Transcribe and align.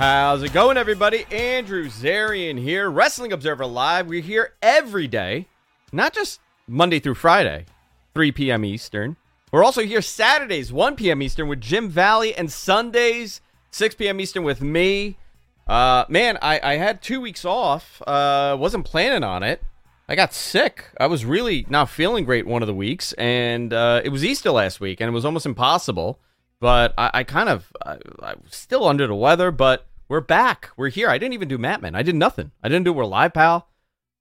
How's 0.00 0.42
it 0.42 0.54
going, 0.54 0.78
everybody? 0.78 1.26
Andrew 1.30 1.86
Zarian 1.86 2.58
here, 2.58 2.88
Wrestling 2.88 3.34
Observer 3.34 3.66
Live. 3.66 4.06
We're 4.06 4.22
here 4.22 4.54
every 4.62 5.06
day, 5.06 5.46
not 5.92 6.14
just 6.14 6.40
Monday 6.66 7.00
through 7.00 7.16
Friday, 7.16 7.66
3 8.14 8.32
p.m. 8.32 8.64
Eastern. 8.64 9.18
We're 9.52 9.62
also 9.62 9.82
here 9.82 10.00
Saturdays, 10.00 10.72
1 10.72 10.96
p.m. 10.96 11.20
Eastern 11.20 11.48
with 11.48 11.60
Jim 11.60 11.90
Valley, 11.90 12.34
and 12.34 12.50
Sundays, 12.50 13.42
6 13.72 13.96
p.m. 13.96 14.22
Eastern 14.22 14.42
with 14.42 14.62
me. 14.62 15.18
Uh, 15.66 16.06
man, 16.08 16.38
I, 16.40 16.60
I 16.62 16.76
had 16.76 17.02
two 17.02 17.20
weeks 17.20 17.44
off. 17.44 18.00
Uh, 18.06 18.56
wasn't 18.58 18.86
planning 18.86 19.22
on 19.22 19.42
it. 19.42 19.62
I 20.08 20.14
got 20.14 20.32
sick. 20.32 20.86
I 20.98 21.08
was 21.08 21.26
really 21.26 21.66
not 21.68 21.90
feeling 21.90 22.24
great 22.24 22.46
one 22.46 22.62
of 22.62 22.68
the 22.68 22.74
weeks, 22.74 23.12
and 23.18 23.70
uh, 23.74 24.00
it 24.02 24.08
was 24.08 24.24
Easter 24.24 24.50
last 24.50 24.80
week, 24.80 25.02
and 25.02 25.08
it 25.08 25.12
was 25.12 25.26
almost 25.26 25.44
impossible. 25.44 26.18
But 26.58 26.94
I, 26.96 27.10
I 27.12 27.24
kind 27.24 27.50
of, 27.50 27.70
I, 27.84 27.98
I 28.22 28.34
still 28.48 28.86
under 28.86 29.06
the 29.06 29.14
weather, 29.14 29.50
but 29.50 29.86
we're 30.10 30.20
back. 30.20 30.70
We're 30.76 30.88
here. 30.88 31.08
I 31.08 31.18
didn't 31.18 31.34
even 31.34 31.46
do 31.46 31.56
Mat 31.56 31.80
Men. 31.80 31.94
I 31.94 32.02
did 32.02 32.16
nothing. 32.16 32.50
I 32.64 32.68
didn't 32.68 32.84
do 32.84 32.92
We're 32.92 33.06
Live, 33.06 33.32
pal. 33.32 33.68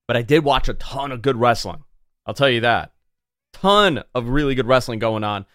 But 0.08 0.16
I 0.16 0.22
did 0.22 0.44
watch 0.44 0.70
a 0.70 0.76
ton 0.76 1.12
of 1.12 1.24
good 1.24 1.36
wrestling. 1.36 1.84
I'll 2.28 2.36
tell 2.36 2.50
you 2.50 2.62
that. 2.62 2.94
Ton 3.54 4.04
of 4.14 4.30
really 4.30 4.54
good 4.54 4.68
wrestling 4.68 5.00
going 5.00 5.24
on. 5.24 5.48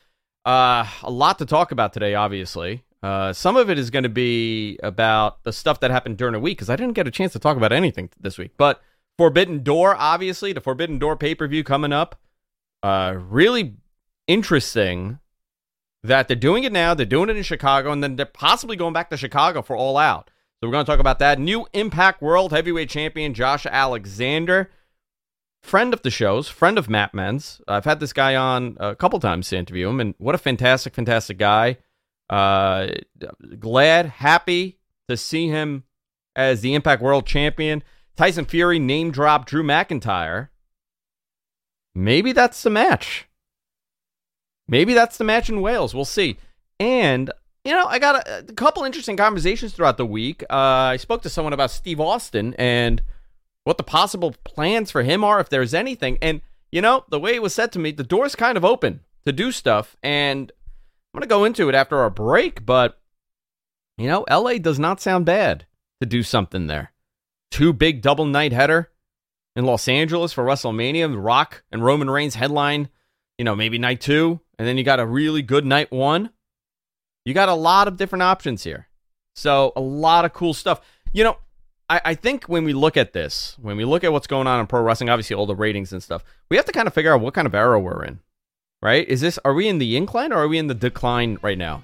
Uh, 0.44 0.86
a 1.04 1.10
lot 1.10 1.38
to 1.38 1.46
talk 1.46 1.70
about 1.70 1.92
today, 1.92 2.16
obviously. 2.16 2.82
Uh, 3.00 3.32
some 3.32 3.56
of 3.56 3.70
it 3.70 3.78
is 3.78 3.90
going 3.90 4.02
to 4.02 4.08
be 4.08 4.76
about 4.82 5.44
the 5.44 5.52
stuff 5.52 5.78
that 5.80 5.92
happened 5.92 6.18
during 6.18 6.32
the 6.32 6.40
week 6.40 6.58
because 6.58 6.68
I 6.70 6.74
didn't 6.74 6.94
get 6.94 7.06
a 7.06 7.12
chance 7.12 7.32
to 7.34 7.38
talk 7.38 7.56
about 7.56 7.72
anything 7.72 8.10
this 8.18 8.36
week. 8.36 8.50
But 8.56 8.82
Forbidden 9.16 9.62
Door, 9.62 9.94
obviously, 9.96 10.52
the 10.52 10.60
Forbidden 10.60 10.98
Door 10.98 11.18
pay 11.18 11.36
per 11.36 11.46
view 11.46 11.62
coming 11.62 11.92
up. 11.92 12.20
Uh, 12.82 13.14
really 13.16 13.74
interesting 14.26 15.20
that 16.04 16.28
they're 16.28 16.36
doing 16.36 16.64
it 16.64 16.72
now. 16.72 16.94
They're 16.94 17.06
doing 17.06 17.30
it 17.30 17.36
in 17.36 17.42
Chicago, 17.42 17.90
and 17.90 18.02
then 18.02 18.16
they're 18.16 18.26
possibly 18.26 18.76
going 18.76 18.92
back 18.92 19.10
to 19.10 19.16
Chicago 19.16 19.62
for 19.62 19.74
All 19.74 19.96
Out. 19.96 20.30
So 20.60 20.68
we're 20.68 20.72
going 20.72 20.84
to 20.84 20.90
talk 20.90 21.00
about 21.00 21.18
that. 21.18 21.38
New 21.40 21.66
Impact 21.72 22.22
World 22.22 22.52
Heavyweight 22.52 22.90
Champion 22.90 23.34
Josh 23.34 23.66
Alexander, 23.66 24.70
friend 25.62 25.94
of 25.94 26.02
the 26.02 26.10
shows, 26.10 26.48
friend 26.48 26.78
of 26.78 26.90
Mat 26.90 27.14
Men's. 27.14 27.60
I've 27.66 27.86
had 27.86 28.00
this 28.00 28.12
guy 28.12 28.36
on 28.36 28.76
a 28.78 28.94
couple 28.94 29.18
times 29.18 29.48
to 29.48 29.56
interview 29.56 29.88
him, 29.88 29.98
and 29.98 30.14
what 30.18 30.34
a 30.34 30.38
fantastic, 30.38 30.94
fantastic 30.94 31.38
guy. 31.38 31.78
Uh, 32.28 32.88
glad, 33.58 34.06
happy 34.06 34.78
to 35.08 35.16
see 35.16 35.48
him 35.48 35.84
as 36.36 36.60
the 36.60 36.74
Impact 36.74 37.02
World 37.02 37.26
Champion. 37.26 37.82
Tyson 38.16 38.44
Fury 38.44 38.78
name 38.78 39.10
drop 39.10 39.46
Drew 39.46 39.62
McIntyre. 39.62 40.48
Maybe 41.94 42.32
that's 42.32 42.62
the 42.62 42.70
match. 42.70 43.26
Maybe 44.68 44.94
that's 44.94 45.18
the 45.18 45.24
match 45.24 45.48
in 45.48 45.60
Wales. 45.60 45.94
We'll 45.94 46.04
see. 46.04 46.38
And 46.80 47.30
you 47.64 47.72
know, 47.72 47.86
I 47.86 47.98
got 47.98 48.28
a, 48.28 48.40
a 48.40 48.52
couple 48.52 48.84
interesting 48.84 49.16
conversations 49.16 49.72
throughout 49.72 49.96
the 49.96 50.06
week. 50.06 50.42
Uh, 50.50 50.92
I 50.92 50.96
spoke 50.98 51.22
to 51.22 51.30
someone 51.30 51.54
about 51.54 51.70
Steve 51.70 51.98
Austin 51.98 52.54
and 52.58 53.02
what 53.64 53.78
the 53.78 53.82
possible 53.82 54.34
plans 54.44 54.90
for 54.90 55.02
him 55.02 55.24
are, 55.24 55.40
if 55.40 55.48
there's 55.48 55.72
anything. 55.72 56.18
And 56.20 56.42
you 56.70 56.82
know, 56.82 57.04
the 57.08 57.20
way 57.20 57.34
it 57.34 57.42
was 57.42 57.54
said 57.54 57.72
to 57.72 57.78
me, 57.78 57.90
the 57.90 58.02
door's 58.04 58.34
kind 58.34 58.56
of 58.56 58.64
open 58.64 59.00
to 59.24 59.32
do 59.32 59.50
stuff. 59.52 59.96
And 60.02 60.52
I'm 61.12 61.20
gonna 61.20 61.26
go 61.26 61.44
into 61.44 61.68
it 61.68 61.74
after 61.74 61.98
our 61.98 62.10
break, 62.10 62.66
but 62.66 63.00
you 63.96 64.08
know, 64.08 64.26
LA 64.30 64.54
does 64.58 64.78
not 64.78 65.00
sound 65.00 65.24
bad 65.24 65.66
to 66.00 66.06
do 66.06 66.22
something 66.22 66.66
there. 66.66 66.92
Two 67.50 67.72
big 67.72 68.02
double 68.02 68.26
night 68.26 68.52
header 68.52 68.90
in 69.56 69.64
Los 69.64 69.88
Angeles 69.88 70.32
for 70.32 70.44
WrestleMania. 70.44 71.14
Rock 71.16 71.62
and 71.70 71.84
Roman 71.84 72.10
Reigns 72.10 72.34
headline, 72.34 72.88
you 73.38 73.44
know, 73.44 73.54
maybe 73.54 73.78
night 73.78 74.00
two 74.00 74.40
and 74.58 74.68
then 74.68 74.76
you 74.76 74.84
got 74.84 75.00
a 75.00 75.06
really 75.06 75.42
good 75.42 75.64
night 75.64 75.90
one. 75.90 76.30
You 77.24 77.34
got 77.34 77.48
a 77.48 77.54
lot 77.54 77.88
of 77.88 77.96
different 77.96 78.22
options 78.22 78.64
here. 78.64 78.88
So, 79.34 79.72
a 79.74 79.80
lot 79.80 80.24
of 80.24 80.32
cool 80.32 80.54
stuff. 80.54 80.80
You 81.12 81.24
know, 81.24 81.38
I, 81.88 82.00
I, 82.04 82.14
think 82.14 82.44
when 82.44 82.64
we 82.64 82.72
look 82.72 82.96
at 82.96 83.12
this, 83.12 83.56
when 83.60 83.76
we 83.76 83.84
look 83.84 84.04
at 84.04 84.12
what's 84.12 84.26
going 84.26 84.46
on 84.46 84.60
in 84.60 84.66
pro 84.66 84.80
wrestling, 84.80 85.10
obviously 85.10 85.34
all 85.34 85.46
the 85.46 85.56
ratings 85.56 85.92
and 85.92 86.02
stuff, 86.02 86.24
we 86.50 86.56
have 86.56 86.66
to 86.66 86.72
kind 86.72 86.86
of 86.86 86.94
figure 86.94 87.12
out 87.12 87.20
what 87.20 87.34
kind 87.34 87.46
of 87.46 87.54
era 87.54 87.80
we're 87.80 88.04
in, 88.04 88.20
right? 88.80 89.06
Is 89.08 89.20
this, 89.20 89.38
are 89.44 89.54
we 89.54 89.68
in 89.68 89.78
the 89.78 89.96
incline 89.96 90.32
or 90.32 90.36
are 90.36 90.48
we 90.48 90.58
in 90.58 90.68
the 90.68 90.74
decline 90.74 91.38
right 91.42 91.58
now? 91.58 91.82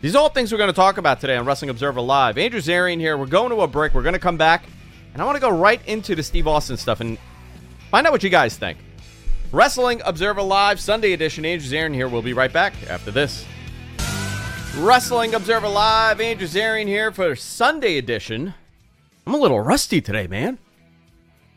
These 0.00 0.14
are 0.14 0.18
all 0.18 0.28
things 0.28 0.52
we're 0.52 0.58
going 0.58 0.68
to 0.68 0.74
talk 0.74 0.98
about 0.98 1.20
today 1.20 1.36
on 1.36 1.44
Wrestling 1.44 1.70
Observer 1.70 2.00
Live. 2.00 2.38
Andrew 2.38 2.60
Zarian 2.60 3.00
here. 3.00 3.16
We're 3.18 3.26
going 3.26 3.50
to 3.50 3.60
a 3.60 3.66
break. 3.66 3.94
We're 3.94 4.02
going 4.02 4.14
to 4.14 4.18
come 4.18 4.36
back, 4.36 4.64
and 5.12 5.20
I 5.20 5.24
want 5.24 5.36
to 5.36 5.40
go 5.40 5.50
right 5.50 5.80
into 5.86 6.14
the 6.14 6.22
Steve 6.22 6.46
Austin 6.46 6.76
stuff 6.76 7.00
and 7.00 7.18
find 7.90 8.06
out 8.06 8.12
what 8.12 8.22
you 8.22 8.30
guys 8.30 8.56
think. 8.56 8.78
Wrestling 9.56 10.02
Observer 10.04 10.42
Live, 10.42 10.78
Sunday 10.78 11.14
edition. 11.14 11.46
Andrew 11.46 11.66
Zarian 11.66 11.94
here. 11.94 12.08
We'll 12.08 12.20
be 12.20 12.34
right 12.34 12.52
back 12.52 12.74
after 12.90 13.10
this. 13.10 13.46
Wrestling 14.76 15.34
Observer 15.34 15.66
Live, 15.66 16.20
Andrew 16.20 16.46
Zarian 16.46 16.86
here 16.86 17.10
for 17.10 17.34
Sunday 17.34 17.96
edition. 17.96 18.52
I'm 19.26 19.32
a 19.32 19.38
little 19.38 19.58
rusty 19.58 20.02
today, 20.02 20.26
man. 20.26 20.58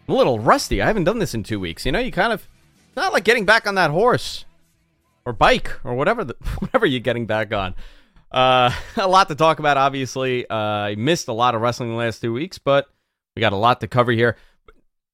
I'm 0.07 0.15
a 0.15 0.17
little 0.17 0.39
rusty. 0.39 0.81
I 0.81 0.87
haven't 0.87 1.03
done 1.03 1.19
this 1.19 1.33
in 1.33 1.43
two 1.43 1.59
weeks. 1.59 1.85
You 1.85 1.91
know, 1.91 1.99
you 1.99 2.09
kind 2.09 2.31
of 2.31 2.47
not 2.95 3.11
like 3.11 3.25
getting 3.25 3.43
back 3.43 3.67
on 3.67 3.75
that 3.75 3.91
horse 3.91 4.45
or 5.25 5.33
bike 5.33 5.77
or 5.83 5.93
whatever 5.93 6.23
the, 6.23 6.35
whatever 6.59 6.85
you're 6.85 7.01
getting 7.01 7.25
back 7.25 7.51
on. 7.51 7.75
Uh, 8.31 8.71
a 8.95 9.09
lot 9.09 9.27
to 9.27 9.35
talk 9.35 9.59
about. 9.59 9.75
Obviously, 9.75 10.49
uh, 10.49 10.55
I 10.55 10.95
missed 10.95 11.27
a 11.27 11.33
lot 11.33 11.53
of 11.53 11.59
wrestling 11.59 11.89
the 11.89 11.97
last 11.97 12.21
two 12.21 12.31
weeks, 12.31 12.59
but 12.59 12.87
we 13.35 13.41
got 13.41 13.51
a 13.51 13.57
lot 13.57 13.81
to 13.81 13.89
cover 13.89 14.13
here 14.13 14.37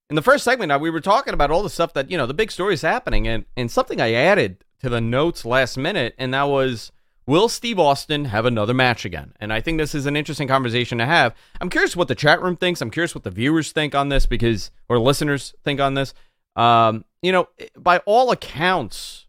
in 0.08 0.16
the 0.16 0.22
first 0.22 0.44
segment, 0.44 0.80
we 0.80 0.90
were 0.90 1.00
talking 1.00 1.34
about 1.34 1.50
all 1.50 1.62
the 1.62 1.70
stuff 1.70 1.92
that 1.94 2.10
you 2.10 2.16
know, 2.16 2.26
the 2.26 2.34
big 2.34 2.50
stories 2.50 2.82
happening, 2.82 3.26
and 3.26 3.44
and 3.56 3.70
something 3.70 4.00
I 4.00 4.12
added 4.12 4.64
to 4.80 4.88
the 4.88 5.00
notes 5.00 5.44
last 5.44 5.76
minute, 5.76 6.14
and 6.18 6.32
that 6.34 6.44
was. 6.44 6.92
Will 7.28 7.48
Steve 7.48 7.80
Austin 7.80 8.26
have 8.26 8.46
another 8.46 8.72
match 8.72 9.04
again? 9.04 9.32
And 9.40 9.52
I 9.52 9.60
think 9.60 9.78
this 9.78 9.96
is 9.96 10.06
an 10.06 10.14
interesting 10.14 10.46
conversation 10.46 10.98
to 10.98 11.06
have. 11.06 11.34
I'm 11.60 11.68
curious 11.68 11.96
what 11.96 12.06
the 12.06 12.14
chat 12.14 12.40
room 12.40 12.56
thinks. 12.56 12.80
I'm 12.80 12.88
curious 12.88 13.16
what 13.16 13.24
the 13.24 13.32
viewers 13.32 13.72
think 13.72 13.96
on 13.96 14.10
this 14.10 14.26
because, 14.26 14.70
or 14.88 15.00
listeners 15.00 15.52
think 15.64 15.80
on 15.80 15.94
this. 15.94 16.14
Um, 16.54 17.04
you 17.22 17.32
know, 17.32 17.48
by 17.76 17.98
all 18.06 18.30
accounts, 18.30 19.26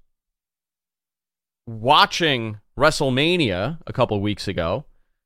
watching 1.66 2.60
WrestleMania 2.78 3.80
a 3.88 3.94
couple 3.94 4.22
weeks 4.22 4.48
ago, 4.48 4.86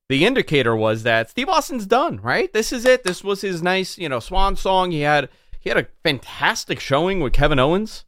the 0.10 0.26
indicator 0.26 0.76
was 0.76 1.04
that 1.04 1.30
Steve 1.30 1.48
Austin's 1.48 1.86
done, 1.86 2.20
right? 2.22 2.52
This 2.52 2.74
is 2.74 2.86
it. 2.86 3.04
This 3.04 3.24
was 3.24 3.42
his 3.42 3.62
nice, 3.62 3.98
you 3.98 4.10
know, 4.10 4.20
swan 4.20 4.56
song. 4.56 4.92
He 4.92 5.02
had 5.02 5.30
he 5.62 5.70
had 5.70 5.78
a 5.78 5.88
fantastic 6.04 6.80
showing 6.80 7.22
with 7.22 7.34
Kevin 7.34 7.60
Owens. 7.60 8.04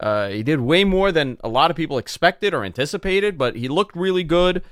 Uh, 0.00 0.28
he 0.28 0.42
did 0.42 0.60
way 0.60 0.82
more 0.82 1.12
than 1.12 1.38
a 1.44 1.48
lot 1.48 1.70
of 1.70 1.76
people 1.76 1.96
expected 1.96 2.52
or 2.52 2.64
anticipated, 2.64 3.38
but 3.38 3.54
he 3.54 3.68
looked 3.68 3.96
really 3.96 4.24
good. 4.24 4.62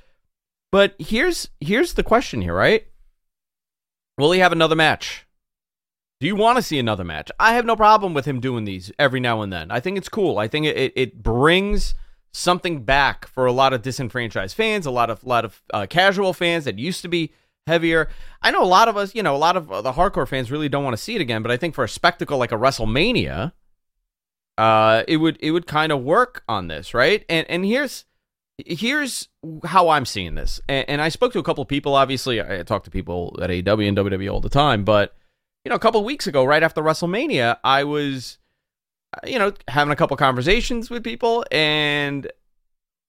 But 0.72 0.96
here's 0.98 1.48
here's 1.60 1.94
the 1.94 2.02
question 2.02 2.42
here, 2.42 2.54
right? 2.54 2.86
Will 4.18 4.32
he 4.32 4.40
have 4.40 4.52
another 4.52 4.76
match? 4.76 5.26
Do 6.20 6.26
you 6.26 6.36
want 6.36 6.56
to 6.56 6.62
see 6.62 6.78
another 6.78 7.04
match? 7.04 7.30
I 7.40 7.54
have 7.54 7.64
no 7.64 7.76
problem 7.76 8.12
with 8.12 8.26
him 8.26 8.40
doing 8.40 8.64
these 8.64 8.92
every 8.98 9.20
now 9.20 9.40
and 9.40 9.52
then. 9.52 9.70
I 9.70 9.80
think 9.80 9.96
it's 9.96 10.08
cool. 10.08 10.38
I 10.38 10.48
think 10.48 10.66
it, 10.66 10.92
it 10.94 11.22
brings 11.22 11.94
something 12.32 12.82
back 12.82 13.26
for 13.26 13.46
a 13.46 13.52
lot 13.52 13.72
of 13.72 13.82
disenfranchised 13.82 14.54
fans, 14.54 14.84
a 14.84 14.90
lot 14.90 15.10
of 15.10 15.24
lot 15.24 15.44
of 15.44 15.62
uh, 15.72 15.86
casual 15.88 16.32
fans 16.32 16.64
that 16.64 16.78
used 16.78 17.02
to 17.02 17.08
be 17.08 17.32
heavier. 17.66 18.08
I 18.42 18.50
know 18.50 18.62
a 18.62 18.66
lot 18.66 18.88
of 18.88 18.96
us, 18.96 19.14
you 19.14 19.22
know, 19.22 19.34
a 19.34 19.38
lot 19.38 19.56
of 19.56 19.68
the 19.68 19.92
hardcore 19.92 20.28
fans 20.28 20.50
really 20.50 20.68
don't 20.68 20.84
want 20.84 20.96
to 20.96 21.02
see 21.02 21.14
it 21.14 21.20
again, 21.20 21.42
but 21.42 21.50
I 21.50 21.56
think 21.56 21.74
for 21.74 21.84
a 21.84 21.88
spectacle 21.88 22.38
like 22.38 22.52
a 22.52 22.56
WrestleMania, 22.56 23.52
uh, 24.58 25.04
it 25.08 25.18
would 25.18 25.38
it 25.40 25.52
would 25.52 25.66
kind 25.66 25.92
of 25.92 26.02
work 26.02 26.42
on 26.48 26.68
this, 26.68 26.92
right? 26.94 27.24
And 27.28 27.48
and 27.48 27.64
here's 27.64 28.04
here's 28.66 29.28
how 29.64 29.88
I'm 29.88 30.04
seeing 30.04 30.34
this. 30.34 30.60
And, 30.68 30.88
and 30.88 31.02
I 31.02 31.08
spoke 31.08 31.32
to 31.32 31.38
a 31.38 31.42
couple 31.42 31.64
people. 31.64 31.94
Obviously, 31.94 32.42
I 32.42 32.62
talk 32.62 32.84
to 32.84 32.90
people 32.90 33.38
at 33.40 33.50
AEW 33.50 33.88
and 33.88 33.96
WWE 33.96 34.32
all 34.32 34.40
the 34.40 34.50
time, 34.50 34.84
but 34.84 35.16
you 35.64 35.70
know, 35.70 35.76
a 35.76 35.80
couple 35.80 36.02
weeks 36.04 36.26
ago, 36.26 36.44
right 36.44 36.62
after 36.62 36.82
WrestleMania, 36.82 37.58
I 37.62 37.84
was, 37.84 38.38
you 39.26 39.38
know, 39.38 39.52
having 39.68 39.92
a 39.92 39.96
couple 39.96 40.16
conversations 40.16 40.88
with 40.88 41.04
people, 41.04 41.44
and 41.50 42.30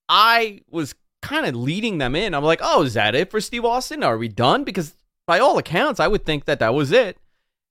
I 0.10 0.62
was 0.70 0.96
kind 1.22 1.46
of 1.46 1.56
leading 1.56 1.98
them 1.98 2.16
in. 2.16 2.34
I'm 2.34 2.44
like, 2.44 2.62
oh, 2.62 2.84
is 2.84 2.96
that 2.96 3.16
it 3.16 3.32
for 3.32 3.40
Steve 3.40 3.66
Austin? 3.66 4.04
Are 4.04 4.18
we 4.18 4.28
done? 4.28 4.64
Because 4.64 4.96
by 5.28 5.40
all 5.40 5.58
accounts, 5.58 6.00
I 6.00 6.08
would 6.08 6.26
think 6.26 6.46
that 6.46 6.60
that 6.60 6.74
was 6.74 6.92
it. 6.92 7.18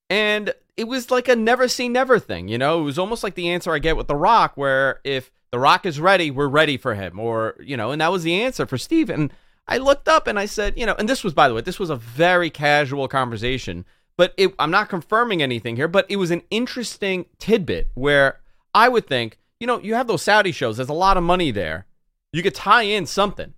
And 0.08 0.54
it 0.76 0.84
was 0.84 1.10
like 1.10 1.28
a 1.28 1.36
never 1.36 1.68
say 1.68 1.88
never 1.88 2.18
thing, 2.18 2.48
you 2.48 2.58
know? 2.58 2.80
It 2.80 2.84
was 2.84 2.98
almost 2.98 3.22
like 3.22 3.34
the 3.34 3.50
answer 3.50 3.72
I 3.72 3.78
get 3.78 3.96
with 3.96 4.08
The 4.08 4.16
Rock, 4.16 4.56
where 4.56 5.00
if 5.04 5.30
The 5.50 5.58
Rock 5.58 5.84
is 5.84 6.00
ready, 6.00 6.30
we're 6.30 6.48
ready 6.48 6.76
for 6.76 6.94
him, 6.94 7.18
or, 7.18 7.56
you 7.60 7.76
know, 7.76 7.90
and 7.90 8.00
that 8.00 8.12
was 8.12 8.22
the 8.22 8.42
answer 8.42 8.66
for 8.66 8.78
Steve. 8.78 9.10
And 9.10 9.32
I 9.68 9.78
looked 9.78 10.08
up 10.08 10.26
and 10.26 10.38
I 10.38 10.46
said, 10.46 10.78
you 10.78 10.86
know, 10.86 10.94
and 10.98 11.08
this 11.08 11.22
was, 11.22 11.34
by 11.34 11.48
the 11.48 11.54
way, 11.54 11.60
this 11.60 11.78
was 11.78 11.90
a 11.90 11.96
very 11.96 12.50
casual 12.50 13.08
conversation, 13.08 13.84
but 14.16 14.34
it, 14.36 14.54
I'm 14.58 14.70
not 14.70 14.88
confirming 14.88 15.42
anything 15.42 15.76
here, 15.76 15.88
but 15.88 16.06
it 16.08 16.16
was 16.16 16.30
an 16.30 16.42
interesting 16.50 17.26
tidbit 17.38 17.88
where 17.94 18.40
I 18.74 18.88
would 18.88 19.06
think, 19.06 19.38
you 19.60 19.66
know, 19.66 19.78
you 19.78 19.94
have 19.94 20.06
those 20.06 20.22
Saudi 20.22 20.52
shows, 20.52 20.76
there's 20.76 20.88
a 20.88 20.94
lot 20.94 21.16
of 21.16 21.22
money 21.22 21.50
there 21.50 21.86
you 22.32 22.42
could 22.42 22.54
tie 22.54 22.82
in 22.82 23.06
something. 23.06 23.54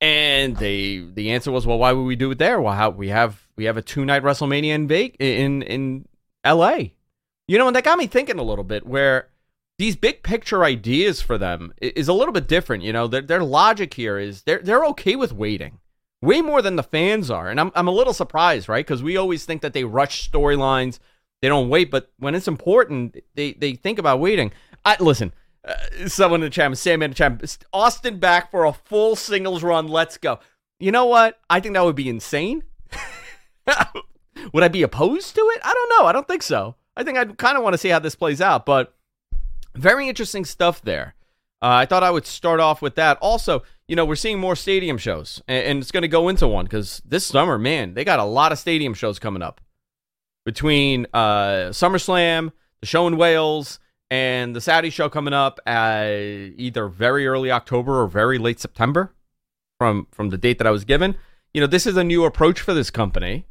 And 0.00 0.56
they 0.58 0.98
the 0.98 1.30
answer 1.32 1.50
was, 1.50 1.66
well, 1.66 1.78
why 1.78 1.92
would 1.92 2.02
we 2.02 2.16
do 2.16 2.30
it 2.30 2.38
there? 2.38 2.60
Well, 2.60 2.74
how 2.74 2.90
we 2.90 3.08
have 3.08 3.48
we 3.56 3.64
have 3.64 3.76
a 3.78 3.82
two 3.82 4.04
night 4.04 4.22
WrestleMania 4.22 4.74
in 4.74 4.90
in 5.18 5.62
in 5.62 6.08
L.A. 6.44 6.94
You 7.48 7.58
know, 7.58 7.66
and 7.66 7.76
that 7.76 7.84
got 7.84 7.98
me 7.98 8.06
thinking 8.06 8.38
a 8.38 8.42
little 8.42 8.64
bit. 8.64 8.86
Where 8.86 9.28
these 9.78 9.96
big 9.96 10.22
picture 10.22 10.64
ideas 10.64 11.22
for 11.22 11.38
them 11.38 11.72
is 11.80 12.08
a 12.08 12.12
little 12.12 12.32
bit 12.32 12.48
different. 12.48 12.82
You 12.82 12.92
know, 12.92 13.06
their 13.06 13.22
their 13.22 13.42
logic 13.44 13.94
here 13.94 14.18
is 14.18 14.42
they're 14.42 14.60
they're 14.60 14.84
okay 14.86 15.16
with 15.16 15.32
waiting. 15.32 15.78
way 16.22 16.42
more 16.42 16.62
than 16.62 16.76
the 16.76 16.82
fans 16.82 17.30
are. 17.30 17.48
And 17.48 17.60
I'm, 17.60 17.72
I'm 17.74 17.88
a 17.88 17.92
little 17.92 18.12
surprised, 18.12 18.68
right? 18.68 18.84
Because 18.84 19.02
we 19.02 19.16
always 19.16 19.44
think 19.44 19.62
that 19.62 19.72
they 19.72 19.84
rush 19.84 20.30
storylines, 20.30 20.98
they 21.42 21.48
don't 21.48 21.68
wait, 21.68 21.90
but 21.90 22.10
when 22.18 22.34
it's 22.34 22.48
important, 22.48 23.16
they, 23.34 23.52
they 23.52 23.74
think 23.74 23.98
about 23.98 24.20
waiting. 24.20 24.52
I 24.84 24.96
Listen, 25.00 25.32
uh, 25.66 26.08
someone 26.08 26.40
in 26.40 26.46
the 26.46 26.50
chat, 26.50 26.76
Sam 26.78 27.02
in 27.02 27.10
the 27.10 27.14
chat, 27.14 27.58
Austin 27.72 28.18
back 28.18 28.50
for 28.50 28.64
a 28.64 28.72
full 28.72 29.16
singles 29.16 29.62
run. 29.62 29.88
Let's 29.88 30.16
go. 30.16 30.38
You 30.78 30.92
know 30.92 31.06
what? 31.06 31.40
I 31.50 31.60
think 31.60 31.74
that 31.74 31.84
would 31.84 31.96
be 31.96 32.08
insane. 32.08 32.62
would 34.52 34.62
I 34.62 34.68
be 34.68 34.82
opposed 34.82 35.34
to 35.34 35.40
it? 35.40 35.60
I 35.64 35.74
don't 35.74 35.90
know. 35.98 36.06
I 36.06 36.12
don't 36.12 36.28
think 36.28 36.42
so. 36.42 36.76
I 36.96 37.02
think 37.02 37.18
I'd 37.18 37.36
kind 37.38 37.56
of 37.56 37.62
want 37.62 37.74
to 37.74 37.78
see 37.78 37.88
how 37.88 37.98
this 37.98 38.14
plays 38.14 38.40
out, 38.40 38.64
but 38.64 38.94
very 39.74 40.08
interesting 40.08 40.44
stuff 40.44 40.82
there. 40.82 41.14
Uh, 41.62 41.82
I 41.82 41.86
thought 41.86 42.02
I 42.02 42.10
would 42.10 42.26
start 42.26 42.60
off 42.60 42.82
with 42.82 42.94
that. 42.96 43.18
Also, 43.20 43.62
you 43.88 43.96
know, 43.96 44.04
we're 44.04 44.14
seeing 44.14 44.38
more 44.38 44.56
stadium 44.56 44.98
shows, 44.98 45.42
and, 45.48 45.66
and 45.66 45.78
it's 45.82 45.90
going 45.90 46.02
to 46.02 46.08
go 46.08 46.28
into 46.28 46.46
one 46.46 46.66
because 46.66 47.02
this 47.04 47.26
summer, 47.26 47.58
man, 47.58 47.94
they 47.94 48.04
got 48.04 48.18
a 48.18 48.24
lot 48.24 48.52
of 48.52 48.58
stadium 48.58 48.94
shows 48.94 49.18
coming 49.18 49.42
up 49.42 49.60
between 50.44 51.06
uh, 51.12 51.70
SummerSlam, 51.70 52.52
the 52.80 52.86
show 52.86 53.06
in 53.06 53.16
Wales, 53.16 53.78
and 54.10 54.54
the 54.54 54.60
Saudi 54.60 54.90
show 54.90 55.08
coming 55.08 55.34
up 55.34 55.60
at 55.66 56.08
either 56.56 56.88
very 56.88 57.26
early 57.26 57.50
October 57.50 58.00
or 58.02 58.06
very 58.06 58.38
late 58.38 58.60
September 58.60 59.12
from 59.78 60.06
from 60.10 60.30
the 60.30 60.38
date 60.38 60.58
that 60.58 60.66
I 60.66 60.70
was 60.70 60.84
given. 60.84 61.16
You 61.52 61.60
know, 61.60 61.66
this 61.66 61.86
is 61.86 61.96
a 61.96 62.04
new 62.04 62.24
approach 62.24 62.60
for 62.60 62.74
this 62.74 62.90
company, 62.90 63.46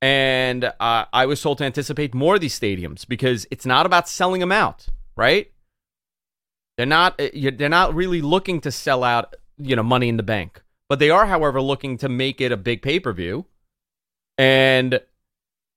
and 0.00 0.64
uh, 0.64 1.04
I 1.12 1.26
was 1.26 1.40
told 1.42 1.58
to 1.58 1.64
anticipate 1.64 2.14
more 2.14 2.36
of 2.36 2.40
these 2.40 2.58
stadiums 2.58 3.06
because 3.06 3.46
it's 3.50 3.66
not 3.66 3.86
about 3.86 4.08
selling 4.08 4.40
them 4.40 4.52
out, 4.52 4.86
right? 5.16 5.50
They're 6.76 6.86
not 6.86 7.20
uh, 7.20 7.28
they're 7.56 7.68
not 7.68 7.94
really 7.94 8.22
looking 8.22 8.60
to 8.62 8.72
sell 8.72 9.04
out, 9.04 9.36
you 9.58 9.76
know, 9.76 9.82
money 9.82 10.08
in 10.08 10.16
the 10.16 10.22
bank. 10.22 10.62
But 10.88 10.98
they 10.98 11.10
are, 11.10 11.26
however, 11.26 11.60
looking 11.60 11.98
to 11.98 12.08
make 12.08 12.40
it 12.40 12.50
a 12.50 12.56
big 12.56 12.82
pay-per-view 12.82 13.46
and 14.36 15.00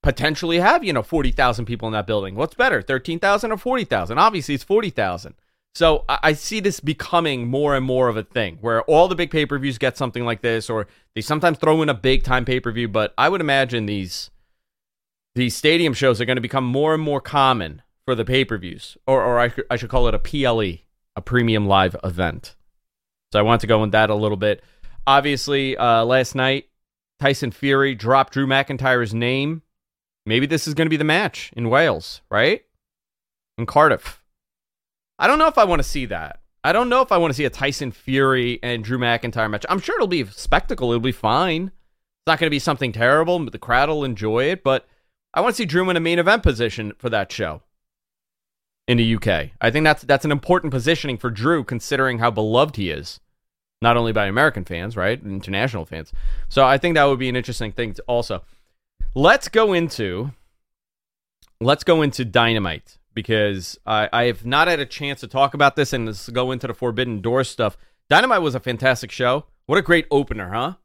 potentially 0.04 0.60
have, 0.60 0.84
you 0.84 0.94
know, 0.94 1.02
40,000 1.02 1.66
people 1.66 1.88
in 1.88 1.94
that 1.94 2.06
building. 2.06 2.36
What's 2.36 2.54
better, 2.54 2.84
13,000 2.84 3.52
or 3.52 3.58
40,000? 3.58 4.20
Obviously, 4.20 4.54
it's 4.54 4.64
40,000. 4.64 5.34
So 5.74 6.06
I, 6.08 6.34
see 6.34 6.60
this 6.60 6.80
becoming 6.80 7.48
more 7.48 7.76
and 7.76 7.84
more 7.84 8.08
of 8.08 8.16
a 8.16 8.22
thing 8.22 8.60
where 8.62 8.84
all 8.84 9.08
the 9.08 9.16
big 9.16 9.32
pay 9.32 9.48
per 9.48 9.58
views 9.58 9.80
get 9.80 9.98
something 9.98 10.24
like 10.24 10.42
this, 10.42 10.70
or 10.70 10.86
they 11.16 11.22
sometimes 11.22 11.58
throw 11.58 11.82
in 11.82 11.90
a 11.90 11.96
big 11.96 12.22
time 12.22 12.46
pay 12.46 12.60
per 12.60 12.72
view. 12.72 12.88
But 12.88 13.12
I 13.18 13.28
would 13.28 13.42
imagine 13.42 13.88
these 13.88 14.30
these 15.34 15.56
stadium 15.56 15.94
shows 15.94 16.22
are 16.22 16.26
going 16.26 16.38
to 16.38 16.42
become 16.42 16.64
more 16.64 16.94
and 16.94 17.02
more 17.02 17.20
common 17.20 17.82
for 18.06 18.14
the 18.14 18.24
pay 18.24 18.46
per 18.46 18.60
views, 18.60 18.98
or, 19.08 19.24
or 19.24 19.40
I, 19.40 19.52
I 19.72 19.78
should 19.78 19.90
call 19.90 20.08
it 20.08 20.14
a 20.14 20.20
PLE, 20.20 20.84
a 21.16 21.22
premium 21.24 21.66
live 21.66 21.96
event. 22.04 22.56
So 23.32 23.40
I 23.40 23.42
want 23.42 23.62
to 23.62 23.68
go 23.68 23.84
in 23.84 23.90
that 23.92 24.12
a 24.12 24.16
little 24.16 24.38
bit. 24.38 24.62
Obviously, 25.08 25.76
uh, 25.76 26.06
last 26.06 26.36
night, 26.36 26.70
Tyson 27.20 27.50
Fury 27.50 27.96
dropped 27.96 28.34
Drew 28.34 28.46
McIntyre's 28.46 29.12
name. 29.12 29.64
Maybe 30.26 30.46
this 30.46 30.68
is 30.68 30.74
going 30.74 30.86
to 30.86 30.90
be 30.90 30.98
the 30.98 31.04
match 31.04 31.52
in 31.56 31.70
Wales, 31.70 32.22
right? 32.30 32.64
In 33.58 33.66
Cardiff. 33.66 34.24
I 35.20 35.28
don't 35.28 35.40
know 35.40 35.48
if 35.48 35.58
I 35.58 35.66
want 35.66 35.80
to 35.80 35.88
see 35.88 36.06
that. 36.08 36.40
I 36.64 36.72
don't 36.72 36.90
know 36.90 37.02
if 37.02 37.12
I 37.12 37.18
want 37.18 37.32
to 37.32 37.36
see 37.36 37.46
a 37.46 37.50
Tyson 37.50 37.92
Fury 37.92 38.60
and 38.64 38.84
Drew 38.84 38.98
McIntyre 38.98 39.50
match. 39.50 39.66
I'm 39.68 39.80
sure 39.80 39.96
it'll 39.96 40.08
be 40.08 40.22
a 40.22 40.32
spectacle. 40.32 40.92
It'll 40.92 41.02
be 41.02 41.12
fine. 41.12 41.66
It's 41.66 42.28
not 42.28 42.40
going 42.40 42.48
to 42.48 42.56
be 42.56 42.60
something 42.60 42.94
terrible, 42.94 43.38
but 43.40 43.52
the 43.52 43.60
crowd 43.60 43.90
will 43.90 44.06
enjoy 44.06 44.46
it. 44.46 44.64
But 44.64 44.88
I 45.34 45.42
want 45.42 45.56
to 45.56 45.58
see 45.58 45.66
Drew 45.66 45.90
in 45.90 45.98
a 45.98 46.02
main 46.02 46.20
event 46.20 46.42
position 46.42 46.94
for 46.98 47.10
that 47.10 47.32
show 47.32 47.64
in 48.88 48.98
the 48.98 49.16
UK. 49.16 49.52
I 49.60 49.72
think 49.72 49.84
that's 49.84 50.04
that's 50.04 50.26
an 50.26 50.32
important 50.32 50.72
positioning 50.72 51.18
for 51.18 51.30
Drew, 51.30 51.64
considering 51.64 52.20
how 52.20 52.32
beloved 52.32 52.78
he 52.78 52.90
is, 52.90 53.20
not 53.82 53.98
only 53.98 54.14
by 54.14 54.28
American 54.28 54.64
fans, 54.64 54.96
right, 54.96 55.22
international 55.22 55.86
fans. 55.86 56.14
So 56.48 56.66
I 56.66 56.78
think 56.78 56.96
that 56.96 57.06
would 57.06 57.20
be 57.20 57.30
an 57.30 57.36
interesting 57.36 57.74
thing. 57.74 57.96
Also, 58.08 58.44
let's 59.16 59.48
go 59.48 59.74
into 59.74 60.32
let's 61.60 61.84
go 61.84 62.02
into 62.02 62.26
Dynamite 62.26 62.98
because 63.14 63.78
I, 63.86 64.10
I 64.12 64.24
have 64.26 64.46
not 64.46 64.68
had 64.68 64.80
a 64.80 64.86
chance 64.86 65.20
to 65.22 65.28
talk 65.28 65.54
about 65.54 65.76
this 65.76 65.94
and 65.94 66.06
let's 66.06 66.30
go 66.30 66.52
into 66.52 66.68
the 66.68 66.74
Forbidden 66.74 67.22
Door 67.22 67.46
stuff. 67.46 67.78
Dynamite 68.10 68.42
was 68.42 68.56
a 68.56 68.60
fantastic 68.60 69.12
show. 69.12 69.46
What 69.66 69.78
a 69.78 69.84
great 69.84 70.08
opener, 70.12 70.52
huh? 70.52 70.76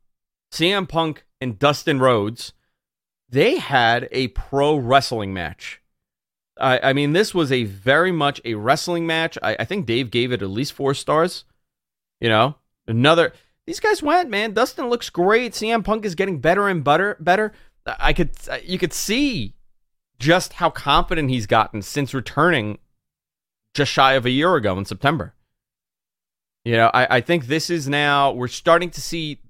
CM 0.53 0.89
Punk 0.89 1.25
and 1.41 1.59
Dustin 1.59 1.99
Rhodes. 1.99 2.53
They 3.29 3.59
had 3.59 4.09
a 4.13 4.29
pro 4.29 4.77
wrestling 4.77 5.35
match 5.35 5.81
I, 6.61 6.91
I 6.91 6.93
mean, 6.93 7.13
this 7.13 7.35
was 7.35 7.53
a 7.53 7.65
very 7.65 8.13
much 8.13 8.41
a 8.45 8.55
wrestling 8.55 9.07
match. 9.07 9.39
I, 9.43 9.57
I 9.61 9.65
think 9.65 9.87
Dave 9.87 10.11
gave 10.11 10.33
it 10.33 10.43
at 10.43 10.51
least 10.51 10.73
four 10.73 10.95
stars. 10.95 11.45
You 12.21 12.29
know, 12.29 12.57
another. 12.87 13.33
These 13.67 13.81
guys 13.81 14.03
went, 14.03 14.31
man. 14.31 14.55
Dustin 14.55 14.89
looks 14.89 15.11
great. 15.11 15.53
CM 15.53 15.85
Punk 15.85 16.05
is 16.05 16.15
getting 16.15 16.41
better 16.41 16.69
and 16.69 16.83
better. 16.83 17.17
Better. 17.21 17.53
I 17.99 18.13
could, 18.13 18.31
you 18.65 18.79
could 18.79 18.93
see 18.93 19.55
just 20.19 20.55
how 20.55 20.71
confident 20.71 21.31
he's 21.31 21.47
gotten 21.47 21.83
since 21.83 22.13
returning 22.13 22.79
just 23.75 23.93
shy 23.93 24.15
of 24.15 24.27
a 24.27 24.31
year 24.31 24.55
ago 24.57 24.77
in 24.79 24.85
September. 24.85 25.35
You 26.65 26.77
know, 26.77 26.91
I, 26.93 27.17
I 27.17 27.21
think 27.21 27.47
this 27.47 27.71
is 27.71 27.89
now, 27.89 28.33
we're 28.33 28.49
starting 28.49 28.91
to 28.91 29.01
see 29.01 29.41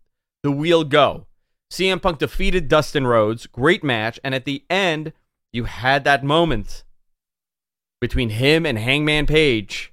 the 0.42 0.52
wheel 0.52 0.84
go. 0.84 1.26
CM 1.70 2.00
Punk 2.00 2.18
defeated 2.18 2.68
Dustin 2.68 3.06
Rhodes, 3.06 3.46
great 3.46 3.82
match. 3.82 4.20
And 4.22 4.34
at 4.34 4.44
the 4.44 4.62
end, 4.70 5.12
you 5.52 5.64
had 5.64 6.04
that 6.04 6.24
moment 6.24 6.84
between 8.00 8.30
him 8.30 8.64
and 8.64 8.78
Hangman 8.78 9.26
Page. 9.26 9.92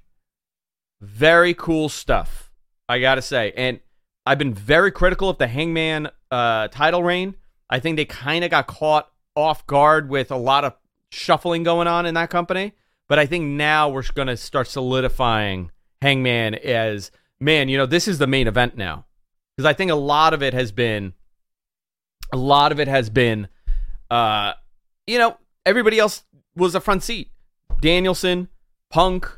Very 1.00 1.54
cool 1.54 1.88
stuff, 1.88 2.50
I 2.88 3.00
gotta 3.00 3.22
say. 3.22 3.52
And 3.56 3.80
I've 4.24 4.38
been 4.38 4.54
very 4.54 4.90
critical 4.90 5.28
of 5.28 5.38
the 5.38 5.46
Hangman 5.46 6.08
uh, 6.30 6.68
title 6.68 7.02
reign. 7.02 7.34
I 7.68 7.80
think 7.80 7.96
they 7.96 8.04
kind 8.04 8.44
of 8.44 8.50
got 8.50 8.66
caught 8.66 9.10
off 9.34 9.66
guard 9.66 10.08
with 10.08 10.30
a 10.30 10.36
lot 10.36 10.64
of 10.64 10.74
shuffling 11.10 11.62
going 11.62 11.88
on 11.88 12.06
in 12.06 12.14
that 12.14 12.30
company. 12.30 12.72
But 13.08 13.18
I 13.18 13.26
think 13.26 13.44
now 13.44 13.88
we're 13.88 14.02
going 14.14 14.28
to 14.28 14.36
start 14.36 14.66
solidifying 14.66 15.70
Hangman 16.02 16.54
as 16.56 17.10
man. 17.40 17.68
You 17.68 17.78
know, 17.78 17.86
this 17.86 18.08
is 18.08 18.18
the 18.18 18.26
main 18.26 18.48
event 18.48 18.76
now 18.76 19.06
because 19.56 19.68
I 19.68 19.72
think 19.72 19.90
a 19.90 19.96
lot 19.96 20.34
of 20.34 20.42
it 20.42 20.54
has 20.54 20.72
been, 20.72 21.14
a 22.32 22.36
lot 22.36 22.72
of 22.72 22.80
it 22.80 22.88
has 22.88 23.08
been, 23.10 23.48
uh, 24.10 24.54
you 25.06 25.18
know, 25.18 25.36
everybody 25.64 25.98
else 25.98 26.24
was 26.56 26.74
a 26.74 26.80
front 26.80 27.02
seat. 27.02 27.30
Danielson, 27.80 28.48
Punk, 28.90 29.30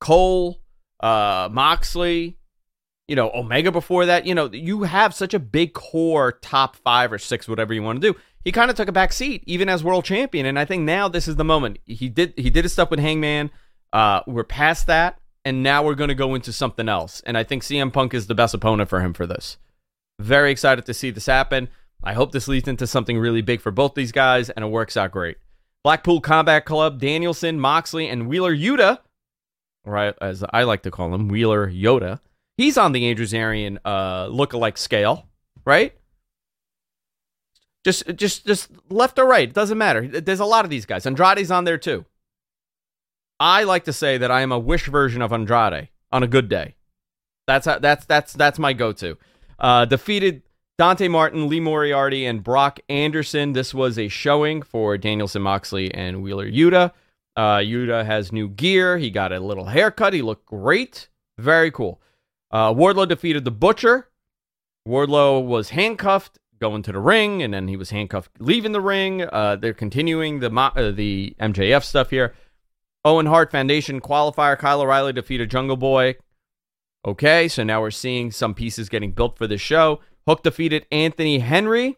Cole, 0.00 0.62
uh, 1.00 1.48
Moxley, 1.52 2.38
you 3.10 3.16
know, 3.16 3.32
Omega 3.34 3.72
before 3.72 4.06
that. 4.06 4.24
You 4.24 4.36
know, 4.36 4.48
you 4.52 4.84
have 4.84 5.12
such 5.12 5.34
a 5.34 5.40
big 5.40 5.72
core 5.72 6.30
top 6.30 6.76
five 6.76 7.12
or 7.12 7.18
six, 7.18 7.48
whatever 7.48 7.74
you 7.74 7.82
want 7.82 8.00
to 8.00 8.12
do. 8.12 8.16
He 8.44 8.52
kind 8.52 8.70
of 8.70 8.76
took 8.76 8.86
a 8.86 8.92
back 8.92 9.12
seat, 9.12 9.42
even 9.46 9.68
as 9.68 9.82
world 9.82 10.04
champion. 10.04 10.46
And 10.46 10.56
I 10.56 10.64
think 10.64 10.84
now 10.84 11.08
this 11.08 11.26
is 11.26 11.34
the 11.34 11.44
moment. 11.44 11.80
He 11.86 12.08
did 12.08 12.34
he 12.36 12.50
did 12.50 12.64
his 12.64 12.72
stuff 12.72 12.88
with 12.88 13.00
Hangman. 13.00 13.50
Uh, 13.92 14.20
we're 14.28 14.44
past 14.44 14.86
that, 14.86 15.18
and 15.44 15.64
now 15.64 15.82
we're 15.82 15.96
going 15.96 16.08
to 16.08 16.14
go 16.14 16.36
into 16.36 16.52
something 16.52 16.88
else. 16.88 17.20
And 17.26 17.36
I 17.36 17.42
think 17.42 17.64
CM 17.64 17.92
Punk 17.92 18.14
is 18.14 18.28
the 18.28 18.34
best 18.36 18.54
opponent 18.54 18.88
for 18.88 19.00
him 19.00 19.12
for 19.12 19.26
this. 19.26 19.58
Very 20.20 20.52
excited 20.52 20.86
to 20.86 20.94
see 20.94 21.10
this 21.10 21.26
happen. 21.26 21.68
I 22.04 22.12
hope 22.12 22.30
this 22.30 22.46
leads 22.46 22.68
into 22.68 22.86
something 22.86 23.18
really 23.18 23.42
big 23.42 23.60
for 23.60 23.72
both 23.72 23.94
these 23.94 24.12
guys, 24.12 24.50
and 24.50 24.64
it 24.64 24.68
works 24.68 24.96
out 24.96 25.10
great. 25.10 25.36
Blackpool 25.82 26.20
Combat 26.20 26.64
Club, 26.64 27.00
Danielson, 27.00 27.58
Moxley, 27.58 28.08
and 28.08 28.28
Wheeler 28.28 28.54
Yuta, 28.54 29.00
right 29.84 30.14
as 30.20 30.44
I 30.52 30.62
like 30.62 30.82
to 30.84 30.92
call 30.92 31.12
him, 31.12 31.26
Wheeler 31.26 31.68
Yoda. 31.68 32.20
He's 32.60 32.76
on 32.76 32.92
the 32.92 33.06
Andrew 33.06 33.24
Zarian 33.24 33.78
uh, 33.86 34.26
look-alike 34.26 34.76
scale, 34.76 35.26
right? 35.64 35.94
Just, 37.86 38.14
just, 38.16 38.46
just 38.46 38.68
left 38.90 39.18
or 39.18 39.24
right, 39.24 39.48
it 39.48 39.54
doesn't 39.54 39.78
matter. 39.78 40.06
There's 40.06 40.40
a 40.40 40.44
lot 40.44 40.66
of 40.66 40.70
these 40.70 40.84
guys. 40.84 41.06
Andrade's 41.06 41.50
on 41.50 41.64
there 41.64 41.78
too. 41.78 42.04
I 43.40 43.64
like 43.64 43.84
to 43.84 43.94
say 43.94 44.18
that 44.18 44.30
I 44.30 44.42
am 44.42 44.52
a 44.52 44.58
wish 44.58 44.88
version 44.88 45.22
of 45.22 45.32
Andrade 45.32 45.88
on 46.12 46.22
a 46.22 46.26
good 46.26 46.50
day. 46.50 46.74
That's 47.46 47.64
how, 47.64 47.78
that's 47.78 48.04
that's 48.04 48.34
that's 48.34 48.58
my 48.58 48.74
go-to. 48.74 49.16
Uh, 49.58 49.86
defeated 49.86 50.42
Dante 50.76 51.08
Martin, 51.08 51.48
Lee 51.48 51.60
Moriarty, 51.60 52.26
and 52.26 52.44
Brock 52.44 52.78
Anderson. 52.90 53.54
This 53.54 53.72
was 53.72 53.98
a 53.98 54.08
showing 54.08 54.60
for 54.60 54.98
Danielson 54.98 55.40
Moxley 55.40 55.94
and 55.94 56.22
Wheeler 56.22 56.50
Yuta. 56.50 56.92
Uh, 57.34 57.56
Yuta 57.56 58.04
has 58.04 58.32
new 58.32 58.50
gear. 58.50 58.98
He 58.98 59.08
got 59.08 59.32
a 59.32 59.40
little 59.40 59.64
haircut. 59.64 60.12
He 60.12 60.20
looked 60.20 60.44
great. 60.44 61.08
Very 61.38 61.70
cool. 61.70 62.02
Uh, 62.50 62.72
Wardlow 62.72 63.08
defeated 63.08 63.44
the 63.44 63.50
Butcher. 63.50 64.08
Wardlow 64.86 65.44
was 65.44 65.70
handcuffed 65.70 66.38
going 66.60 66.82
to 66.82 66.92
the 66.92 66.98
ring, 66.98 67.42
and 67.42 67.54
then 67.54 67.68
he 67.68 67.76
was 67.76 67.90
handcuffed 67.90 68.30
leaving 68.38 68.72
the 68.72 68.80
ring. 68.80 69.22
Uh, 69.22 69.56
they're 69.56 69.72
continuing 69.72 70.40
the 70.40 70.52
uh, 70.54 70.90
the 70.90 71.34
MJF 71.40 71.84
stuff 71.84 72.10
here. 72.10 72.34
Owen 73.04 73.26
Hart 73.26 73.50
Foundation 73.50 74.00
qualifier. 74.00 74.58
Kyle 74.58 74.82
O'Reilly 74.82 75.12
defeated 75.12 75.50
Jungle 75.50 75.76
Boy. 75.76 76.16
Okay, 77.06 77.48
so 77.48 77.64
now 77.64 77.80
we're 77.80 77.90
seeing 77.90 78.30
some 78.30 78.52
pieces 78.54 78.90
getting 78.90 79.12
built 79.12 79.38
for 79.38 79.46
the 79.46 79.56
show. 79.56 80.00
Hook 80.26 80.42
defeated 80.42 80.86
Anthony 80.92 81.38
Henry. 81.38 81.96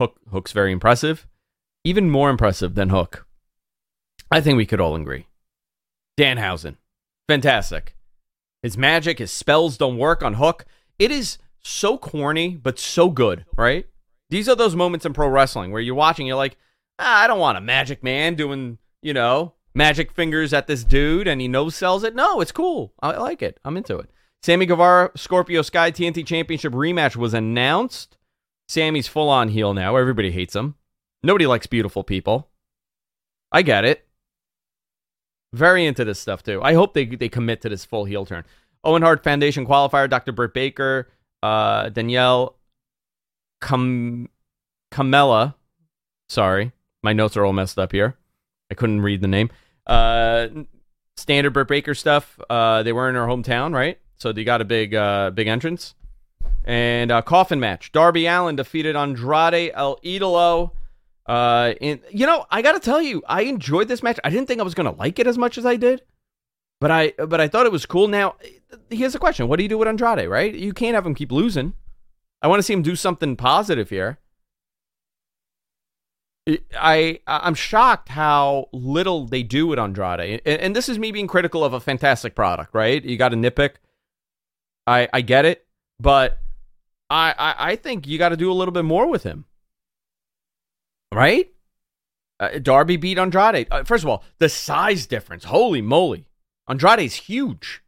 Hook 0.00 0.18
Hook's 0.30 0.52
very 0.52 0.72
impressive. 0.72 1.26
Even 1.84 2.08
more 2.08 2.30
impressive 2.30 2.74
than 2.74 2.88
Hook. 2.88 3.26
I 4.30 4.40
think 4.40 4.56
we 4.56 4.66
could 4.66 4.80
all 4.80 4.96
agree. 4.96 5.26
Danhausen. 6.18 6.76
Fantastic. 7.28 7.94
His 8.64 8.78
magic, 8.78 9.18
his 9.18 9.30
spells 9.30 9.76
don't 9.76 9.98
work 9.98 10.22
on 10.22 10.34
Hook. 10.34 10.64
It 10.98 11.10
is 11.10 11.36
so 11.60 11.98
corny, 11.98 12.56
but 12.56 12.78
so 12.78 13.10
good, 13.10 13.44
right? 13.58 13.86
These 14.30 14.48
are 14.48 14.56
those 14.56 14.74
moments 14.74 15.04
in 15.04 15.12
pro 15.12 15.28
wrestling 15.28 15.70
where 15.70 15.82
you're 15.82 15.94
watching, 15.94 16.26
you're 16.26 16.38
like, 16.38 16.56
ah, 16.98 17.24
I 17.24 17.26
don't 17.26 17.38
want 17.38 17.58
a 17.58 17.60
magic 17.60 18.02
man 18.02 18.36
doing, 18.36 18.78
you 19.02 19.12
know, 19.12 19.52
magic 19.74 20.10
fingers 20.10 20.54
at 20.54 20.66
this 20.66 20.82
dude 20.82 21.28
and 21.28 21.42
he 21.42 21.46
no 21.46 21.68
sells 21.68 22.04
it. 22.04 22.14
No, 22.14 22.40
it's 22.40 22.52
cool. 22.52 22.94
I 23.02 23.10
like 23.18 23.42
it. 23.42 23.60
I'm 23.66 23.76
into 23.76 23.98
it. 23.98 24.08
Sammy 24.42 24.64
Guevara 24.64 25.10
Scorpio 25.14 25.60
Sky 25.60 25.92
TNT 25.92 26.26
Championship 26.26 26.72
rematch 26.72 27.16
was 27.16 27.34
announced. 27.34 28.16
Sammy's 28.68 29.08
full 29.08 29.28
on 29.28 29.50
heel 29.50 29.74
now. 29.74 29.96
Everybody 29.96 30.30
hates 30.30 30.56
him. 30.56 30.76
Nobody 31.22 31.46
likes 31.46 31.66
beautiful 31.66 32.02
people. 32.02 32.48
I 33.52 33.60
get 33.60 33.84
it. 33.84 34.08
Very 35.54 35.86
into 35.86 36.04
this 36.04 36.18
stuff 36.18 36.42
too. 36.42 36.60
I 36.62 36.74
hope 36.74 36.94
they 36.94 37.04
they 37.04 37.28
commit 37.28 37.60
to 37.62 37.68
this 37.68 37.84
full 37.84 38.04
heel 38.04 38.26
turn. 38.26 38.44
Owen 38.82 39.02
Hart 39.02 39.22
Foundation 39.22 39.64
qualifier, 39.64 40.10
Dr. 40.10 40.32
Britt 40.32 40.52
Baker, 40.52 41.08
uh, 41.44 41.90
Danielle 41.90 42.56
Kam- 43.60 44.28
Kamela. 44.92 45.54
Sorry, 46.28 46.72
my 47.04 47.12
notes 47.12 47.36
are 47.36 47.44
all 47.44 47.52
messed 47.52 47.78
up 47.78 47.92
here. 47.92 48.16
I 48.68 48.74
couldn't 48.74 49.02
read 49.02 49.20
the 49.20 49.28
name. 49.28 49.48
Uh, 49.86 50.48
standard 51.16 51.52
Britt 51.52 51.68
Baker 51.68 51.94
stuff. 51.94 52.40
Uh, 52.50 52.82
they 52.82 52.92
were 52.92 53.08
in 53.08 53.14
her 53.14 53.26
hometown, 53.26 53.72
right? 53.72 54.00
So 54.16 54.32
they 54.32 54.42
got 54.42 54.60
a 54.60 54.64
big, 54.64 54.92
uh, 54.92 55.30
big 55.30 55.46
entrance. 55.46 55.94
And 56.64 57.12
uh, 57.12 57.22
coffin 57.22 57.60
match. 57.60 57.92
Darby 57.92 58.26
Allin 58.26 58.56
defeated 58.56 58.96
Andrade 58.96 59.70
El 59.74 59.98
Idolo. 59.98 60.72
Uh, 61.26 61.74
and 61.80 62.00
you 62.10 62.26
know, 62.26 62.46
I 62.50 62.62
gotta 62.62 62.80
tell 62.80 63.00
you, 63.00 63.22
I 63.26 63.42
enjoyed 63.42 63.88
this 63.88 64.02
match. 64.02 64.18
I 64.24 64.30
didn't 64.30 64.46
think 64.46 64.60
I 64.60 64.64
was 64.64 64.74
gonna 64.74 64.92
like 64.92 65.18
it 65.18 65.26
as 65.26 65.38
much 65.38 65.56
as 65.56 65.64
I 65.64 65.76
did, 65.76 66.02
but 66.80 66.90
I, 66.90 67.12
but 67.12 67.40
I 67.40 67.48
thought 67.48 67.66
it 67.66 67.72
was 67.72 67.86
cool. 67.86 68.08
Now, 68.08 68.36
here's 68.90 69.14
a 69.14 69.18
question: 69.18 69.48
What 69.48 69.56
do 69.56 69.62
you 69.62 69.68
do 69.68 69.78
with 69.78 69.88
Andrade? 69.88 70.28
Right? 70.28 70.54
You 70.54 70.72
can't 70.72 70.94
have 70.94 71.06
him 71.06 71.14
keep 71.14 71.32
losing. 71.32 71.74
I 72.42 72.48
want 72.48 72.58
to 72.58 72.62
see 72.62 72.74
him 72.74 72.82
do 72.82 72.94
something 72.94 73.36
positive 73.36 73.88
here. 73.88 74.18
I 76.78 77.20
I'm 77.26 77.54
shocked 77.54 78.10
how 78.10 78.68
little 78.72 79.26
they 79.26 79.42
do 79.42 79.66
with 79.66 79.78
Andrade, 79.78 80.42
and, 80.44 80.60
and 80.60 80.76
this 80.76 80.90
is 80.90 80.98
me 80.98 81.10
being 81.10 81.26
critical 81.26 81.64
of 81.64 81.72
a 81.72 81.80
fantastic 81.80 82.34
product, 82.34 82.74
right? 82.74 83.02
You 83.02 83.16
got 83.16 83.30
to 83.30 83.36
nitpick. 83.36 83.76
I 84.86 85.08
I 85.10 85.22
get 85.22 85.46
it, 85.46 85.66
but 85.98 86.38
I 87.08 87.34
I, 87.38 87.70
I 87.70 87.76
think 87.76 88.06
you 88.06 88.18
got 88.18 88.28
to 88.28 88.36
do 88.36 88.52
a 88.52 88.54
little 88.54 88.72
bit 88.72 88.84
more 88.84 89.08
with 89.08 89.22
him, 89.22 89.46
right? 91.14 91.50
Uh, 92.40 92.58
Darby 92.58 92.96
beat 92.96 93.18
Andrade. 93.18 93.68
Uh, 93.70 93.84
first 93.84 94.04
of 94.04 94.10
all, 94.10 94.24
the 94.38 94.48
size 94.48 95.06
difference. 95.06 95.44
Holy 95.44 95.80
moly, 95.80 96.28
Andrade's 96.68 97.14
huge. 97.14 97.82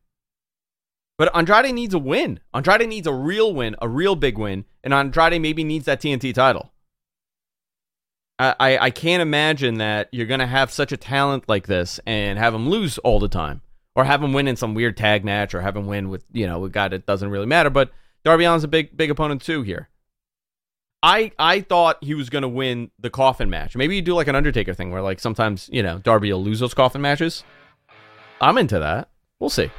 But 1.18 1.34
Andrade 1.34 1.74
needs 1.74 1.94
a 1.94 1.98
win. 1.98 2.40
Andrade 2.54 2.88
needs 2.88 3.06
a 3.06 3.12
real 3.12 3.54
win, 3.54 3.74
a 3.80 3.88
real 3.88 4.16
big 4.16 4.38
win, 4.38 4.66
and 4.84 4.92
Andrade 4.92 5.40
maybe 5.40 5.64
needs 5.64 5.86
that 5.86 6.00
TNT 6.00 6.34
title. 6.34 6.72
I, 8.38 8.78
I 8.78 8.90
can't 8.90 9.22
imagine 9.22 9.78
that 9.78 10.08
you're 10.12 10.26
going 10.26 10.40
to 10.40 10.46
have 10.46 10.70
such 10.70 10.92
a 10.92 10.98
talent 10.98 11.48
like 11.48 11.66
this 11.66 11.98
and 12.06 12.38
have 12.38 12.54
him 12.54 12.68
lose 12.68 12.98
all 12.98 13.18
the 13.18 13.30
time 13.30 13.62
or 13.94 14.04
have 14.04 14.22
him 14.22 14.34
win 14.34 14.46
in 14.46 14.56
some 14.56 14.74
weird 14.74 14.94
tag 14.94 15.24
match 15.24 15.54
or 15.54 15.62
have 15.62 15.74
him 15.74 15.86
win 15.86 16.10
with, 16.10 16.22
you 16.32 16.46
know, 16.46 16.62
a 16.66 16.68
guy 16.68 16.88
that 16.88 17.06
doesn't 17.06 17.30
really 17.30 17.46
matter. 17.46 17.70
But 17.70 17.92
Darby 18.24 18.44
Allin's 18.44 18.64
a 18.64 18.68
big, 18.68 18.94
big 18.94 19.10
opponent 19.10 19.40
too 19.40 19.62
here. 19.62 19.88
I, 21.06 21.30
I 21.38 21.60
thought 21.60 22.02
he 22.02 22.14
was 22.14 22.30
going 22.30 22.42
to 22.42 22.48
win 22.48 22.90
the 22.98 23.10
coffin 23.10 23.48
match. 23.48 23.76
Maybe 23.76 23.94
you 23.94 24.02
do 24.02 24.12
like 24.12 24.26
an 24.26 24.34
Undertaker 24.34 24.74
thing 24.74 24.90
where 24.90 25.02
like 25.02 25.20
sometimes, 25.20 25.70
you 25.72 25.80
know, 25.80 25.98
Darby 25.98 26.32
will 26.32 26.42
lose 26.42 26.58
those 26.58 26.74
coffin 26.74 27.00
matches. 27.00 27.44
I'm 28.40 28.58
into 28.58 28.80
that. 28.80 29.08
We'll 29.38 29.48
see. 29.48 29.70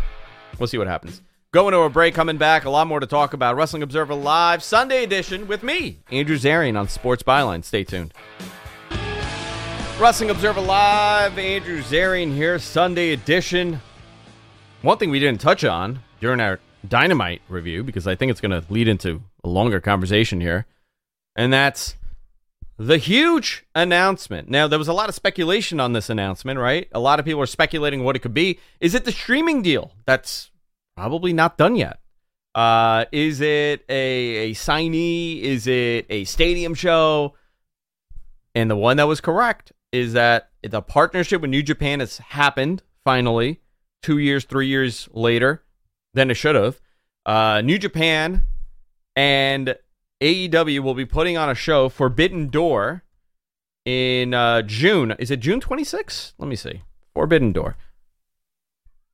We'll 0.57 0.67
see 0.67 0.77
what 0.77 0.87
happens. 0.87 1.21
Going 1.51 1.73
to 1.73 1.79
a 1.79 1.89
break, 1.89 2.15
coming 2.15 2.37
back. 2.37 2.63
A 2.63 2.69
lot 2.69 2.87
more 2.87 3.01
to 3.01 3.05
talk 3.05 3.33
about. 3.33 3.57
Wrestling 3.57 3.83
Observer 3.83 4.15
Live, 4.15 4.63
Sunday 4.63 5.03
edition 5.03 5.49
with 5.49 5.63
me, 5.63 5.99
Andrew 6.13 6.37
Zarian 6.37 6.79
on 6.79 6.87
Sports 6.87 7.23
Byline. 7.23 7.65
Stay 7.65 7.83
tuned. 7.83 8.13
Wrestling 9.99 10.29
Observer 10.29 10.61
Live, 10.61 11.37
Andrew 11.37 11.81
Zarian 11.81 12.33
here, 12.33 12.57
Sunday 12.57 13.11
edition. 13.11 13.81
One 14.81 14.97
thing 14.97 15.09
we 15.09 15.19
didn't 15.19 15.41
touch 15.41 15.65
on 15.65 15.99
during 16.21 16.39
our 16.39 16.61
Dynamite 16.87 17.41
review, 17.49 17.83
because 17.83 18.07
I 18.07 18.15
think 18.15 18.31
it's 18.31 18.39
going 18.39 18.61
to 18.61 18.63
lead 18.71 18.87
into 18.87 19.23
a 19.43 19.49
longer 19.49 19.81
conversation 19.81 20.39
here, 20.39 20.65
and 21.37 21.53
that's 21.53 21.95
the 22.77 22.97
huge 22.97 23.65
announcement. 23.73 24.49
Now, 24.49 24.67
there 24.67 24.77
was 24.77 24.89
a 24.89 24.93
lot 24.93 25.07
of 25.07 25.15
speculation 25.15 25.79
on 25.79 25.93
this 25.93 26.09
announcement, 26.09 26.59
right? 26.59 26.87
A 26.91 26.99
lot 26.99 27.19
of 27.19 27.25
people 27.25 27.41
are 27.41 27.47
speculating 27.47 28.03
what 28.03 28.17
it 28.17 28.19
could 28.19 28.33
be. 28.33 28.59
Is 28.81 28.93
it 28.93 29.05
the 29.05 29.11
streaming 29.11 29.61
deal 29.61 29.93
that's 30.05 30.51
probably 30.97 31.31
not 31.31 31.57
done 31.57 31.75
yet. 31.75 31.99
Uh, 32.55 33.05
is 33.11 33.39
it 33.39 33.85
a, 33.87 34.49
a 34.49 34.51
signee? 34.53 35.41
Is 35.41 35.67
it 35.67 36.07
a 36.09 36.25
stadium 36.25 36.73
show? 36.73 37.35
And 38.55 38.69
the 38.69 38.75
one 38.75 38.97
that 38.97 39.07
was 39.07 39.21
correct 39.21 39.71
is 39.91 40.13
that 40.13 40.49
the 40.63 40.81
partnership 40.81 41.41
with 41.41 41.51
New 41.51 41.61
Japan 41.61 41.99
has 41.99 42.17
happened 42.17 42.81
finally, 43.05 43.61
two 44.01 44.17
years, 44.17 44.43
three 44.43 44.67
years 44.67 45.07
later 45.13 45.63
than 46.15 46.31
it 46.31 46.33
should 46.33 46.55
have. 46.55 46.81
Uh, 47.27 47.61
New 47.61 47.77
Japan 47.77 48.43
and 49.15 49.75
AEW 50.21 50.79
will 50.79 50.93
be 50.93 51.05
putting 51.05 51.37
on 51.37 51.49
a 51.49 51.55
show, 51.55 51.89
Forbidden 51.89 52.47
Door, 52.47 53.03
in 53.85 54.33
uh, 54.33 54.63
June. 54.63 55.15
Is 55.19 55.31
it 55.31 55.39
June 55.39 55.61
26th? 55.61 56.33
Let 56.37 56.47
me 56.47 56.55
see. 56.55 56.81
Forbidden 57.13 57.51
Door. 57.51 57.77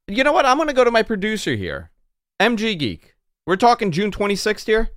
You 0.07 0.24
know 0.24 0.33
what? 0.33 0.45
I'm 0.45 0.57
going 0.57 0.67
to 0.67 0.74
go 0.74 0.83
to 0.83 0.91
my 0.91 1.03
producer 1.03 1.55
here, 1.55 1.91
MG 2.39 2.77
Geek. 2.77 3.15
We're 3.45 3.55
talking 3.55 3.91
June 3.91 4.12
26th 4.12 4.65
here. 4.65 4.89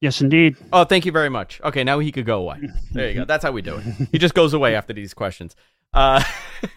Yes, 0.00 0.20
indeed. 0.20 0.56
Oh, 0.72 0.84
thank 0.84 1.06
you 1.06 1.12
very 1.12 1.28
much. 1.28 1.60
Okay, 1.62 1.82
now 1.82 1.98
he 1.98 2.12
could 2.12 2.24
go 2.24 2.40
away. 2.40 2.68
There 2.92 3.08
you 3.08 3.14
go. 3.14 3.24
That's 3.24 3.44
how 3.44 3.50
we 3.50 3.62
do 3.62 3.76
it. 3.76 4.08
He 4.12 4.18
just 4.18 4.34
goes 4.34 4.54
away 4.54 4.76
after 4.76 4.92
these 4.92 5.12
questions. 5.12 5.56
Uh, 5.92 6.22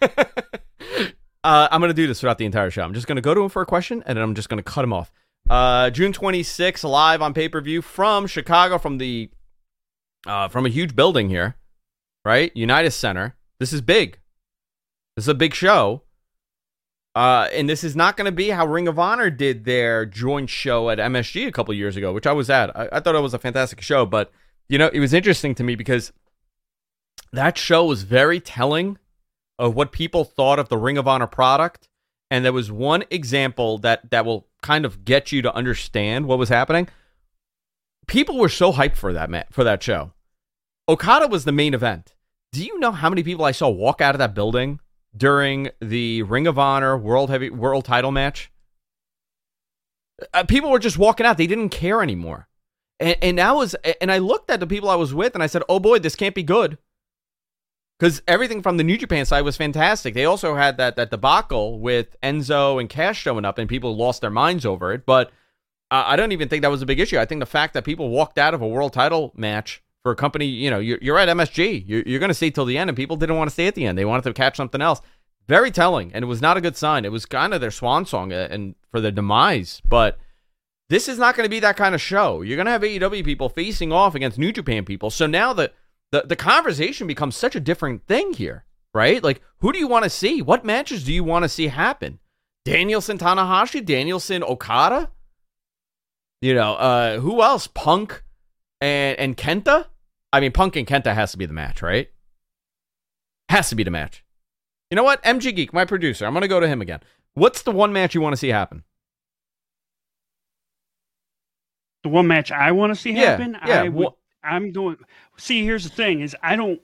uh, 0.02 1.68
I'm 1.70 1.80
going 1.80 1.90
to 1.90 1.94
do 1.94 2.08
this 2.08 2.20
throughout 2.20 2.38
the 2.38 2.46
entire 2.46 2.70
show. 2.70 2.82
I'm 2.82 2.94
just 2.94 3.06
going 3.06 3.16
to 3.16 3.22
go 3.22 3.34
to 3.34 3.42
him 3.42 3.48
for 3.48 3.62
a 3.62 3.66
question, 3.66 4.02
and 4.06 4.16
then 4.16 4.24
I'm 4.24 4.34
just 4.34 4.48
going 4.48 4.58
to 4.58 4.64
cut 4.64 4.82
him 4.82 4.92
off. 4.92 5.12
Uh, 5.48 5.90
June 5.90 6.12
26th, 6.12 6.88
live 6.88 7.20
on 7.20 7.34
pay 7.34 7.48
per 7.48 7.60
view 7.60 7.82
from 7.82 8.26
Chicago, 8.26 8.78
from 8.78 8.98
the 8.98 9.30
uh, 10.26 10.48
from 10.48 10.66
a 10.66 10.68
huge 10.68 10.94
building 10.94 11.28
here, 11.28 11.56
right? 12.24 12.50
United 12.54 12.92
Center. 12.92 13.36
This 13.58 13.72
is 13.72 13.80
big. 13.80 14.18
This 15.16 15.24
is 15.24 15.28
a 15.28 15.34
big 15.34 15.54
show. 15.54 16.02
Uh, 17.14 17.48
and 17.52 17.68
this 17.68 17.84
is 17.84 17.94
not 17.94 18.16
going 18.16 18.24
to 18.24 18.32
be 18.32 18.48
how 18.48 18.66
Ring 18.66 18.88
of 18.88 18.98
Honor 18.98 19.28
did 19.28 19.64
their 19.64 20.06
joint 20.06 20.48
show 20.48 20.88
at 20.88 20.98
MSG 20.98 21.46
a 21.46 21.52
couple 21.52 21.74
years 21.74 21.96
ago, 21.96 22.12
which 22.12 22.26
I 22.26 22.32
was 22.32 22.48
at. 22.48 22.74
I, 22.74 22.88
I 22.90 23.00
thought 23.00 23.14
it 23.14 23.20
was 23.20 23.34
a 23.34 23.38
fantastic 23.38 23.82
show, 23.82 24.06
but 24.06 24.32
you 24.68 24.78
know, 24.78 24.88
it 24.92 25.00
was 25.00 25.12
interesting 25.12 25.54
to 25.56 25.64
me 25.64 25.74
because 25.74 26.12
that 27.32 27.58
show 27.58 27.84
was 27.84 28.04
very 28.04 28.40
telling 28.40 28.98
of 29.58 29.74
what 29.74 29.92
people 29.92 30.24
thought 30.24 30.58
of 30.58 30.70
the 30.70 30.78
Ring 30.78 30.96
of 30.96 31.06
Honor 31.06 31.26
product. 31.26 31.88
And 32.32 32.46
there 32.46 32.52
was 32.54 32.72
one 32.72 33.04
example 33.10 33.76
that 33.78 34.10
that 34.10 34.24
will 34.24 34.48
kind 34.62 34.86
of 34.86 35.04
get 35.04 35.32
you 35.32 35.42
to 35.42 35.54
understand 35.54 36.24
what 36.24 36.38
was 36.38 36.48
happening. 36.48 36.88
People 38.06 38.38
were 38.38 38.48
so 38.48 38.72
hyped 38.72 38.96
for 38.96 39.12
that 39.12 39.28
man, 39.28 39.44
for 39.50 39.64
that 39.64 39.82
show. 39.82 40.12
Okada 40.88 41.28
was 41.28 41.44
the 41.44 41.52
main 41.52 41.74
event. 41.74 42.14
Do 42.50 42.64
you 42.64 42.78
know 42.78 42.90
how 42.90 43.10
many 43.10 43.22
people 43.22 43.44
I 43.44 43.52
saw 43.52 43.68
walk 43.68 44.00
out 44.00 44.14
of 44.14 44.18
that 44.18 44.34
building 44.34 44.80
during 45.14 45.68
the 45.82 46.22
Ring 46.22 46.46
of 46.46 46.58
Honor 46.58 46.96
World 46.96 47.28
Heavy 47.28 47.50
World 47.50 47.84
Title 47.84 48.10
match. 48.10 48.50
Uh, 50.32 50.44
people 50.44 50.70
were 50.70 50.78
just 50.78 50.96
walking 50.96 51.26
out; 51.26 51.36
they 51.36 51.46
didn't 51.46 51.68
care 51.68 52.02
anymore. 52.02 52.48
And, 52.98 53.18
and 53.20 53.40
I 53.40 53.52
was, 53.52 53.74
and 54.00 54.10
I 54.10 54.16
looked 54.16 54.50
at 54.50 54.58
the 54.58 54.66
people 54.66 54.88
I 54.88 54.94
was 54.94 55.12
with, 55.12 55.34
and 55.34 55.42
I 55.42 55.48
said, 55.48 55.64
"Oh 55.68 55.80
boy, 55.80 55.98
this 55.98 56.16
can't 56.16 56.34
be 56.34 56.42
good." 56.42 56.78
Because 58.02 58.20
everything 58.26 58.62
from 58.62 58.78
the 58.78 58.82
New 58.82 58.98
Japan 58.98 59.24
side 59.24 59.42
was 59.42 59.56
fantastic. 59.56 60.12
They 60.12 60.24
also 60.24 60.56
had 60.56 60.76
that 60.78 60.96
that 60.96 61.12
debacle 61.12 61.78
with 61.78 62.20
Enzo 62.20 62.80
and 62.80 62.88
Cash 62.88 63.20
showing 63.20 63.44
up, 63.44 63.58
and 63.58 63.68
people 63.68 63.96
lost 63.96 64.22
their 64.22 64.30
minds 64.30 64.66
over 64.66 64.92
it. 64.92 65.06
But 65.06 65.28
uh, 65.88 66.02
I 66.08 66.16
don't 66.16 66.32
even 66.32 66.48
think 66.48 66.62
that 66.62 66.70
was 66.72 66.82
a 66.82 66.86
big 66.86 66.98
issue. 66.98 67.16
I 67.16 67.26
think 67.26 67.38
the 67.38 67.46
fact 67.46 67.74
that 67.74 67.84
people 67.84 68.08
walked 68.08 68.38
out 68.38 68.54
of 68.54 68.60
a 68.60 68.66
world 68.66 68.92
title 68.92 69.32
match 69.36 69.84
for 70.02 70.10
a 70.10 70.16
company, 70.16 70.46
you 70.46 70.68
know, 70.68 70.80
you're, 70.80 70.98
you're 71.00 71.16
at 71.16 71.28
MSG. 71.28 71.84
You're, 71.86 72.02
you're 72.04 72.18
going 72.18 72.28
to 72.28 72.34
stay 72.34 72.50
till 72.50 72.64
the 72.64 72.76
end, 72.76 72.90
and 72.90 72.96
people 72.96 73.14
didn't 73.14 73.36
want 73.36 73.48
to 73.50 73.52
stay 73.52 73.68
at 73.68 73.76
the 73.76 73.86
end. 73.86 73.96
They 73.96 74.04
wanted 74.04 74.24
to 74.24 74.32
catch 74.32 74.56
something 74.56 74.82
else. 74.82 75.00
Very 75.46 75.70
telling, 75.70 76.12
and 76.12 76.24
it 76.24 76.26
was 76.26 76.42
not 76.42 76.56
a 76.56 76.60
good 76.60 76.76
sign. 76.76 77.04
It 77.04 77.12
was 77.12 77.24
kind 77.24 77.54
of 77.54 77.60
their 77.60 77.70
swan 77.70 78.04
song 78.04 78.32
uh, 78.32 78.48
and 78.50 78.74
for 78.90 79.00
their 79.00 79.12
demise. 79.12 79.80
But 79.88 80.18
this 80.88 81.06
is 81.06 81.20
not 81.20 81.36
going 81.36 81.46
to 81.46 81.50
be 81.50 81.60
that 81.60 81.76
kind 81.76 81.94
of 81.94 82.00
show. 82.00 82.42
You're 82.42 82.56
going 82.56 82.66
to 82.66 82.72
have 82.72 82.82
AEW 82.82 83.24
people 83.24 83.48
facing 83.48 83.92
off 83.92 84.16
against 84.16 84.40
New 84.40 84.50
Japan 84.50 84.84
people. 84.84 85.08
So 85.08 85.28
now 85.28 85.52
the, 85.52 85.70
the, 86.12 86.22
the 86.26 86.36
conversation 86.36 87.06
becomes 87.06 87.36
such 87.36 87.56
a 87.56 87.60
different 87.60 88.06
thing 88.06 88.34
here, 88.34 88.64
right? 88.94 89.22
Like, 89.22 89.42
who 89.58 89.72
do 89.72 89.78
you 89.78 89.88
want 89.88 90.04
to 90.04 90.10
see? 90.10 90.40
What 90.42 90.64
matches 90.64 91.04
do 91.04 91.12
you 91.12 91.24
want 91.24 91.42
to 91.44 91.48
see 91.48 91.68
happen? 91.68 92.20
Danielson 92.64 93.18
Tanahashi, 93.18 93.84
Danielson 93.84 94.44
Okada? 94.44 95.10
You 96.40 96.54
know, 96.54 96.74
uh, 96.74 97.18
who 97.18 97.42
else? 97.42 97.66
Punk 97.66 98.22
and 98.80 99.18
and 99.18 99.36
Kenta? 99.36 99.86
I 100.32 100.40
mean, 100.40 100.52
Punk 100.52 100.76
and 100.76 100.86
Kenta 100.86 101.14
has 101.14 101.32
to 101.32 101.38
be 101.38 101.46
the 101.46 101.52
match, 101.52 101.82
right? 101.82 102.10
Has 103.48 103.68
to 103.70 103.74
be 103.74 103.82
the 103.82 103.90
match. 103.90 104.24
You 104.90 104.96
know 104.96 105.02
what? 105.02 105.22
MG 105.24 105.54
Geek, 105.54 105.72
my 105.72 105.84
producer, 105.84 106.26
I'm 106.26 106.32
going 106.32 106.42
to 106.42 106.48
go 106.48 106.60
to 106.60 106.68
him 106.68 106.82
again. 106.82 107.00
What's 107.34 107.62
the 107.62 107.70
one 107.70 107.92
match 107.92 108.14
you 108.14 108.20
want 108.20 108.34
to 108.34 108.36
see 108.36 108.48
happen? 108.48 108.84
the 112.02 112.08
one 112.08 112.26
match 112.26 112.50
I 112.50 112.72
want 112.72 112.92
to 112.94 113.00
see 113.00 113.12
Yeah, 113.12 113.30
happen, 113.36 113.56
yeah, 113.66 113.82
I 113.82 113.88
would, 113.88 114.08
I'm 114.44 114.72
going. 114.72 114.96
See, 115.36 115.64
here's 115.64 115.84
the 115.84 115.90
thing: 115.90 116.20
is 116.20 116.36
I 116.42 116.56
don't. 116.56 116.80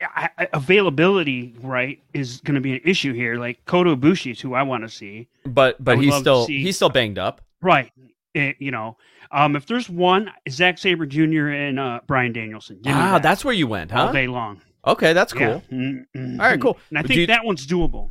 I, 0.00 0.30
I, 0.38 0.48
availability, 0.52 1.56
right, 1.60 2.00
is 2.14 2.40
going 2.42 2.54
to 2.54 2.60
be 2.60 2.74
an 2.74 2.80
issue 2.84 3.12
here. 3.12 3.36
Like 3.36 3.64
Kota 3.64 3.96
Ibushi 3.96 4.30
is 4.32 4.40
who 4.40 4.54
I 4.54 4.62
want 4.62 4.84
to 4.84 4.88
see. 4.88 5.26
But 5.44 5.82
but 5.82 5.98
he's 5.98 6.14
still 6.14 6.46
see- 6.46 6.62
he's 6.62 6.76
still 6.76 6.88
banged 6.88 7.18
up. 7.18 7.40
Right. 7.60 7.90
Eh, 8.36 8.52
you 8.60 8.70
know, 8.70 8.96
um, 9.32 9.56
if 9.56 9.66
there's 9.66 9.90
one, 9.90 10.30
Zack 10.48 10.78
Sabre 10.78 11.06
Jr. 11.06 11.48
and 11.48 11.80
uh, 11.80 12.00
Bryan 12.06 12.32
Danielson. 12.32 12.76
Me 12.84 12.92
Ah, 12.92 13.12
that 13.14 13.22
that's 13.24 13.44
where 13.44 13.54
you 13.54 13.66
went, 13.66 13.90
huh? 13.90 14.06
all 14.06 14.12
day 14.12 14.28
long. 14.28 14.60
Okay, 14.86 15.12
that's 15.14 15.32
cool. 15.32 15.40
Yeah. 15.70 15.76
Mm, 15.76 16.06
mm, 16.16 16.32
All 16.40 16.46
right, 16.46 16.60
cool. 16.60 16.78
And 16.90 16.98
I 16.98 17.02
But 17.02 17.08
think 17.08 17.20
you- 17.20 17.26
that 17.26 17.44
one's 17.44 17.66
doable. 17.66 18.10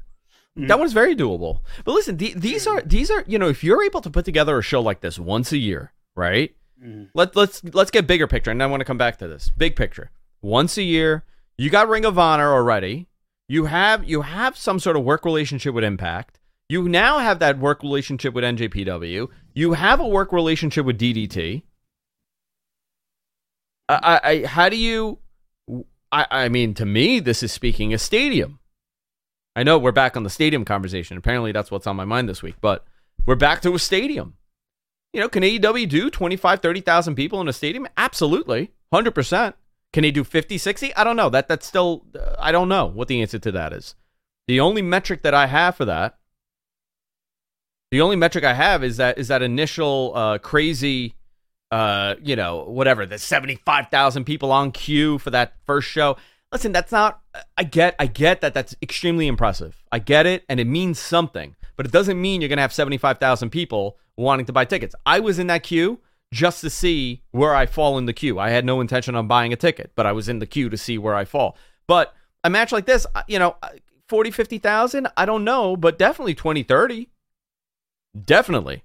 That 0.59 0.79
one's 0.79 0.91
very 0.91 1.15
doable. 1.15 1.59
But 1.85 1.91
listen, 1.93 2.17
the, 2.17 2.33
these 2.35 2.65
are 2.65 2.81
these 2.81 3.11
are 3.11 3.23
you 3.27 3.37
know 3.37 3.47
if 3.47 3.63
you're 3.63 3.83
able 3.83 4.01
to 4.01 4.09
put 4.09 4.25
together 4.25 4.57
a 4.57 4.61
show 4.63 4.81
like 4.81 5.01
this 5.01 5.19
once 5.19 5.51
a 5.51 5.57
year, 5.57 5.93
right? 6.15 6.53
Mhm. 6.84 7.10
Let 7.13 7.36
let's 7.36 7.63
let's 7.63 7.91
get 7.91 8.07
bigger 8.07 8.27
picture, 8.27 8.51
and 8.51 8.62
I 8.62 8.67
want 8.67 8.81
to 8.81 8.86
come 8.86 8.98
back 8.98 9.17
to 9.17 9.27
this 9.27 9.50
big 9.50 9.75
picture. 9.75 10.12
Once 10.41 10.77
a 10.77 10.84
year, 10.84 11.24
you 11.57 11.69
got 11.69 11.89
Ring 11.89 12.05
of 12.05 12.19
Honor 12.19 12.53
already. 12.53 13.07
You 13.50 13.65
have 13.65 14.07
you 14.07 14.22
have 14.22 14.57
some 14.57 14.79
sort 14.79 14.96
of 14.96 15.03
work 15.03 15.25
relationship 15.25 15.74
with 15.74 15.84
Impact. 15.84 16.39
You 16.69 16.89
now 16.89 17.19
have 17.19 17.39
that 17.39 17.60
work 17.60 17.81
relationship 17.81 18.34
with 18.34 18.43
NJPW. 18.43 19.29
You 19.53 19.74
have 19.74 20.00
a 20.00 20.07
work 20.07 20.34
relationship 20.34 20.86
with 20.86 21.00
DDT. 21.00 21.63
I, 23.89 23.96
I, 23.96 24.29
I 24.29 24.46
how 24.46 24.69
do 24.69 24.75
you? 24.75 25.19
I, 26.12 26.25
I 26.29 26.50
mean, 26.50 26.74
to 26.75 26.86
me, 26.86 27.19
this 27.19 27.41
is 27.41 27.51
speaking 27.51 27.93
a 27.93 27.98
stadium. 27.98 28.60
I 29.55 29.63
know 29.63 29.77
we're 29.77 29.91
back 29.91 30.15
on 30.15 30.24
the 30.24 30.29
stadium 30.29 30.63
conversation. 30.65 31.17
Apparently, 31.17 31.51
that's 31.51 31.72
what's 31.72 31.88
on 31.88 31.96
my 31.96 32.05
mind 32.05 32.29
this 32.29 32.43
week. 32.43 32.55
But 32.62 32.86
we're 33.25 33.36
back 33.36 33.62
to 33.62 33.74
a 33.74 33.79
stadium. 33.79 34.36
You 35.17 35.24
know, 35.24 35.29
can 35.29 35.41
AEW 35.41 35.89
do 35.89 36.12
25, 36.12 36.59
30,000 36.59 37.15
people 37.15 37.41
in 37.41 37.47
a 37.47 37.53
stadium? 37.53 37.88
Absolutely. 37.97 38.69
100%. 38.93 39.55
Can 39.91 40.03
he 40.03 40.12
do 40.12 40.24
50, 40.24 40.59
60? 40.59 40.93
I 40.93 41.03
don't 41.03 41.15
know. 41.15 41.27
That 41.27 41.47
That's 41.47 41.65
still, 41.65 42.05
uh, 42.13 42.36
I 42.38 42.51
don't 42.51 42.69
know 42.69 42.86
what 42.86 43.07
the 43.07 43.24
answer 43.24 43.39
to 43.39 43.51
that 43.53 43.74
is. 43.74 43.95
The 44.47 44.59
only 44.59 44.83
metric 44.83 45.24
that 45.24 45.33
I 45.33 45.47
have 45.47 45.75
for 45.75 45.86
that, 45.86 46.19
the 47.89 48.00
only 48.00 48.15
metric 48.15 48.43
I 48.43 48.53
have 48.53 48.83
is 48.83 48.97
that 48.97 49.17
is 49.17 49.29
that 49.29 49.41
initial 49.41 50.12
uh, 50.15 50.38
crazy, 50.38 51.15
uh, 51.71 52.13
you 52.21 52.36
know, 52.36 52.65
whatever, 52.65 53.07
the 53.07 53.17
75,000 53.17 54.24
people 54.24 54.51
on 54.51 54.71
queue 54.71 55.17
for 55.17 55.31
that 55.31 55.53
first 55.65 55.89
show. 55.89 56.17
Listen, 56.51 56.71
that's 56.71 56.91
not, 56.91 57.21
I 57.57 57.63
get, 57.63 57.95
I 57.97 58.05
get 58.05 58.41
that 58.41 58.53
that's 58.53 58.75
extremely 58.83 59.25
impressive. 59.25 59.83
I 59.91 59.97
get 59.97 60.27
it, 60.27 60.45
and 60.47 60.59
it 60.59 60.67
means 60.67 61.00
something, 61.00 61.55
but 61.75 61.88
it 61.88 61.91
doesn't 61.91 62.21
mean 62.21 62.39
you're 62.39 62.50
going 62.50 62.57
to 62.57 62.62
have 62.62 62.71
75,000 62.71 63.50
people 63.50 63.97
wanting 64.17 64.45
to 64.47 64.53
buy 64.53 64.65
tickets. 64.65 64.95
I 65.05 65.19
was 65.19 65.39
in 65.39 65.47
that 65.47 65.63
queue 65.63 66.00
just 66.33 66.62
to 66.62 66.69
see 66.69 67.24
where 67.31 67.55
I 67.55 67.65
fall 67.65 67.97
in 67.97 68.05
the 68.05 68.13
queue. 68.13 68.39
I 68.39 68.50
had 68.50 68.65
no 68.65 68.81
intention 68.81 69.15
on 69.15 69.27
buying 69.27 69.53
a 69.53 69.55
ticket, 69.55 69.91
but 69.95 70.05
I 70.05 70.12
was 70.12 70.27
in 70.27 70.39
the 70.39 70.45
queue 70.45 70.69
to 70.69 70.77
see 70.77 70.97
where 70.97 71.15
I 71.15 71.24
fall. 71.24 71.57
But 71.88 72.13
a 72.43 72.50
match 72.50 72.71
like 72.71 72.86
this, 72.86 73.07
you 73.27 73.39
know, 73.39 73.55
40, 74.09 74.31
50,000, 74.31 75.07
I 75.15 75.25
don't 75.25 75.43
know, 75.43 75.77
but 75.77 75.97
definitely 75.97 76.36
20, 76.36 76.63
30. 76.63 77.09
Definitely. 78.25 78.83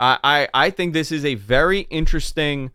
I, 0.00 0.18
I, 0.24 0.48
I 0.54 0.70
think 0.70 0.92
this 0.92 1.12
is 1.12 1.24
a 1.24 1.34
very 1.34 1.80
interesting 1.82 2.70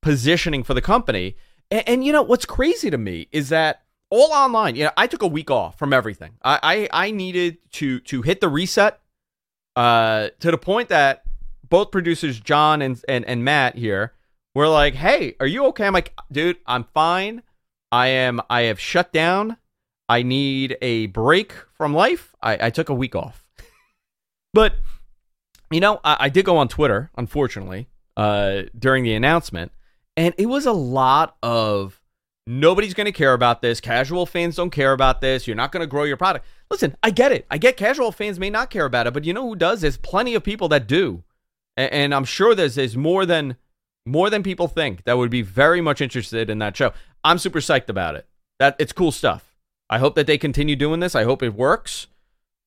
positioning 0.00 0.62
for 0.62 0.74
the 0.74 0.80
company. 0.80 1.36
And, 1.70 1.88
and 1.88 2.04
you 2.04 2.12
know 2.12 2.22
what's 2.22 2.46
crazy 2.46 2.90
to 2.90 2.98
me 2.98 3.28
is 3.32 3.48
that 3.48 3.82
all 4.10 4.32
online. 4.32 4.76
You 4.76 4.84
know, 4.84 4.90
I 4.96 5.06
took 5.06 5.22
a 5.22 5.26
week 5.26 5.50
off 5.50 5.78
from 5.78 5.92
everything. 5.92 6.32
I 6.42 6.88
I, 6.92 7.06
I 7.08 7.10
needed 7.10 7.58
to 7.72 8.00
to 8.00 8.22
hit 8.22 8.40
the 8.40 8.48
reset. 8.48 9.00
Uh, 9.78 10.30
to 10.40 10.50
the 10.50 10.58
point 10.58 10.88
that 10.88 11.22
both 11.68 11.92
producers 11.92 12.40
John 12.40 12.82
and 12.82 13.00
and 13.06 13.24
and 13.26 13.44
Matt 13.44 13.76
here 13.76 14.12
were 14.52 14.66
like, 14.66 14.94
"Hey, 14.94 15.36
are 15.38 15.46
you 15.46 15.66
okay?" 15.66 15.86
I'm 15.86 15.92
like, 15.92 16.12
"Dude, 16.32 16.56
I'm 16.66 16.82
fine. 16.82 17.44
I 17.92 18.08
am. 18.08 18.40
I 18.50 18.62
have 18.62 18.80
shut 18.80 19.12
down. 19.12 19.56
I 20.08 20.24
need 20.24 20.76
a 20.82 21.06
break 21.06 21.52
from 21.76 21.94
life. 21.94 22.34
I, 22.42 22.66
I 22.66 22.70
took 22.70 22.88
a 22.88 22.94
week 22.94 23.14
off." 23.14 23.46
but 24.52 24.74
you 25.70 25.78
know, 25.78 26.00
I, 26.02 26.16
I 26.22 26.28
did 26.28 26.44
go 26.44 26.56
on 26.56 26.66
Twitter, 26.66 27.12
unfortunately, 27.16 27.86
uh, 28.16 28.62
during 28.76 29.04
the 29.04 29.14
announcement, 29.14 29.70
and 30.16 30.34
it 30.38 30.46
was 30.46 30.66
a 30.66 30.72
lot 30.72 31.36
of 31.40 32.00
nobody's 32.48 32.94
going 32.94 33.04
to 33.04 33.12
care 33.12 33.32
about 33.32 33.62
this. 33.62 33.80
Casual 33.80 34.26
fans 34.26 34.56
don't 34.56 34.70
care 34.70 34.92
about 34.92 35.20
this. 35.20 35.46
You're 35.46 35.54
not 35.54 35.70
going 35.70 35.82
to 35.82 35.86
grow 35.86 36.02
your 36.02 36.16
product. 36.16 36.46
Listen, 36.70 36.96
I 37.02 37.10
get 37.10 37.32
it. 37.32 37.46
I 37.50 37.58
get 37.58 37.76
casual 37.76 38.12
fans 38.12 38.38
may 38.38 38.50
not 38.50 38.70
care 38.70 38.84
about 38.84 39.06
it, 39.06 39.14
but 39.14 39.24
you 39.24 39.32
know 39.32 39.48
who 39.48 39.56
does? 39.56 39.80
There's 39.80 39.96
plenty 39.96 40.34
of 40.34 40.42
people 40.42 40.68
that 40.68 40.86
do, 40.86 41.24
and, 41.76 41.92
and 41.92 42.14
I'm 42.14 42.24
sure 42.24 42.54
there's 42.54 42.74
there's 42.74 42.96
more 42.96 43.24
than 43.24 43.56
more 44.04 44.30
than 44.30 44.42
people 44.42 44.68
think 44.68 45.04
that 45.04 45.16
would 45.16 45.30
be 45.30 45.42
very 45.42 45.80
much 45.80 46.00
interested 46.00 46.50
in 46.50 46.58
that 46.58 46.76
show. 46.76 46.92
I'm 47.24 47.38
super 47.38 47.60
psyched 47.60 47.88
about 47.88 48.16
it. 48.16 48.26
That 48.58 48.76
it's 48.78 48.92
cool 48.92 49.12
stuff. 49.12 49.54
I 49.90 49.98
hope 49.98 50.14
that 50.16 50.26
they 50.26 50.36
continue 50.36 50.76
doing 50.76 51.00
this. 51.00 51.14
I 51.14 51.24
hope 51.24 51.42
it 51.42 51.54
works. 51.54 52.06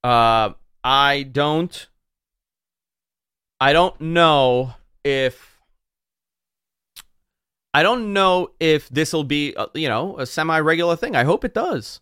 Uh, 0.03 0.51
I 0.83 1.23
don't. 1.23 1.87
I 3.59 3.73
don't 3.73 3.99
know 4.01 4.73
if 5.03 5.59
I 7.73 7.83
don't 7.83 8.13
know 8.13 8.51
if 8.59 8.89
this 8.89 9.13
will 9.13 9.23
be 9.23 9.55
uh, 9.55 9.67
you 9.75 9.87
know 9.87 10.17
a 10.17 10.25
semi-regular 10.25 10.95
thing. 10.95 11.15
I 11.15 11.23
hope 11.23 11.45
it 11.45 11.53
does. 11.53 12.01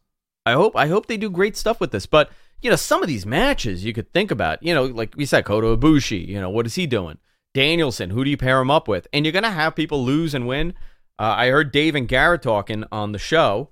I 0.50 0.54
hope 0.54 0.76
I 0.76 0.88
hope 0.88 1.08
they 1.08 1.18
do 1.18 1.30
great 1.30 1.56
stuff 1.56 1.80
with 1.80 1.92
this. 1.92 2.06
But 2.06 2.32
you 2.62 2.70
know 2.70 2.76
some 2.76 3.02
of 3.02 3.08
these 3.08 3.26
matches 3.26 3.86
you 3.86 3.94
could 3.94 4.12
think 4.12 4.32
about. 4.32 4.62
You 4.64 4.74
know 4.74 4.86
like 4.86 5.14
we 5.16 5.26
said, 5.26 5.46
Kota 5.46 5.78
Ibushi. 5.78 6.28
You 6.28 6.42
know 6.42 6.50
what 6.50 6.66
is 6.66 6.76
he 6.76 6.88
doing? 6.88 7.18
Danielson. 7.54 8.10
Who 8.10 8.24
do 8.24 8.30
you 8.30 8.38
pair 8.38 8.60
him 8.60 8.72
up 8.72 8.88
with? 8.88 9.08
And 9.14 9.26
you're 9.26 9.34
gonna 9.34 9.52
have 9.52 9.76
people 9.76 10.04
lose 10.04 10.34
and 10.34 10.48
win. 10.48 10.74
Uh, 11.18 11.36
I 11.38 11.50
heard 11.50 11.72
Dave 11.72 11.96
and 11.96 12.08
Garrett 12.08 12.42
talking 12.42 12.86
on 12.92 13.12
the 13.12 13.20
show 13.20 13.70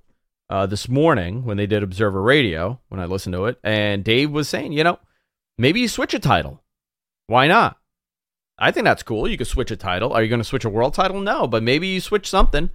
uh, 0.49 0.65
this 0.65 0.89
morning 0.89 1.45
when 1.45 1.57
they 1.57 1.65
did 1.65 1.83
Observer 1.83 2.21
Radio 2.21 2.79
when 2.89 2.99
I 2.99 3.05
listened 3.05 3.33
to 3.33 3.45
it, 3.45 3.57
and 3.63 4.03
Dave 4.03 4.31
was 4.31 4.49
saying, 4.49 4.73
you 4.73 4.83
know, 4.83 4.99
maybe 5.57 5.79
you 5.79 5.87
switch 5.87 6.13
a 6.13 6.19
title. 6.19 6.61
Why 7.27 7.47
not? 7.47 7.77
I 8.59 8.71
think 8.71 8.85
that's 8.85 9.03
cool. 9.03 9.27
You 9.27 9.37
could 9.37 9.47
switch 9.47 9.71
a 9.71 9.75
title. 9.75 10.13
Are 10.13 10.23
you 10.23 10.29
going 10.29 10.41
to 10.41 10.47
switch 10.47 10.65
a 10.65 10.69
world 10.69 10.93
title? 10.93 11.21
No, 11.21 11.47
but 11.47 11.61
maybe 11.61 11.87
you 11.87 12.01
switch 12.01 12.29
something. 12.29 12.69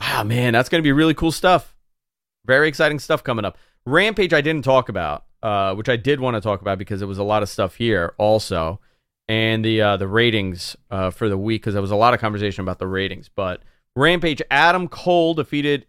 Ah, 0.00 0.22
man, 0.24 0.52
that's 0.52 0.68
going 0.68 0.80
to 0.80 0.86
be 0.86 0.92
really 0.92 1.14
cool 1.14 1.32
stuff. 1.32 1.74
Very 2.48 2.66
exciting 2.66 2.98
stuff 2.98 3.22
coming 3.22 3.44
up. 3.44 3.58
Rampage, 3.86 4.32
I 4.32 4.40
didn't 4.40 4.64
talk 4.64 4.88
about, 4.88 5.26
uh, 5.42 5.74
which 5.74 5.88
I 5.88 5.96
did 5.96 6.18
want 6.18 6.34
to 6.34 6.40
talk 6.40 6.62
about 6.62 6.78
because 6.78 6.98
there 6.98 7.06
was 7.06 7.18
a 7.18 7.22
lot 7.22 7.42
of 7.42 7.48
stuff 7.48 7.76
here 7.76 8.14
also, 8.18 8.80
and 9.28 9.64
the 9.64 9.82
uh, 9.82 9.96
the 9.98 10.08
ratings 10.08 10.74
uh, 10.90 11.10
for 11.10 11.28
the 11.28 11.38
week 11.38 11.60
because 11.60 11.74
there 11.74 11.82
was 11.82 11.90
a 11.90 11.96
lot 11.96 12.14
of 12.14 12.20
conversation 12.20 12.62
about 12.62 12.78
the 12.78 12.86
ratings. 12.86 13.28
But 13.28 13.62
Rampage, 13.94 14.42
Adam 14.50 14.88
Cole 14.88 15.34
defeated 15.34 15.86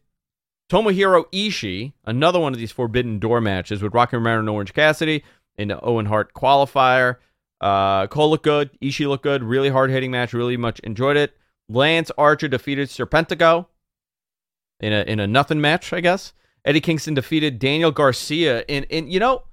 Tomohiro 0.69 1.25
Ishii, 1.31 1.93
another 2.05 2.39
one 2.39 2.53
of 2.53 2.59
these 2.59 2.73
Forbidden 2.73 3.19
Door 3.19 3.41
matches 3.41 3.81
with 3.81 3.93
Rocky 3.93 4.17
Romero 4.17 4.39
and 4.39 4.49
Orange 4.49 4.73
Cassidy 4.73 5.23
in 5.57 5.69
the 5.69 5.81
Owen 5.81 6.07
Hart 6.07 6.33
qualifier. 6.33 7.15
Uh, 7.61 8.07
Cole 8.07 8.31
looked 8.31 8.43
good. 8.43 8.69
Ishii 8.81 9.07
looked 9.07 9.23
good. 9.23 9.43
Really 9.43 9.69
hard 9.69 9.91
hitting 9.91 10.11
match. 10.11 10.33
Really 10.33 10.57
much 10.57 10.79
enjoyed 10.81 11.15
it. 11.17 11.37
Lance 11.69 12.11
Archer 12.17 12.49
defeated 12.49 12.89
Serpentico 12.89 13.67
in 14.81 14.91
a 14.91 15.03
in 15.03 15.19
a 15.21 15.27
nothing 15.27 15.61
match, 15.61 15.93
I 15.93 16.01
guess. 16.01 16.33
Eddie 16.65 16.81
Kingston 16.81 17.13
defeated 17.13 17.59
Daniel 17.59 17.91
Garcia 17.91 18.63
And, 18.67 18.85
in 18.89 19.09
you 19.09 19.19
know 19.19 19.43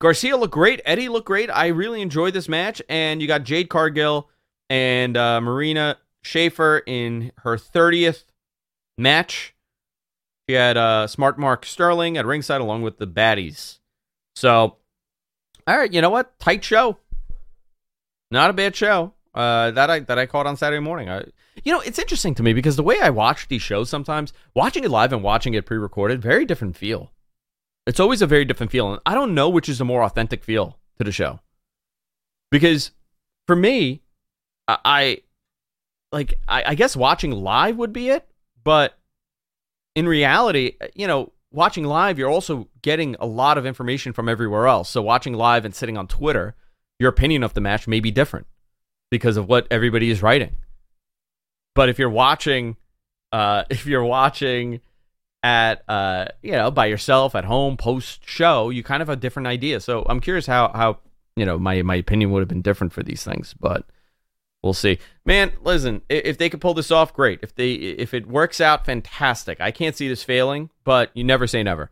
Garcia 0.00 0.36
looked 0.36 0.54
great. 0.54 0.80
Eddie 0.84 1.08
looked 1.08 1.26
great. 1.26 1.48
I 1.48 1.68
really 1.68 2.02
enjoyed 2.02 2.34
this 2.34 2.48
match. 2.48 2.82
And 2.88 3.22
you 3.22 3.28
got 3.28 3.44
Jade 3.44 3.68
Cargill 3.68 4.28
and 4.68 5.16
uh, 5.16 5.40
Marina 5.40 5.98
Shafir 6.24 6.82
in 6.86 7.32
her 7.38 7.56
thirtieth 7.56 8.24
match. 8.98 9.54
She 10.48 10.56
had 10.56 10.76
uh, 10.76 11.06
Smart 11.06 11.38
Mark 11.38 11.64
Sterling 11.64 12.18
at 12.18 12.26
ringside 12.26 12.60
along 12.60 12.82
with 12.82 12.98
the 12.98 13.06
baddies. 13.06 13.78
So, 14.34 14.76
all 15.68 15.78
right, 15.78 15.92
you 15.92 16.00
know 16.00 16.10
what? 16.10 16.36
Tight 16.40 16.64
show. 16.64 16.98
Not 18.30 18.50
a 18.50 18.52
bad 18.52 18.74
show. 18.74 19.12
Uh, 19.34 19.70
that 19.70 19.88
I 19.88 20.00
that 20.00 20.18
I 20.18 20.26
caught 20.26 20.46
on 20.46 20.56
Saturday 20.56 20.80
morning. 20.80 21.08
I, 21.08 21.24
you 21.64 21.72
know, 21.72 21.80
it's 21.80 21.98
interesting 21.98 22.34
to 22.34 22.42
me 22.42 22.52
because 22.52 22.76
the 22.76 22.82
way 22.82 22.98
I 23.00 23.08
watch 23.08 23.48
these 23.48 23.62
shows 23.62 23.88
sometimes, 23.88 24.32
watching 24.54 24.84
it 24.84 24.90
live 24.90 25.12
and 25.12 25.22
watching 25.22 25.54
it 25.54 25.64
pre-recorded, 25.64 26.20
very 26.20 26.44
different 26.44 26.76
feel. 26.76 27.12
It's 27.86 28.00
always 28.00 28.20
a 28.20 28.26
very 28.26 28.44
different 28.44 28.70
feel, 28.70 28.92
and 28.92 29.00
I 29.06 29.14
don't 29.14 29.34
know 29.34 29.48
which 29.48 29.68
is 29.70 29.80
a 29.80 29.86
more 29.86 30.04
authentic 30.04 30.44
feel 30.44 30.78
to 30.98 31.04
the 31.04 31.12
show. 31.12 31.40
Because 32.50 32.90
for 33.46 33.56
me, 33.56 34.02
I, 34.68 34.78
I 34.84 35.18
like 36.12 36.34
I, 36.46 36.64
I 36.68 36.74
guess 36.74 36.94
watching 36.94 37.30
live 37.30 37.78
would 37.78 37.92
be 37.94 38.10
it, 38.10 38.28
but 38.62 38.98
in 39.94 40.06
reality, 40.06 40.76
you 40.94 41.06
know, 41.06 41.32
watching 41.50 41.84
live, 41.84 42.18
you're 42.18 42.28
also 42.28 42.68
getting 42.82 43.16
a 43.18 43.26
lot 43.26 43.56
of 43.56 43.64
information 43.64 44.12
from 44.12 44.28
everywhere 44.28 44.66
else. 44.66 44.90
So 44.90 45.00
watching 45.00 45.32
live 45.32 45.64
and 45.64 45.74
sitting 45.74 45.96
on 45.96 46.06
Twitter, 46.06 46.54
your 46.98 47.08
opinion 47.08 47.42
of 47.42 47.54
the 47.54 47.62
match 47.62 47.88
may 47.88 48.00
be 48.00 48.10
different 48.10 48.46
because 49.12 49.36
of 49.36 49.46
what 49.46 49.66
everybody 49.70 50.10
is 50.10 50.22
writing. 50.22 50.56
But 51.74 51.90
if 51.90 51.98
you're 51.98 52.08
watching, 52.08 52.78
uh, 53.30 53.64
if 53.70 53.84
you're 53.84 54.02
watching 54.02 54.80
at, 55.42 55.84
uh, 55.86 56.28
you 56.42 56.52
know, 56.52 56.70
by 56.70 56.86
yourself 56.86 57.34
at 57.34 57.44
home 57.44 57.76
post 57.76 58.26
show, 58.26 58.70
you 58.70 58.82
kind 58.82 59.02
of 59.02 59.08
have 59.08 59.18
a 59.18 59.20
different 59.20 59.48
idea. 59.48 59.80
So 59.80 60.06
I'm 60.08 60.20
curious 60.20 60.46
how 60.46 60.72
how 60.74 60.98
you 61.36 61.44
know 61.44 61.58
my 61.58 61.82
my 61.82 61.96
opinion 61.96 62.30
would 62.30 62.40
have 62.40 62.48
been 62.48 62.62
different 62.62 62.94
for 62.94 63.02
these 63.02 63.22
things. 63.22 63.54
But 63.60 63.84
We'll 64.62 64.74
see. 64.74 65.00
Man, 65.24 65.50
listen, 65.62 66.02
if 66.08 66.38
they 66.38 66.48
could 66.48 66.60
pull 66.60 66.74
this 66.74 66.92
off, 66.92 67.12
great. 67.12 67.40
If 67.42 67.52
they 67.56 67.72
if 67.72 68.14
it 68.14 68.28
works 68.28 68.60
out, 68.60 68.86
fantastic. 68.86 69.60
I 69.60 69.72
can't 69.72 69.96
see 69.96 70.06
this 70.06 70.22
failing, 70.22 70.70
but 70.84 71.10
you 71.14 71.24
never 71.24 71.48
say 71.48 71.64
never. 71.64 71.90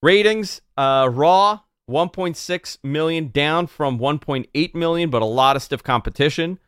Ratings, 0.00 0.60
uh, 0.76 1.10
Raw 1.12 1.58
1.6 1.88 2.78
million 2.82 3.28
down 3.28 3.66
from 3.66 3.98
1.8 3.98 4.74
million, 4.74 5.10
but 5.10 5.22
a 5.22 5.26
lot 5.26 5.56
of 5.56 5.62
stiff 5.62 5.82
competition. 5.82 6.58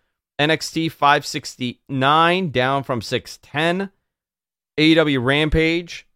NXT 0.41 0.91
569 0.91 2.51
down 2.51 2.83
from 2.83 3.03
610. 3.03 3.91
AEW 4.79 5.23
Rampage. 5.23 6.07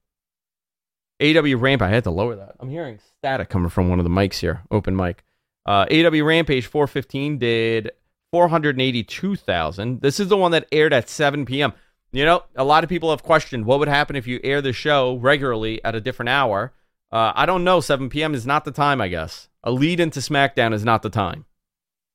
AEW 1.20 1.60
Rampage. 1.60 1.86
I 1.86 1.90
had 1.90 2.04
to 2.04 2.10
lower 2.10 2.34
that. 2.36 2.56
I'm 2.58 2.70
hearing 2.70 2.98
static 3.18 3.50
coming 3.50 3.68
from 3.68 3.90
one 3.90 3.98
of 3.98 4.04
the 4.04 4.10
mics 4.10 4.36
here. 4.36 4.62
Open 4.70 4.96
mic. 4.96 5.24
Uh, 5.66 5.84
AEW 5.86 6.24
Rampage 6.24 6.66
415 6.66 7.38
did 7.38 7.90
482,000. 8.32 10.00
This 10.00 10.18
is 10.18 10.28
the 10.28 10.36
one 10.36 10.52
that 10.52 10.66
aired 10.72 10.92
at 10.92 11.08
7 11.08 11.44
p.m. 11.44 11.72
You 12.10 12.24
know, 12.24 12.44
a 12.56 12.64
lot 12.64 12.84
of 12.84 12.90
people 12.90 13.10
have 13.10 13.22
questioned 13.22 13.66
what 13.66 13.78
would 13.78 13.88
happen 13.88 14.16
if 14.16 14.26
you 14.26 14.40
air 14.42 14.62
the 14.62 14.72
show 14.72 15.16
regularly 15.16 15.84
at 15.84 15.94
a 15.94 16.00
different 16.00 16.30
hour. 16.30 16.72
Uh, 17.14 17.32
I 17.36 17.46
don't 17.46 17.62
know. 17.62 17.80
7 17.80 18.08
p.m. 18.08 18.34
is 18.34 18.44
not 18.44 18.64
the 18.64 18.72
time, 18.72 19.00
I 19.00 19.06
guess. 19.06 19.48
A 19.62 19.70
lead 19.70 20.00
into 20.00 20.18
SmackDown 20.18 20.74
is 20.74 20.84
not 20.84 21.02
the 21.02 21.10
time. 21.10 21.44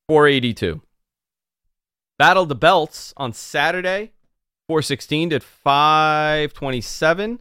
482. 0.10 0.82
Battle 2.18 2.46
the 2.46 2.56
Belts 2.56 3.14
on 3.16 3.32
Saturday, 3.32 4.12
416 4.68 5.30
did 5.30 5.42
527. 5.42 7.40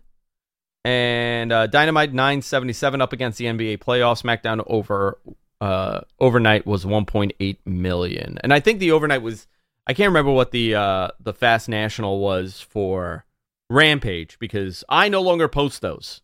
And 0.84 1.52
uh, 1.52 1.66
Dynamite 1.66 2.14
977 2.14 3.00
up 3.02 3.12
against 3.12 3.38
the 3.38 3.46
NBA 3.46 3.78
playoffs. 3.78 4.22
SmackDown 4.22 4.62
over 4.68 5.18
uh, 5.60 6.02
overnight 6.20 6.64
was 6.64 6.84
1.8 6.84 7.56
million, 7.66 8.38
and 8.44 8.54
I 8.54 8.60
think 8.60 8.78
the 8.78 8.92
overnight 8.92 9.22
was 9.22 9.48
I 9.88 9.94
can't 9.94 10.10
remember 10.10 10.30
what 10.30 10.52
the 10.52 10.76
uh, 10.76 11.08
the 11.18 11.34
Fast 11.34 11.68
National 11.68 12.20
was 12.20 12.60
for 12.60 13.24
Rampage 13.68 14.38
because 14.38 14.84
I 14.88 15.08
no 15.08 15.20
longer 15.20 15.48
post 15.48 15.82
those. 15.82 16.22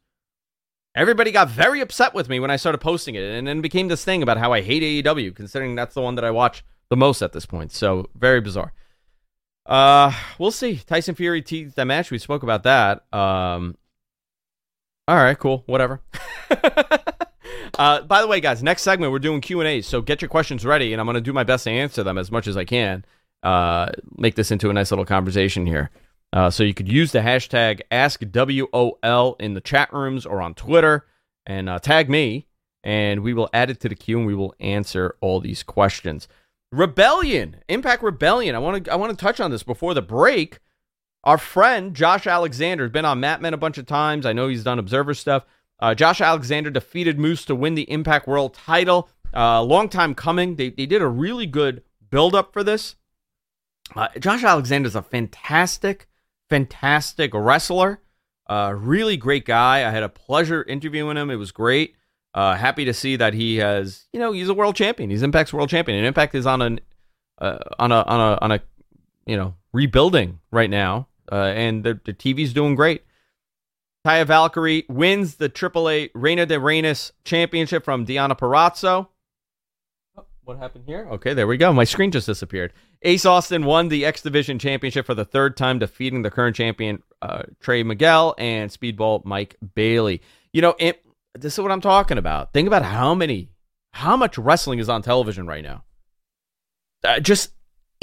Everybody 0.95 1.33
got 1.33 1.49
very 1.49 1.81
upset 1.81 2.15
with 2.15 2.29
me 2.29 2.39
when 2.39 2.51
I 2.51 2.57
started 2.57 2.79
posting 2.79 3.15
it, 3.17 3.23
and 3.23 3.47
then 3.47 3.61
became 3.61 3.89
this 3.89 4.05
thing 4.05 4.23
about 4.23 4.39
how 4.39 4.53
I 4.53 4.61
hate 4.61 5.05
AEW, 5.05 5.35
considering 5.35 5.75
that's 5.75 5.95
the 5.95 6.03
one 6.03 6.15
that 6.15 6.25
I 6.25 6.31
watch 6.31 6.65
the 6.89 6.97
most 6.97 7.23
at 7.23 7.33
this 7.33 7.47
point. 7.47 7.73
So 7.73 8.09
very 8.15 8.41
bizarre. 8.41 8.73
Uh, 9.67 10.13
we'll 10.39 10.51
see. 10.51 10.77
Tyson 10.77 11.15
Fury 11.15 11.43
teased 11.43 11.77
that 11.77 11.87
match. 11.87 12.11
We 12.11 12.19
spoke 12.19 12.43
about 12.43 12.63
that. 12.63 13.05
Um, 13.13 13.77
all 15.09 15.17
right, 15.17 15.39
cool, 15.39 15.65
whatever. 15.67 16.01
Uh, 17.79 18.03
by 18.03 18.21
the 18.21 18.29
way, 18.29 18.41
guys, 18.41 18.63
next 18.63 18.83
segment 18.83 19.11
we're 19.11 19.19
doing 19.19 19.41
Q 19.41 19.61
and 19.61 19.69
A's, 19.69 19.87
so 19.87 20.01
get 20.01 20.23
your 20.23 20.29
questions 20.29 20.65
ready, 20.65 20.93
and 20.93 21.01
I'm 21.01 21.13
to 21.13 21.21
do 21.21 21.33
my 21.33 21.45
best 21.45 21.65
to 21.65 21.71
answer 21.71 22.03
them 22.03 22.19
as 22.19 22.31
much 22.31 22.47
as 22.47 22.57
I 22.57 22.65
can. 22.65 23.05
Uh, 23.43 23.91
make 24.17 24.37
this 24.37 24.51
into 24.51 24.71
a 24.71 24.73
nice 24.73 24.91
little 24.91 25.05
conversation 25.05 25.67
here. 25.67 25.91
Uh, 26.35 26.51
so 26.51 26.65
you 26.65 26.75
could 26.75 26.91
use 26.91 27.13
the 27.13 27.21
hashtag 27.21 27.81
AskWOL 27.93 29.41
in 29.41 29.55
the 29.55 29.61
chat 29.61 29.93
rooms 29.93 30.27
or 30.27 30.43
on 30.43 30.53
Twitter, 30.53 31.07
and 31.47 31.69
uh, 31.69 31.79
tag 31.79 32.11
me, 32.11 32.49
and 32.83 33.23
we 33.23 33.33
will 33.33 33.49
add 33.55 33.71
it 33.71 33.79
to 33.81 33.89
the 33.89 33.95
queue, 33.95 34.19
and 34.19 34.27
we 34.27 34.35
will 34.35 34.53
answer 34.59 35.15
all 35.21 35.39
these 35.39 35.63
questions. 35.63 36.27
Rebellion, 36.73 37.59
Impact 37.69 38.03
Rebellion. 38.03 38.57
I 38.57 38.59
want 38.59 38.85
to 38.85 38.93
I 38.93 38.97
want 38.97 39.17
to 39.17 39.25
touch 39.25 39.39
on 39.39 39.53
this 39.53 39.63
before 39.63 39.95
the 39.95 40.03
break. 40.03 40.59
Our 41.23 41.39
friend 41.39 41.95
Josh 41.95 42.27
Alexander 42.27 42.83
has 42.83 42.91
been 42.91 43.05
on 43.05 43.21
Mat 43.21 43.41
Men 43.41 43.55
a 43.55 43.57
bunch 43.57 43.79
of 43.79 43.87
times. 43.87 44.27
I 44.27 44.33
know 44.33 44.49
he's 44.49 44.65
done 44.65 44.81
Observer 44.81 45.15
stuff. 45.15 45.45
Uh, 45.79 45.95
Josh 45.95 46.21
Alexander 46.21 46.71
defeated 46.71 47.17
Moose 47.17 47.45
to 47.45 47.55
win 47.55 47.77
the 47.77 47.89
Impact 47.91 48.27
World 48.27 48.55
title. 48.55 49.09
Uh, 49.33 49.63
long 49.63 49.89
time 49.89 50.15
coming. 50.17 50.57
They, 50.57 50.71
they 50.71 50.87
did 50.87 51.01
a 51.01 51.07
really 51.07 51.47
good 51.47 51.83
build 52.11 52.35
up 52.35 52.53
for 52.53 52.65
this. 52.65 52.97
Uh, 53.95 54.09
Josh 54.19 54.43
Alexander 54.43 54.89
is 54.89 54.97
a 54.97 55.03
fantastic, 55.03 56.09
fantastic 56.49 57.33
wrestler. 57.35 58.01
Uh, 58.47 58.75
really 58.77 59.17
great 59.17 59.45
guy. 59.45 59.87
I 59.87 59.91
had 59.91 60.03
a 60.03 60.09
pleasure 60.09 60.63
interviewing 60.63 61.17
him. 61.17 61.31
It 61.31 61.37
was 61.37 61.53
great. 61.53 61.97
Uh, 62.35 62.55
happy 62.55 62.85
to 62.85 62.93
see 62.93 63.17
that 63.17 63.33
he 63.33 63.57
has, 63.57 64.07
you 64.13 64.19
know, 64.19 64.33
he's 64.33 64.49
a 64.49 64.55
world 64.55 64.75
champion. 64.77 65.09
He's 65.09 65.23
Impact's 65.23 65.53
world 65.53 65.71
champion, 65.71 65.99
and 65.99 66.07
Impact 66.07 66.35
is 66.35 66.47
on 66.47 66.63
an 66.63 66.81
uh, 67.39 67.59
on 67.79 67.93
a 67.93 68.03
on 68.03 68.21
a 68.21 68.39
on 68.43 68.53
a 68.53 68.61
you 69.27 69.37
know 69.37 69.55
rebuilding 69.73 70.41
right 70.51 70.69
now, 70.69 71.09
uh, 71.31 71.53
and 71.55 71.85
the 71.85 72.01
the 72.05 72.13
TV's 72.13 72.53
doing 72.53 72.75
great. 72.75 73.05
Taya 74.05 74.27
Valkyrie 74.27 74.85
wins 74.89 75.37
the 75.37 75.49
AAA 75.49 76.11
Reina 76.15 76.45
de 76.45 76.57
Reinas 76.57 77.13
championship 77.25 77.85
from 77.85 78.05
Deonna 78.05 78.37
Purrazzo. 78.39 79.09
What 80.45 80.59
happened 80.59 80.85
here? 80.87 81.07
Okay, 81.13 81.33
there 81.33 81.47
we 81.47 81.57
go. 81.57 81.73
My 81.73 81.85
screen 81.85 82.11
just 82.11 82.27
disappeared. 82.27 82.73
Ace 83.03 83.25
Austin 83.25 83.65
won 83.65 83.89
the 83.89 84.05
X 84.05 84.21
Division 84.21 84.59
championship 84.59 85.07
for 85.07 85.15
the 85.15 85.25
third 85.25 85.57
time, 85.57 85.79
defeating 85.79 86.23
the 86.23 86.31
current 86.31 86.55
champion 86.55 87.03
uh, 87.23 87.45
Trey 87.61 87.83
Miguel 87.83 88.35
and 88.37 88.71
Speedball 88.71 89.25
Mike 89.25 89.57
Bailey. 89.75 90.21
You 90.53 90.61
know, 90.61 90.75
it, 90.79 91.03
this 91.35 91.55
is 91.55 91.61
what 91.61 91.73
I'm 91.73 91.81
talking 91.81 92.19
about. 92.19 92.53
Think 92.53 92.67
about 92.67 92.83
how 92.83 93.15
many, 93.15 93.49
how 93.93 94.17
much 94.17 94.37
wrestling 94.37 94.81
is 94.81 94.91
on 94.91 95.01
television 95.01 95.47
right 95.47 95.65
now. 95.65 95.85
Uh, 97.03 97.21
just 97.21 97.53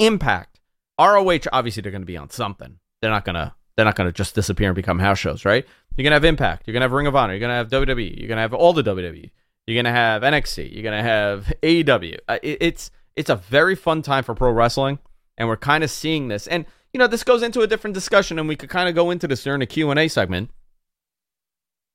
impact. 0.00 0.60
ROH, 0.98 1.48
obviously, 1.52 1.80
they're 1.82 1.92
going 1.92 2.02
to 2.02 2.06
be 2.06 2.16
on 2.16 2.30
something. 2.30 2.78
They're 3.00 3.10
not 3.10 3.24
to 3.24 3.54
they're 3.76 3.84
not 3.84 3.96
going 3.96 4.08
to 4.08 4.12
just 4.12 4.34
disappear 4.34 4.68
and 4.68 4.76
become 4.76 4.98
house 4.98 5.18
shows, 5.18 5.44
right? 5.44 5.64
You're 5.96 6.04
going 6.04 6.10
to 6.10 6.16
have 6.16 6.24
Impact. 6.24 6.66
You're 6.66 6.72
going 6.72 6.80
to 6.80 6.84
have 6.84 6.92
Ring 6.92 7.06
of 7.06 7.16
Honor. 7.16 7.34
You're 7.34 7.40
going 7.40 7.50
to 7.50 7.54
have 7.54 7.68
WWE. 7.68 8.18
You're 8.18 8.28
going 8.28 8.36
to 8.36 8.42
have 8.42 8.54
all 8.54 8.72
the 8.72 8.82
WWE. 8.82 9.30
You're 9.66 9.76
going 9.80 9.92
to 9.92 9.98
have 9.98 10.22
NXT. 10.22 10.72
You're 10.72 10.82
going 10.82 10.98
to 10.98 11.08
have 11.08 11.52
AEW. 11.62 12.18
Uh, 12.28 12.38
it, 12.42 12.58
it's 12.60 12.90
it's 13.14 13.30
a 13.30 13.36
very 13.36 13.74
fun 13.74 14.02
time 14.02 14.24
for 14.24 14.34
pro 14.34 14.50
wrestling, 14.50 14.98
and 15.36 15.48
we're 15.48 15.56
kind 15.56 15.84
of 15.84 15.90
seeing 15.90 16.28
this. 16.28 16.46
And 16.46 16.66
you 16.92 16.98
know, 16.98 17.06
this 17.06 17.24
goes 17.24 17.42
into 17.42 17.60
a 17.60 17.66
different 17.66 17.94
discussion, 17.94 18.38
and 18.38 18.48
we 18.48 18.56
could 18.56 18.70
kind 18.70 18.88
of 18.88 18.94
go 18.94 19.10
into 19.10 19.28
this 19.28 19.44
during 19.44 19.60
the 19.60 19.66
Q 19.66 19.90
and 19.90 20.00
A 20.00 20.08
segment. 20.08 20.50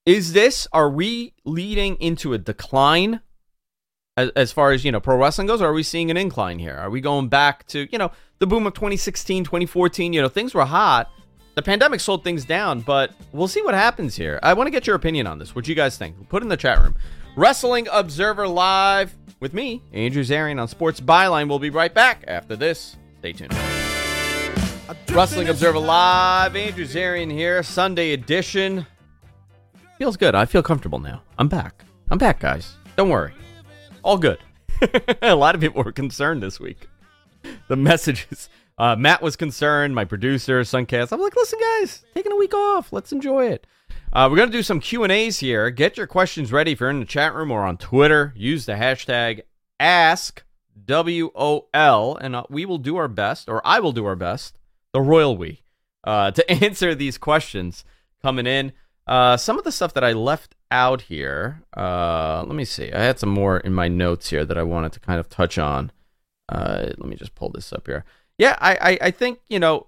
Is 0.05 0.33
this? 0.33 0.67
Are 0.71 0.89
we 0.89 1.33
leading 1.43 1.95
into 1.95 2.33
a 2.33 2.37
decline 2.37 3.21
as, 4.15 4.29
as 4.35 4.51
far 4.51 4.71
as 4.71 4.85
you 4.85 4.91
know 4.91 4.99
pro 4.99 5.17
wrestling 5.17 5.47
goes 5.47 5.61
or 5.61 5.67
are 5.67 5.73
we 5.73 5.83
seeing 5.83 6.09
an 6.09 6.17
incline 6.17 6.57
here 6.57 6.73
are 6.75 6.89
we 6.89 6.99
going 7.01 7.27
back 7.27 7.67
to 7.67 7.87
you 7.91 7.99
know 7.99 8.11
the 8.39 8.47
boom 8.47 8.65
of 8.65 8.73
2016 8.73 9.43
2014 9.43 10.11
you 10.11 10.21
know 10.21 10.27
things 10.27 10.55
were 10.55 10.65
hot 10.65 11.11
the 11.57 11.63
pandemic 11.63 11.99
slowed 11.99 12.23
things 12.23 12.45
down, 12.45 12.81
but 12.81 13.15
we'll 13.31 13.47
see 13.47 13.63
what 13.63 13.73
happens 13.73 14.15
here. 14.15 14.39
I 14.43 14.53
want 14.53 14.67
to 14.67 14.71
get 14.71 14.85
your 14.85 14.95
opinion 14.95 15.25
on 15.25 15.39
this. 15.39 15.55
What 15.55 15.65
do 15.65 15.71
you 15.71 15.75
guys 15.75 15.97
think? 15.97 16.29
Put 16.29 16.43
in 16.43 16.49
the 16.49 16.55
chat 16.55 16.79
room. 16.79 16.95
Wrestling 17.37 17.87
Observer 17.91 18.47
Live 18.47 19.15
with 19.39 19.53
me, 19.53 19.83
Andrew 19.93 20.23
Zarian 20.23 20.59
on 20.59 20.67
Sports 20.67 20.99
Byline. 20.99 21.47
We'll 21.47 21.59
be 21.59 21.69
right 21.69 21.93
back 21.93 22.23
after 22.27 22.55
this. 22.55 22.95
Stay 23.19 23.31
tuned. 23.31 23.53
Wrestling 25.11 25.47
Observer 25.47 25.77
Live, 25.77 26.55
Andrew 26.55 26.83
Zarian 26.83 27.31
here, 27.31 27.61
Sunday 27.61 28.13
edition. 28.13 28.87
Feels 29.99 30.17
good. 30.17 30.33
I 30.33 30.45
feel 30.45 30.63
comfortable 30.63 30.97
now. 30.97 31.21
I'm 31.37 31.47
back. 31.47 31.85
I'm 32.09 32.17
back, 32.17 32.39
guys. 32.39 32.73
Don't 32.95 33.09
worry. 33.09 33.33
All 34.01 34.17
good. 34.17 34.39
A 35.21 35.35
lot 35.35 35.53
of 35.53 35.61
people 35.61 35.83
were 35.83 35.91
concerned 35.91 36.41
this 36.41 36.59
week. 36.59 36.87
The 37.67 37.75
messages 37.75 38.49
uh, 38.79 38.95
Matt 38.95 39.21
was 39.21 39.35
concerned, 39.35 39.93
my 39.93 40.05
producer, 40.05 40.61
Suncast. 40.61 41.11
I'm 41.11 41.19
like, 41.19 41.35
listen, 41.35 41.59
guys, 41.59 42.03
taking 42.13 42.31
a 42.31 42.35
week 42.35 42.53
off. 42.53 42.93
Let's 42.93 43.11
enjoy 43.11 43.47
it. 43.47 43.67
Uh, 44.17 44.27
we're 44.27 44.35
going 44.35 44.49
to 44.49 44.57
do 44.57 44.63
some 44.63 44.79
Q&As 44.79 45.41
here. 45.41 45.69
Get 45.69 45.95
your 45.95 46.07
questions 46.07 46.51
ready 46.51 46.71
if 46.71 46.79
you're 46.79 46.89
in 46.89 47.01
the 47.01 47.05
chat 47.05 47.35
room 47.35 47.51
or 47.51 47.63
on 47.63 47.77
Twitter. 47.77 48.33
Use 48.35 48.65
the 48.65 48.71
hashtag 48.73 49.41
AskWOL, 49.79 50.41
and 52.19 52.35
uh, 52.35 52.43
we 52.49 52.65
will 52.65 52.79
do 52.79 52.95
our 52.95 53.07
best, 53.07 53.47
or 53.47 53.61
I 53.63 53.79
will 53.79 53.91
do 53.91 54.07
our 54.07 54.15
best, 54.15 54.57
the 54.91 55.01
royal 55.01 55.37
we, 55.37 55.61
uh, 56.03 56.31
to 56.35 56.51
answer 56.51 56.95
these 56.95 57.19
questions 57.19 57.85
coming 58.19 58.47
in. 58.47 58.73
Uh, 59.05 59.37
some 59.37 59.59
of 59.59 59.63
the 59.63 59.71
stuff 59.71 59.93
that 59.93 60.03
I 60.03 60.13
left 60.13 60.55
out 60.71 61.01
here, 61.03 61.61
uh, 61.77 62.43
let 62.43 62.55
me 62.55 62.65
see. 62.65 62.91
I 62.91 63.03
had 63.03 63.19
some 63.19 63.29
more 63.29 63.59
in 63.59 63.75
my 63.75 63.87
notes 63.87 64.31
here 64.31 64.45
that 64.45 64.57
I 64.57 64.63
wanted 64.63 64.93
to 64.93 64.99
kind 64.99 65.19
of 65.19 65.29
touch 65.29 65.59
on. 65.59 65.91
Uh, 66.49 66.87
let 66.97 67.07
me 67.07 67.17
just 67.17 67.35
pull 67.35 67.51
this 67.51 67.71
up 67.71 67.85
here. 67.85 68.03
Yeah, 68.39 68.57
I, 68.59 68.77
I, 68.81 68.97
I 68.99 69.11
think 69.11 69.41
you 69.47 69.59
know 69.59 69.85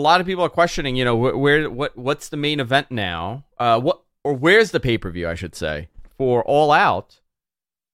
a 0.00 0.02
lot 0.02 0.20
of 0.20 0.26
people 0.26 0.44
are 0.44 0.50
questioning. 0.50 0.96
You 0.96 1.04
know, 1.04 1.16
where, 1.16 1.36
where 1.36 1.70
what 1.70 1.96
what's 1.96 2.28
the 2.28 2.36
main 2.36 2.58
event 2.58 2.90
now? 2.90 3.44
Uh, 3.58 3.78
what 3.78 4.02
or 4.24 4.32
where's 4.32 4.70
the 4.70 4.80
pay 4.80 4.98
per 4.98 5.10
view? 5.10 5.28
I 5.28 5.34
should 5.34 5.54
say 5.54 5.88
for 6.16 6.42
All 6.44 6.72
Out. 6.72 7.20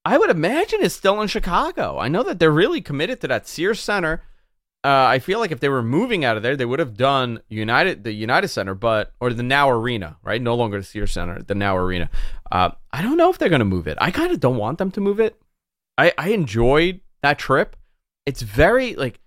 I 0.04 0.18
would 0.18 0.30
imagine 0.30 0.80
it's 0.82 0.94
still 0.94 1.20
in 1.20 1.26
Chicago. 1.26 1.98
I 1.98 2.06
know 2.06 2.22
that 2.22 2.38
they're 2.38 2.52
really 2.52 2.80
committed 2.80 3.20
to 3.20 3.28
that 3.28 3.48
Sears 3.48 3.80
Center. 3.80 4.22
Uh, 4.84 5.04
I 5.08 5.18
feel 5.18 5.40
like 5.40 5.50
if 5.50 5.58
they 5.58 5.68
were 5.68 5.82
moving 5.82 6.24
out 6.24 6.36
of 6.36 6.44
there, 6.44 6.54
they 6.54 6.64
would 6.64 6.78
have 6.78 6.96
done 6.96 7.40
United, 7.48 8.04
the 8.04 8.12
United 8.12 8.46
Center, 8.48 8.76
but 8.76 9.12
or 9.18 9.32
the 9.32 9.42
Now 9.42 9.68
Arena, 9.68 10.16
right? 10.22 10.40
No 10.40 10.54
longer 10.54 10.78
the 10.78 10.84
Sears 10.84 11.10
Center, 11.10 11.42
the 11.42 11.56
Now 11.56 11.76
Arena. 11.76 12.08
Uh, 12.52 12.70
I 12.92 13.02
don't 13.02 13.16
know 13.16 13.28
if 13.30 13.38
they're 13.38 13.48
going 13.48 13.58
to 13.58 13.64
move 13.64 13.88
it. 13.88 13.98
I 14.00 14.12
kind 14.12 14.30
of 14.30 14.38
don't 14.38 14.58
want 14.58 14.78
them 14.78 14.92
to 14.92 15.00
move 15.00 15.18
it. 15.18 15.40
I 15.98 16.12
I 16.16 16.28
enjoyed 16.28 17.00
that 17.22 17.36
trip. 17.36 17.74
It's 18.26 18.42
very 18.42 18.94
like 18.94 19.18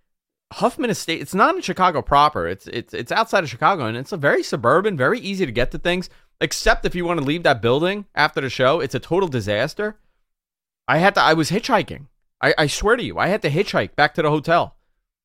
Hoffman 0.53 0.89
Estate. 0.89 1.21
It's 1.21 1.35
not 1.35 1.55
in 1.55 1.61
Chicago 1.61 2.01
proper. 2.01 2.47
It's 2.47 2.67
it's 2.67 2.93
it's 2.93 3.11
outside 3.11 3.43
of 3.43 3.49
Chicago, 3.49 3.85
and 3.85 3.95
it's 3.95 4.11
a 4.11 4.17
very 4.17 4.43
suburban, 4.43 4.97
very 4.97 5.19
easy 5.19 5.45
to 5.45 5.51
get 5.51 5.71
to 5.71 5.77
things. 5.77 6.09
Except 6.41 6.85
if 6.85 6.95
you 6.95 7.05
want 7.05 7.19
to 7.19 7.25
leave 7.25 7.43
that 7.43 7.61
building 7.61 8.05
after 8.15 8.41
the 8.41 8.49
show, 8.49 8.79
it's 8.79 8.95
a 8.95 8.99
total 8.99 9.27
disaster. 9.27 9.99
I 10.87 10.97
had 10.97 11.15
to. 11.15 11.21
I 11.21 11.33
was 11.33 11.51
hitchhiking. 11.51 12.07
I, 12.41 12.53
I 12.57 12.67
swear 12.67 12.95
to 12.95 13.03
you, 13.03 13.17
I 13.17 13.27
had 13.27 13.41
to 13.41 13.49
hitchhike 13.49 13.95
back 13.95 14.13
to 14.15 14.21
the 14.21 14.29
hotel. 14.29 14.75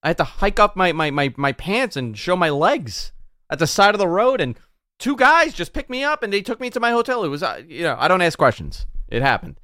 I 0.02 0.08
had 0.08 0.18
to 0.18 0.24
hike 0.24 0.58
up 0.60 0.76
my 0.76 0.92
my 0.92 1.10
my, 1.10 1.32
my 1.36 1.52
pants 1.52 1.96
and 1.96 2.18
show 2.18 2.36
my 2.36 2.50
legs 2.50 3.12
at 3.48 3.58
the 3.58 3.66
side 3.66 3.94
of 3.94 4.00
the 4.00 4.08
road, 4.08 4.40
and 4.40 4.58
two 4.98 5.16
guys 5.16 5.54
just 5.54 5.72
picked 5.72 5.90
me 5.90 6.04
up 6.04 6.22
and 6.22 6.32
they 6.32 6.42
took 6.42 6.60
me 6.60 6.70
to 6.70 6.80
my 6.80 6.90
hotel. 6.90 7.24
It 7.24 7.28
was, 7.28 7.42
uh, 7.42 7.62
you 7.66 7.82
know, 7.82 7.96
I 7.98 8.08
don't 8.08 8.22
ask 8.22 8.38
questions. 8.38 8.86
It 9.08 9.22
happened. 9.22 9.58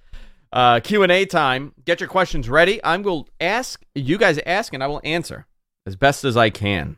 Uh, 0.52 0.80
Q 0.80 1.02
and 1.02 1.12
A 1.12 1.26
time. 1.26 1.74
Get 1.84 2.00
your 2.00 2.08
questions 2.08 2.48
ready. 2.48 2.80
I'm 2.82 3.02
going 3.02 3.24
to 3.24 3.30
ask 3.40 3.82
you 3.94 4.16
guys 4.18 4.38
ask, 4.46 4.72
and 4.72 4.82
I 4.82 4.86
will 4.86 5.00
answer 5.04 5.46
as 5.86 5.96
best 5.96 6.24
as 6.24 6.36
I 6.36 6.50
can. 6.50 6.96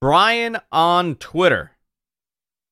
Brian 0.00 0.58
on 0.70 1.14
Twitter, 1.16 1.72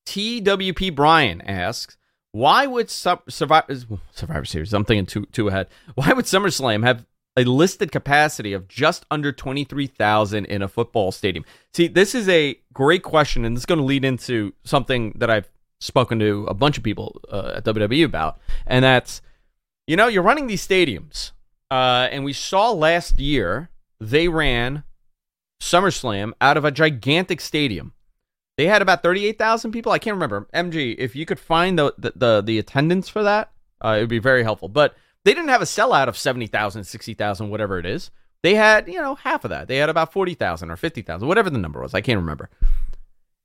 TWP 0.07 0.95
Brian 0.95 1.41
asks, 1.43 1.97
why 2.33 2.67
would 2.67 2.91
Survivor, 2.91 3.77
Survivor 4.13 4.45
Series? 4.45 4.75
I'm 4.75 4.85
thinking 4.85 5.07
two 5.07 5.27
two 5.27 5.49
ahead. 5.49 5.69
Why 5.95 6.13
would 6.13 6.25
SummerSlam 6.25 6.85
have 6.85 7.07
a 7.37 7.45
listed 7.45 7.93
capacity 7.93 8.53
of 8.53 8.69
just 8.69 9.07
under 9.11 9.33
23,000 9.33 10.45
in 10.45 10.61
a 10.61 10.69
football 10.69 11.13
stadium? 11.13 11.45
See, 11.73 11.87
this 11.87 12.15
is 12.15 12.29
a 12.29 12.59
great 12.73 13.05
question, 13.05 13.45
and 13.45 13.57
this 13.57 13.63
is 13.63 13.67
going 13.67 13.79
to 13.79 13.85
lead 13.85 14.05
into 14.05 14.53
something 14.65 15.13
that 15.17 15.31
I've 15.31 15.49
spoken 15.79 16.19
to 16.19 16.45
a 16.49 16.55
bunch 16.55 16.77
of 16.77 16.83
people 16.83 17.21
uh, 17.31 17.55
at 17.57 17.65
WWE 17.65 18.05
about, 18.05 18.41
and 18.67 18.85
that's, 18.85 19.23
you 19.87 19.97
know, 19.97 20.09
you're 20.09 20.23
running 20.23 20.49
these 20.49 20.67
stadiums, 20.67 21.31
uh, 21.71 22.09
and 22.11 22.25
we 22.25 22.33
saw 22.33 22.73
last 22.73 23.21
year 23.21 23.71
they 24.11 24.29
ran 24.29 24.85
SummerSlam 25.61 26.33
out 26.41 26.57
of 26.57 26.65
a 26.65 26.71
gigantic 26.71 27.41
stadium. 27.41 27.93
They 28.57 28.67
had 28.67 28.83
about 28.83 29.03
38,000 29.03 29.73
people. 29.73 29.93
I 29.93 29.99
can't 29.99 30.15
remember. 30.15 30.49
MG, 30.55 30.95
if 30.99 31.17
you 31.17 31.27
could 31.27 31.41
find 31.41 31.79
the 31.79 31.95
the, 31.99 32.13
the, 32.15 32.43
the 32.43 32.59
attendance 32.59 33.09
for 33.09 33.23
that, 33.23 33.53
uh, 33.85 33.97
it 33.99 34.01
would 34.01 34.09
be 34.09 34.19
very 34.19 34.43
helpful. 34.43 34.69
But 34.69 34.95
they 35.25 35.35
didn't 35.35 35.49
have 35.49 35.63
a 35.63 35.67
sellout 35.67 36.09
of 36.09 36.19
70,000, 36.19 36.85
60,000, 36.85 37.51
whatever 37.51 37.79
it 37.79 37.87
is. 37.87 38.11
They 38.43 38.55
had, 38.55 38.89
you 38.89 39.01
know, 39.01 39.15
half 39.15 39.45
of 39.45 39.51
that. 39.51 39.69
They 39.69 39.79
had 39.79 39.89
about 39.89 40.13
40,000 40.13 40.71
or 40.71 40.77
50,000, 40.77 41.27
whatever 41.27 41.49
the 41.49 41.59
number 41.59 41.81
was. 41.81 41.95
I 41.95 42.03
can't 42.03 42.19
remember. 42.19 42.51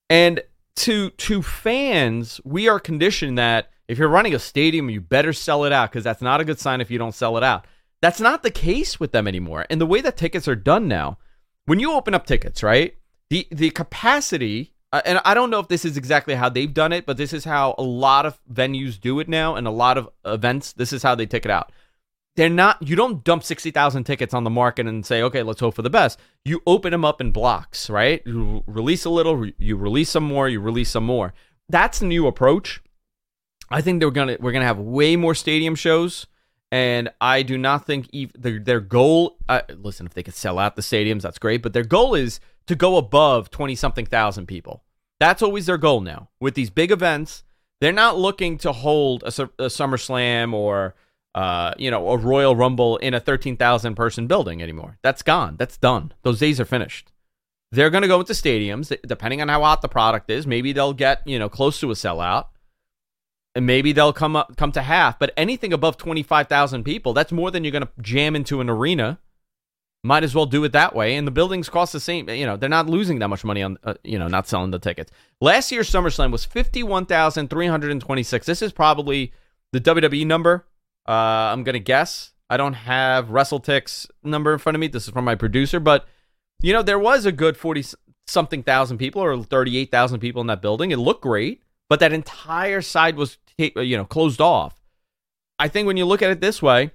And 0.10 0.42
to 0.76 1.10
to 1.10 1.42
fans, 1.42 2.42
we 2.44 2.68
are 2.68 2.80
conditioned 2.80 3.38
that 3.38 3.70
if 3.88 3.98
you're 3.98 4.10
running 4.10 4.36
a 4.36 4.40
stadium, 4.40 4.90
you 4.90 5.02
better 5.02 5.34
sell 5.34 5.66
it 5.66 5.72
out 5.72 5.90
because 5.90 6.04
that's 6.04 6.22
not 6.22 6.42
a 6.42 6.46
good 6.46 6.60
sign 6.60 6.82
if 6.82 6.92
you 6.92 6.98
don't 6.98 7.16
sell 7.16 7.38
it 7.38 7.44
out. 7.44 7.66
That's 8.02 8.20
not 8.20 8.44
the 8.44 8.52
case 8.52 9.00
with 9.00 9.12
them 9.12 9.28
anymore. 9.28 9.66
And 9.70 9.80
the 9.80 9.86
way 9.86 10.02
that 10.02 10.18
tickets 10.18 10.48
are 10.48 10.56
done 10.56 10.88
now, 10.88 11.18
when 11.66 11.80
you 11.80 11.94
open 11.94 12.14
up 12.14 12.26
tickets, 12.26 12.64
right? 12.64 12.96
The 13.30 13.48
the 13.52 13.70
capacity 13.70 14.74
uh, 14.92 15.02
and 15.06 15.22
I 15.24 15.34
don't 15.34 15.50
know 15.50 15.60
if 15.60 15.68
this 15.68 15.86
is 15.86 15.98
exactly 15.98 16.34
how 16.34 16.50
they've 16.50 16.74
done 16.74 16.92
it, 16.94 17.06
but 17.06 17.18
this 17.18 17.32
is 17.32 17.46
how 17.46 17.76
a 17.78 17.84
lot 17.84 18.26
of 18.26 18.40
venues 18.52 19.00
do 19.00 19.20
it 19.20 19.30
now, 19.30 19.56
and 19.56 19.68
a 19.68 19.72
lot 19.72 19.98
of 19.98 20.10
events. 20.26 20.74
This 20.74 20.92
is 20.92 21.04
how 21.04 21.14
they 21.16 21.28
take 21.28 21.46
it 21.46 21.52
out. 21.52 21.72
They're 22.36 22.50
not. 22.50 22.82
You 22.82 22.96
don't 22.96 23.24
dump 23.24 23.44
sixty 23.44 23.70
thousand 23.70 24.06
tickets 24.06 24.34
on 24.34 24.44
the 24.44 24.50
market 24.50 24.88
and 24.88 25.06
say, 25.06 25.22
"Okay, 25.22 25.44
let's 25.44 25.60
hope 25.60 25.76
for 25.76 25.84
the 25.84 25.90
best." 25.92 26.20
You 26.44 26.62
open 26.66 26.92
them 26.92 27.06
up 27.06 27.22
in 27.22 27.32
blocks, 27.32 27.90
right? 27.90 28.24
You 28.26 28.64
release 28.66 29.06
a 29.06 29.10
little, 29.10 29.46
you 29.60 29.76
release 29.76 30.10
some 30.10 30.24
more, 30.24 30.50
you 30.50 30.60
release 30.60 30.90
some 30.90 31.06
more. 31.06 31.34
That's 31.68 32.00
the 32.00 32.08
new 32.08 32.26
approach. 32.26 32.82
I 33.70 33.82
think 33.82 34.00
they're 34.00 34.10
gonna 34.10 34.38
we're 34.40 34.54
gonna 34.54 34.66
have 34.66 34.80
way 34.80 35.16
more 35.16 35.36
stadium 35.36 35.76
shows, 35.76 36.26
and 36.72 37.10
I 37.20 37.42
do 37.42 37.58
not 37.58 37.86
think 37.86 38.10
their 38.36 38.60
their 38.60 38.80
goal. 38.80 39.38
Uh, 39.48 39.62
listen, 39.76 40.06
if 40.06 40.14
they 40.14 40.24
could 40.24 40.36
sell 40.36 40.60
out 40.60 40.76
the 40.76 40.82
stadiums, 40.82 41.22
that's 41.22 41.40
great. 41.40 41.62
But 41.62 41.74
their 41.74 41.84
goal 41.84 42.16
is 42.16 42.40
to 42.68 42.76
go 42.76 42.98
above 42.98 43.50
20 43.50 43.76
something 43.76 44.06
thousand 44.06 44.48
people. 44.48 44.84
That's 45.20 45.42
always 45.42 45.66
their 45.66 45.78
goal 45.78 46.02
now. 46.02 46.30
With 46.40 46.56
these 46.56 46.70
big 46.70 46.92
events, 46.92 47.44
they're 47.82 47.92
not 47.92 48.18
looking 48.18 48.58
to 48.60 48.72
hold 48.72 49.24
a, 49.24 49.28
a 49.28 49.68
SummerSlam 49.68 50.54
or 50.54 50.96
uh, 51.36 51.74
you 51.78 51.92
know, 51.92 52.10
a 52.10 52.18
Royal 52.18 52.56
Rumble 52.56 52.98
in 52.98 53.14
a 53.14 53.20
13,000 53.20 53.96
person 53.96 54.28
building 54.28 54.62
anymore. 54.62 54.98
That's 55.02 55.22
gone. 55.22 55.56
That's 55.58 55.78
done. 55.78 56.12
Those 56.24 56.40
days 56.40 56.60
are 56.60 56.66
finished. 56.66 57.12
They're 57.72 57.92
going 57.92 58.02
to 58.02 58.08
go 58.08 58.20
into 58.20 58.34
stadiums, 58.34 58.96
depending 59.06 59.42
on 59.42 59.48
how 59.48 59.62
hot 59.62 59.82
the 59.82 59.88
product 59.88 60.30
is. 60.32 60.48
Maybe 60.48 60.74
they'll 60.74 60.94
get, 60.94 61.22
you 61.28 61.38
know, 61.38 61.48
close 61.48 61.80
to 61.82 61.92
a 61.92 61.94
sellout. 61.94 62.48
And 63.60 63.66
maybe 63.66 63.92
they'll 63.92 64.14
come 64.14 64.38
up, 64.38 64.56
come 64.56 64.72
to 64.72 64.82
half, 64.82 65.20
but 65.20 65.34
anything 65.36 65.74
above 65.74 65.98
25,000 65.98 66.86
people, 66.86 67.12
that's 67.12 67.34
more 67.34 67.52
than 67.52 67.66
you're 67.66 67.74
going 67.74 67.84
to 67.84 67.90
jam 68.02 68.34
into 68.34 68.62
an 68.62 68.70
arena 68.70 69.20
might 70.02 70.24
as 70.24 70.34
well 70.34 70.46
do 70.46 70.64
it 70.64 70.72
that 70.72 70.96
way. 70.96 71.18
And 71.18 71.28
the 71.28 71.32
buildings 71.32 71.68
cost 71.68 71.92
the 71.92 72.00
same. 72.00 72.30
You 72.30 72.46
know, 72.46 72.56
they're 72.56 72.70
not 72.70 72.88
losing 72.88 73.20
that 73.20 73.28
much 73.28 73.44
money 73.44 73.62
on, 73.62 73.78
uh, 73.84 73.96
you 74.02 74.18
know, 74.18 74.30
not 74.30 74.48
selling 74.48 74.72
the 74.72 74.80
tickets. 74.80 75.12
Last 75.42 75.74
year's 75.74 75.92
SummerSlam 75.92 76.32
was 76.32 76.46
51,326. 76.46 78.46
This 78.46 78.62
is 78.62 78.72
probably 78.72 79.34
the 79.74 79.82
WWE 79.82 80.26
number. 80.26 80.66
Uh, 81.06 81.52
I'm 81.52 81.66
going 81.66 81.74
to 81.74 81.82
guess. 81.82 82.32
I 82.50 82.56
don't 82.56 82.76
have 82.76 83.28
WrestleTix 83.28 84.08
number 84.24 84.54
in 84.54 84.60
front 84.60 84.78
of 84.78 84.80
me. 84.80 84.88
This 84.88 85.06
is 85.06 85.14
from 85.14 85.26
my 85.26 85.36
producer. 85.36 85.82
But, 85.82 86.08
you 86.62 86.72
know, 86.72 86.82
there 86.82 86.98
was 86.98 87.26
a 87.26 87.34
good 87.34 87.58
40 87.58 87.84
something 88.26 88.64
thousand 88.64 89.00
people 89.00 89.22
or 89.22 89.44
38,000 89.44 90.22
people 90.22 90.40
in 90.40 90.48
that 90.48 90.62
building. 90.62 90.92
It 90.92 90.98
looked 90.98 91.24
great, 91.24 91.62
but 91.90 92.00
that 92.00 92.14
entire 92.14 92.82
side 92.82 93.18
was, 93.18 93.38
you 93.60 93.98
know, 93.98 94.06
closed 94.06 94.42
off. 94.42 94.76
I 95.58 95.68
think 95.68 95.88
when 95.88 95.98
you 95.98 96.06
look 96.06 96.22
at 96.22 96.32
it 96.32 96.42
this 96.42 96.62
way, 96.62 96.92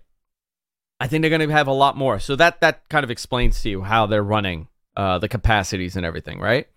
I 1.00 1.07
think 1.07 1.22
they're 1.22 1.31
going 1.31 1.46
to 1.46 1.55
have 1.55 1.66
a 1.66 1.72
lot 1.72 1.96
more. 1.96 2.18
So 2.18 2.37
that 2.37 2.61
that 2.61 2.88
kind 2.88 3.05
of 3.05 3.11
explains 3.11 3.62
to 3.62 3.70
you 3.70 3.83
how 3.83 4.07
they're 4.07 4.22
running 4.22 4.68
uh, 4.96 5.18
the 5.18 5.29
capacities 5.29 5.96
and 5.96 6.07
everything, 6.07 6.40
right? 6.40 6.68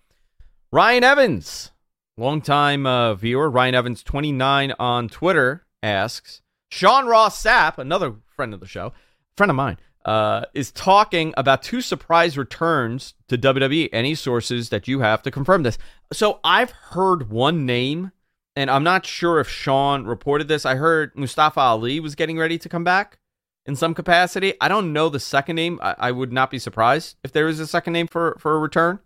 Ryan 0.70 1.04
Evans, 1.04 1.70
longtime 2.16 2.86
uh, 2.86 3.14
viewer, 3.14 3.48
Ryan 3.48 3.74
Evans 3.74 4.02
twenty 4.02 4.32
nine 4.32 4.72
on 4.78 5.08
Twitter 5.08 5.64
asks 5.82 6.42
Sean 6.70 7.06
Ross 7.06 7.42
Sapp, 7.42 7.78
another 7.78 8.16
friend 8.34 8.52
of 8.52 8.60
the 8.60 8.66
show, 8.66 8.92
friend 9.36 9.50
of 9.50 9.56
mine, 9.56 9.78
uh, 10.04 10.44
is 10.54 10.70
talking 10.72 11.32
about 11.36 11.62
two 11.62 11.80
surprise 11.80 12.36
returns 12.36 13.14
to 13.28 13.38
WWE. 13.38 13.88
Any 13.92 14.14
sources 14.14 14.68
that 14.68 14.88
you 14.88 15.00
have 15.00 15.22
to 15.22 15.30
confirm 15.30 15.62
this? 15.62 15.78
So 16.12 16.40
I've 16.44 16.70
heard 16.70 17.30
one 17.30 17.64
name, 17.64 18.12
and 18.58 18.72
I'm 18.72 18.82
not 18.82 19.06
sure 19.06 19.38
if 19.38 19.48
Sean 19.48 20.04
reported 20.04 20.48
this. 20.48 20.66
I 20.66 20.74
heard 20.74 21.14
Mustafa 21.14 21.60
Ali 21.60 22.00
was 22.00 22.16
getting 22.16 22.38
ready 22.38 22.58
to 22.58 22.68
come 22.68 22.82
back 22.82 23.18
in 23.66 23.76
some 23.76 23.94
capacity. 23.94 24.54
I 24.60 24.66
don't 24.66 24.92
know 24.92 25.08
the 25.08 25.20
second 25.20 25.54
name. 25.54 25.78
I, 25.80 25.94
I 25.96 26.10
would 26.10 26.32
not 26.32 26.50
be 26.50 26.58
surprised 26.58 27.18
if 27.22 27.30
there 27.30 27.46
is 27.46 27.60
a 27.60 27.68
second 27.68 27.92
name 27.92 28.08
for, 28.08 28.36
for 28.40 28.56
a 28.56 28.58
return. 28.58 28.98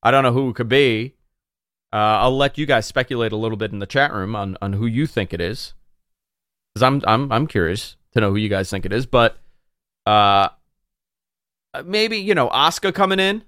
I 0.00 0.12
don't 0.12 0.22
know 0.22 0.32
who 0.32 0.50
it 0.50 0.54
could 0.54 0.68
be. 0.68 1.16
Uh, 1.92 2.22
I'll 2.22 2.36
let 2.36 2.56
you 2.56 2.66
guys 2.66 2.86
speculate 2.86 3.32
a 3.32 3.36
little 3.36 3.56
bit 3.56 3.72
in 3.72 3.80
the 3.80 3.86
chat 3.86 4.12
room 4.12 4.36
on, 4.36 4.56
on 4.62 4.74
who 4.74 4.86
you 4.86 5.08
think 5.08 5.32
it 5.32 5.40
is, 5.40 5.74
because 6.72 6.84
I'm 6.84 7.02
I'm 7.04 7.32
I'm 7.32 7.46
curious 7.48 7.96
to 8.12 8.20
know 8.20 8.30
who 8.30 8.36
you 8.36 8.48
guys 8.48 8.70
think 8.70 8.86
it 8.86 8.92
is. 8.92 9.06
But 9.06 9.38
uh, 10.06 10.50
maybe 11.84 12.18
you 12.18 12.34
know 12.34 12.48
Asuka 12.50 12.94
coming 12.94 13.18
in. 13.18 13.42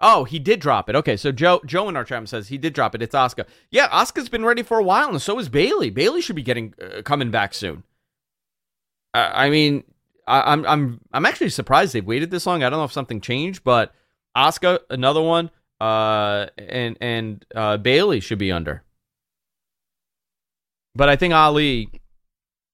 Oh, 0.00 0.24
he 0.24 0.38
did 0.38 0.60
drop 0.60 0.88
it. 0.88 0.96
Okay, 0.96 1.16
so 1.16 1.30
Joe 1.30 1.60
Joe 1.66 1.88
in 1.88 1.96
our 1.96 2.04
chat 2.04 2.26
says 2.28 2.48
he 2.48 2.56
did 2.56 2.72
drop 2.72 2.94
it. 2.94 3.02
It's 3.02 3.14
Asuka. 3.14 3.46
Yeah, 3.70 3.88
Asuka's 3.88 4.30
been 4.30 4.44
ready 4.44 4.62
for 4.62 4.78
a 4.78 4.82
while, 4.82 5.10
and 5.10 5.20
so 5.20 5.38
is 5.38 5.48
Bayley. 5.48 5.90
Bayley 5.90 6.22
should 6.22 6.36
be 6.36 6.42
getting 6.42 6.74
uh, 6.80 7.02
coming 7.02 7.30
back 7.30 7.52
soon. 7.52 7.82
I 9.12 9.50
mean, 9.50 9.84
I, 10.26 10.52
am 10.52 10.60
I'm, 10.60 10.66
I'm 10.66 11.00
I'm 11.12 11.26
actually 11.26 11.50
surprised 11.50 11.92
they've 11.92 12.06
waited 12.06 12.30
this 12.30 12.46
long. 12.46 12.62
I 12.62 12.70
don't 12.70 12.78
know 12.78 12.84
if 12.84 12.92
something 12.92 13.20
changed, 13.20 13.64
but 13.64 13.92
Oscar, 14.34 14.78
another 14.88 15.20
one, 15.20 15.50
uh, 15.80 16.46
and 16.56 16.96
and 17.00 17.44
uh, 17.54 17.76
Bayley 17.76 18.20
should 18.20 18.38
be 18.38 18.52
under. 18.52 18.82
But 20.94 21.08
I 21.08 21.16
think 21.16 21.34
Ali, 21.34 21.90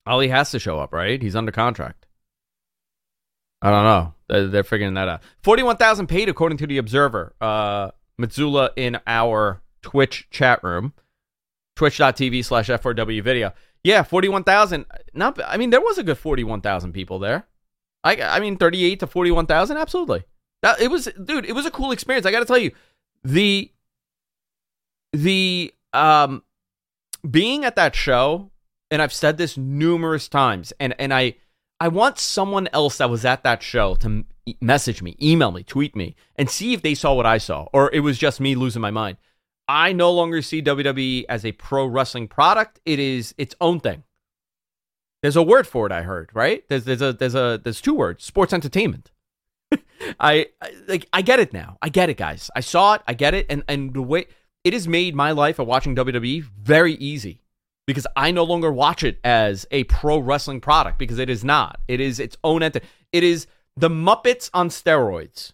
Ali 0.06 0.28
has 0.28 0.50
to 0.52 0.58
show 0.58 0.78
up, 0.78 0.92
right? 0.92 1.20
He's 1.20 1.36
under 1.36 1.52
contract. 1.52 2.06
I 3.62 3.70
don't 3.70 3.84
know. 3.84 4.14
They're, 4.28 4.48
they're 4.48 4.64
figuring 4.64 4.94
that 4.94 5.08
out. 5.08 5.22
Forty-one 5.42 5.76
thousand 5.76 6.08
paid, 6.08 6.28
according 6.28 6.58
to 6.58 6.66
the 6.66 6.78
Observer. 6.78 7.34
Uh, 7.40 7.90
Mazzula 8.20 8.70
in 8.76 8.98
our 9.06 9.62
Twitch 9.82 10.28
chat 10.30 10.64
room, 10.64 10.94
twitch.tv 11.76 12.44
slash 12.44 12.68
F4W 12.68 13.22
video. 13.22 13.52
Yeah, 13.84 14.02
forty-one 14.02 14.42
thousand. 14.42 14.86
Not. 15.14 15.38
I 15.46 15.56
mean, 15.56 15.70
there 15.70 15.80
was 15.80 15.98
a 15.98 16.02
good 16.02 16.18
forty-one 16.18 16.60
thousand 16.60 16.92
people 16.92 17.18
there. 17.18 17.46
I. 18.02 18.16
I 18.20 18.40
mean, 18.40 18.56
thirty-eight 18.56 19.00
to 19.00 19.06
forty-one 19.06 19.46
thousand. 19.46 19.76
Absolutely. 19.76 20.24
That 20.62 20.80
it 20.80 20.90
was, 20.90 21.08
dude. 21.24 21.44
It 21.44 21.52
was 21.52 21.66
a 21.66 21.70
cool 21.70 21.92
experience. 21.92 22.26
I 22.26 22.32
got 22.32 22.40
to 22.40 22.46
tell 22.46 22.58
you, 22.58 22.72
the 23.22 23.70
the 25.12 25.72
um 25.92 26.42
being 27.30 27.64
at 27.64 27.76
that 27.76 27.94
show, 27.94 28.50
and 28.90 29.00
I've 29.00 29.12
said 29.12 29.38
this 29.38 29.56
numerous 29.56 30.28
times, 30.28 30.72
and 30.80 30.94
and 30.98 31.14
I 31.14 31.36
I 31.78 31.88
want 31.88 32.18
someone 32.18 32.68
else 32.72 32.98
that 32.98 33.10
was 33.10 33.24
at 33.24 33.42
that 33.44 33.62
show 33.62 33.96
to 33.96 34.24
message 34.60 35.02
me, 35.02 35.16
email 35.20 35.50
me, 35.50 35.62
tweet 35.62 35.94
me, 35.94 36.16
and 36.36 36.48
see 36.48 36.72
if 36.72 36.82
they 36.82 36.94
saw 36.94 37.14
what 37.14 37.26
I 37.26 37.38
saw, 37.38 37.66
or 37.72 37.90
it 37.92 38.00
was 38.00 38.18
just 38.18 38.40
me 38.40 38.54
losing 38.54 38.80
my 38.82 38.90
mind. 38.90 39.18
I 39.68 39.92
no 39.92 40.12
longer 40.12 40.42
see 40.42 40.62
WWE 40.62 41.24
as 41.28 41.44
a 41.44 41.52
pro 41.52 41.86
wrestling 41.86 42.28
product. 42.28 42.80
It 42.84 42.98
is 42.98 43.34
its 43.36 43.54
own 43.60 43.80
thing. 43.80 44.04
There's 45.22 45.36
a 45.36 45.42
word 45.42 45.66
for 45.66 45.86
it. 45.86 45.92
I 45.92 46.02
heard 46.02 46.30
right. 46.34 46.62
There's 46.68 46.84
there's 46.84 47.02
a 47.02 47.12
there's 47.12 47.34
a 47.34 47.60
there's 47.62 47.80
two 47.80 47.94
words. 47.94 48.24
Sports 48.24 48.52
entertainment. 48.52 49.10
I, 50.20 50.46
I 50.62 50.72
like 50.86 51.08
I 51.12 51.22
get 51.22 51.40
it 51.40 51.52
now. 51.52 51.78
I 51.82 51.88
get 51.88 52.08
it, 52.10 52.16
guys. 52.16 52.50
I 52.54 52.60
saw 52.60 52.94
it. 52.94 53.02
I 53.08 53.14
get 53.14 53.34
it. 53.34 53.46
And 53.50 53.64
and 53.66 53.92
the 53.92 54.02
way 54.02 54.26
it 54.62 54.72
has 54.72 54.86
made 54.86 55.16
my 55.16 55.32
life 55.32 55.58
of 55.58 55.66
watching 55.66 55.96
WWE 55.96 56.42
very 56.42 56.94
easy 56.94 57.42
because 57.86 58.06
I 58.16 58.30
no 58.30 58.44
longer 58.44 58.72
watch 58.72 59.02
it 59.04 59.18
as 59.24 59.66
a 59.70 59.84
pro 59.84 60.18
wrestling 60.18 60.60
product 60.60 60.98
because 60.98 61.18
it 61.18 61.30
is 61.30 61.44
not. 61.44 61.80
It 61.88 62.00
is 62.00 62.20
its 62.20 62.36
own 62.42 62.62
entity. 62.62 62.86
It 63.12 63.22
is 63.22 63.46
the 63.76 63.88
Muppets 63.88 64.50
on 64.52 64.68
steroids. 64.68 65.52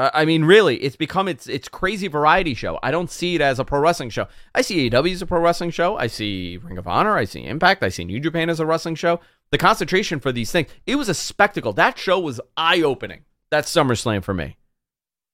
I 0.00 0.24
mean, 0.24 0.44
really, 0.44 0.76
it's 0.76 0.94
become 0.94 1.26
its 1.26 1.48
it's 1.48 1.68
crazy 1.68 2.06
variety 2.06 2.54
show. 2.54 2.78
I 2.84 2.92
don't 2.92 3.10
see 3.10 3.34
it 3.34 3.40
as 3.40 3.58
a 3.58 3.64
pro 3.64 3.80
wrestling 3.80 4.10
show. 4.10 4.28
I 4.54 4.62
see 4.62 4.88
AEW 4.88 5.12
as 5.12 5.22
a 5.22 5.26
pro 5.26 5.40
wrestling 5.40 5.70
show. 5.70 5.96
I 5.96 6.06
see 6.06 6.56
Ring 6.56 6.78
of 6.78 6.86
Honor. 6.86 7.16
I 7.16 7.24
see 7.24 7.44
Impact. 7.44 7.82
I 7.82 7.88
see 7.88 8.04
New 8.04 8.20
Japan 8.20 8.48
as 8.48 8.60
a 8.60 8.66
wrestling 8.66 8.94
show. 8.94 9.18
The 9.50 9.58
concentration 9.58 10.20
for 10.20 10.30
these 10.30 10.52
things, 10.52 10.68
it 10.86 10.94
was 10.94 11.08
a 11.08 11.14
spectacle. 11.14 11.72
That 11.72 11.98
show 11.98 12.20
was 12.20 12.40
eye 12.56 12.82
opening. 12.82 13.24
That's 13.50 13.74
SummerSlam 13.74 14.22
for 14.22 14.34
me. 14.34 14.56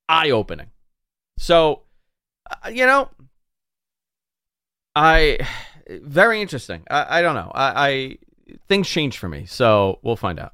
Eye 0.09 0.31
opening. 0.31 0.71
So, 1.37 1.83
uh, 2.51 2.71
you 2.71 2.87
know, 2.87 3.11
I 4.95 5.39
very 5.89 6.41
interesting. 6.41 6.85
I, 6.91 7.19
I 7.19 7.23
don't 7.23 7.35
know. 7.35 7.51
I, 7.55 7.89
I 7.89 8.19
things 8.69 8.89
change 8.89 9.19
for 9.19 9.29
me, 9.29 9.47
so 9.47 9.99
we'll 10.03 10.17
find 10.17 10.39
out. 10.39 10.53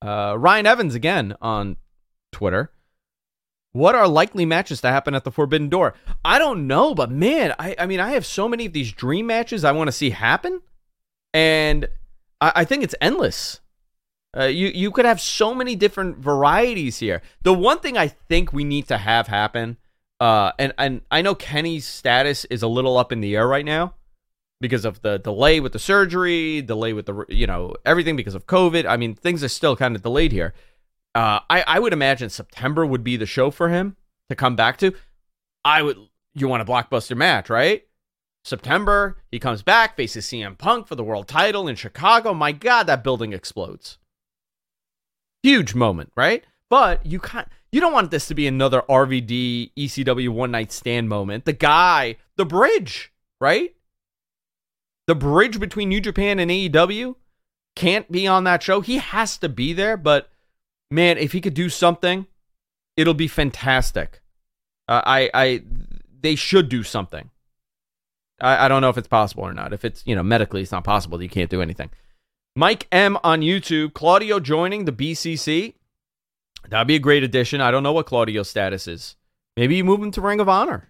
Uh, 0.00 0.36
Ryan 0.38 0.66
Evans 0.66 0.94
again 0.94 1.36
on 1.40 1.76
Twitter. 2.32 2.70
What 3.72 3.94
are 3.94 4.08
likely 4.08 4.46
matches 4.46 4.80
to 4.80 4.88
happen 4.88 5.14
at 5.14 5.24
the 5.24 5.30
Forbidden 5.30 5.68
Door? 5.68 5.94
I 6.24 6.38
don't 6.38 6.66
know, 6.66 6.94
but 6.94 7.10
man, 7.10 7.54
I, 7.58 7.76
I 7.78 7.86
mean, 7.86 8.00
I 8.00 8.12
have 8.12 8.24
so 8.24 8.48
many 8.48 8.66
of 8.66 8.72
these 8.72 8.92
dream 8.92 9.26
matches 9.26 9.62
I 9.62 9.72
want 9.72 9.88
to 9.88 9.92
see 9.92 10.10
happen, 10.10 10.62
and 11.34 11.88
I, 12.40 12.52
I 12.56 12.64
think 12.64 12.82
it's 12.82 12.94
endless. 13.00 13.60
Uh, 14.36 14.44
you 14.44 14.68
you 14.68 14.90
could 14.90 15.04
have 15.04 15.20
so 15.20 15.54
many 15.54 15.74
different 15.74 16.18
varieties 16.18 16.98
here. 16.98 17.22
The 17.42 17.54
one 17.54 17.78
thing 17.80 17.96
I 17.96 18.08
think 18.08 18.52
we 18.52 18.64
need 18.64 18.86
to 18.88 18.98
have 18.98 19.26
happen, 19.26 19.78
uh, 20.20 20.52
and 20.58 20.72
and 20.78 21.02
I 21.10 21.22
know 21.22 21.34
Kenny's 21.34 21.86
status 21.86 22.44
is 22.46 22.62
a 22.62 22.68
little 22.68 22.98
up 22.98 23.12
in 23.12 23.20
the 23.20 23.36
air 23.36 23.46
right 23.46 23.64
now 23.64 23.94
because 24.60 24.84
of 24.84 25.00
the 25.02 25.18
delay 25.18 25.60
with 25.60 25.72
the 25.72 25.78
surgery, 25.78 26.62
delay 26.62 26.92
with 26.92 27.06
the 27.06 27.24
you 27.28 27.46
know 27.46 27.74
everything 27.84 28.16
because 28.16 28.34
of 28.34 28.46
COVID. 28.46 28.86
I 28.86 28.96
mean, 28.96 29.14
things 29.14 29.44
are 29.44 29.48
still 29.48 29.76
kind 29.76 29.94
of 29.94 30.02
delayed 30.02 30.32
here. 30.32 30.54
Uh, 31.14 31.40
I 31.48 31.62
I 31.66 31.78
would 31.78 31.92
imagine 31.92 32.30
September 32.30 32.84
would 32.84 33.04
be 33.04 33.16
the 33.16 33.26
show 33.26 33.50
for 33.50 33.68
him 33.68 33.96
to 34.28 34.36
come 34.36 34.56
back 34.56 34.78
to. 34.78 34.92
I 35.64 35.82
would. 35.82 35.96
You 36.34 36.48
want 36.48 36.62
a 36.62 36.64
blockbuster 36.64 37.16
match, 37.16 37.50
right? 37.50 37.84
September, 38.44 39.18
he 39.30 39.38
comes 39.38 39.62
back, 39.62 39.96
faces 39.96 40.24
CM 40.26 40.56
Punk 40.56 40.86
for 40.86 40.94
the 40.94 41.04
world 41.04 41.26
title 41.28 41.68
in 41.68 41.76
Chicago. 41.76 42.32
My 42.32 42.52
God, 42.52 42.84
that 42.84 43.04
building 43.04 43.32
explodes. 43.32 43.98
Huge 45.42 45.74
moment, 45.74 46.12
right? 46.16 46.44
But 46.70 47.04
you 47.04 47.18
can't. 47.18 47.48
You 47.70 47.80
don't 47.80 47.92
want 47.92 48.10
this 48.10 48.26
to 48.28 48.34
be 48.34 48.46
another 48.46 48.82
RVD 48.88 49.72
ECW 49.76 50.30
one 50.30 50.50
night 50.50 50.72
stand 50.72 51.08
moment. 51.08 51.44
The 51.44 51.52
guy, 51.52 52.16
the 52.36 52.46
bridge, 52.46 53.12
right? 53.40 53.74
The 55.06 55.14
bridge 55.14 55.60
between 55.60 55.88
New 55.88 56.00
Japan 56.00 56.38
and 56.38 56.50
AEW 56.50 57.16
can't 57.76 58.10
be 58.10 58.26
on 58.26 58.44
that 58.44 58.62
show. 58.62 58.80
He 58.80 58.98
has 58.98 59.36
to 59.38 59.48
be 59.48 59.72
there, 59.72 59.96
but 59.96 60.30
man, 60.90 61.18
if 61.18 61.32
he 61.32 61.40
could 61.40 61.54
do 61.54 61.68
something, 61.68 62.26
it'll 62.96 63.14
be 63.14 63.28
fantastic. 63.28 64.20
Uh, 64.88 65.02
I, 65.04 65.30
I, 65.34 65.62
they 66.20 66.34
should 66.34 66.68
do 66.68 66.82
something. 66.82 67.30
I, 68.40 68.64
I 68.64 68.68
don't 68.68 68.82
know 68.82 68.88
if 68.88 68.98
it's 68.98 69.08
possible 69.08 69.44
or 69.44 69.52
not. 69.52 69.72
If 69.72 69.84
it's 69.84 70.02
you 70.06 70.16
know 70.16 70.22
medically, 70.22 70.62
it's 70.62 70.72
not 70.72 70.84
possible. 70.84 71.22
You 71.22 71.28
can't 71.28 71.50
do 71.50 71.62
anything. 71.62 71.90
Mike 72.56 72.86
M 72.90 73.18
on 73.22 73.40
YouTube. 73.40 73.94
Claudio 73.94 74.40
joining 74.40 74.84
the 74.84 74.92
BCC. 74.92 75.74
That'd 76.68 76.86
be 76.88 76.96
a 76.96 77.00
great 77.00 77.22
addition. 77.22 77.60
I 77.60 77.70
don't 77.70 77.82
know 77.82 77.92
what 77.92 78.06
Claudio's 78.06 78.50
status 78.50 78.86
is. 78.86 79.16
Maybe 79.56 79.76
you 79.76 79.84
move 79.84 80.00
him 80.00 80.10
to 80.12 80.20
Ring 80.20 80.40
of 80.40 80.48
Honor 80.48 80.88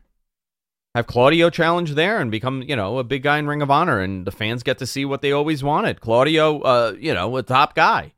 have 0.95 1.07
Claudio 1.07 1.51
challenge 1.51 1.95
there 1.95 2.21
and 2.21 2.31
become, 2.31 2.63
you 2.63 2.77
know, 2.77 2.99
a 2.99 3.05
big 3.05 3.23
guy 3.23 3.39
in 3.39 3.47
Ring 3.47 3.63
of 3.63 3.71
Honor, 3.71 4.01
and 4.01 4.27
the 4.27 4.33
fans 4.33 4.63
get 4.63 4.79
to 4.79 4.87
see 4.87 5.05
what 5.05 5.23
they 5.23 5.33
always 5.33 5.63
wanted. 5.63 6.01
Claudio, 6.01 6.61
uh, 6.61 6.95
you 6.99 7.15
know, 7.15 7.37
a 7.37 7.43
top 7.43 7.75
guy. 7.75 8.13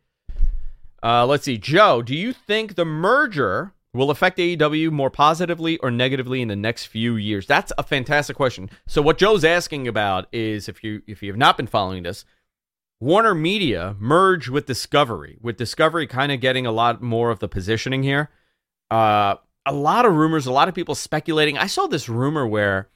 Uh, 1.03 1.27
let's 1.27 1.45
see, 1.45 1.59
Joe. 1.59 2.03
Do 2.03 2.15
you 2.15 2.33
think 2.33 2.75
the 2.75 2.85
merger 2.85 3.73
will 3.93 4.11
affect 4.11 4.39
AEW 4.39 4.91
more 4.91 5.11
positively 5.11 5.79
or 5.79 5.91
negatively 5.91 6.43
in 6.43 6.49
the 6.49 6.57
next 6.57 6.87
few 6.87 7.17
years? 7.17 7.47
That's 7.47 7.73
a 7.79 7.83
fantastic 7.83 8.37
question. 8.37 8.71
So 8.87 9.03
what 9.03 9.19
Joe's 9.19 9.45
asking 9.45 9.89
about 9.89 10.27
is 10.33 10.69
if 10.69 10.85
you 10.85 11.03
if 11.07 11.23
you 11.23 11.31
have 11.31 11.39
not 11.39 11.57
been 11.57 11.67
following 11.67 12.03
this, 12.03 12.25
Warner 13.01 13.35
Media 13.35 13.97
merge 13.99 14.49
with 14.49 14.67
Discovery, 14.67 15.39
with 15.41 15.57
Discovery 15.57 16.07
kind 16.07 16.31
of 16.31 16.41
getting 16.41 16.67
a 16.67 16.73
lot 16.73 17.01
more 17.01 17.31
of 17.31 17.39
the 17.39 17.49
positioning 17.49 18.03
here. 18.03 18.29
Uh, 18.91 19.37
a 19.65 19.73
lot 19.73 20.05
of 20.05 20.15
rumors, 20.15 20.47
a 20.47 20.53
lot 20.53 20.69
of 20.69 20.75
people 20.75 20.95
speculating. 20.95 21.57
I 21.57 21.67
saw 21.67 21.87
this 21.87 22.09
rumor 22.09 22.47
where 22.47 22.91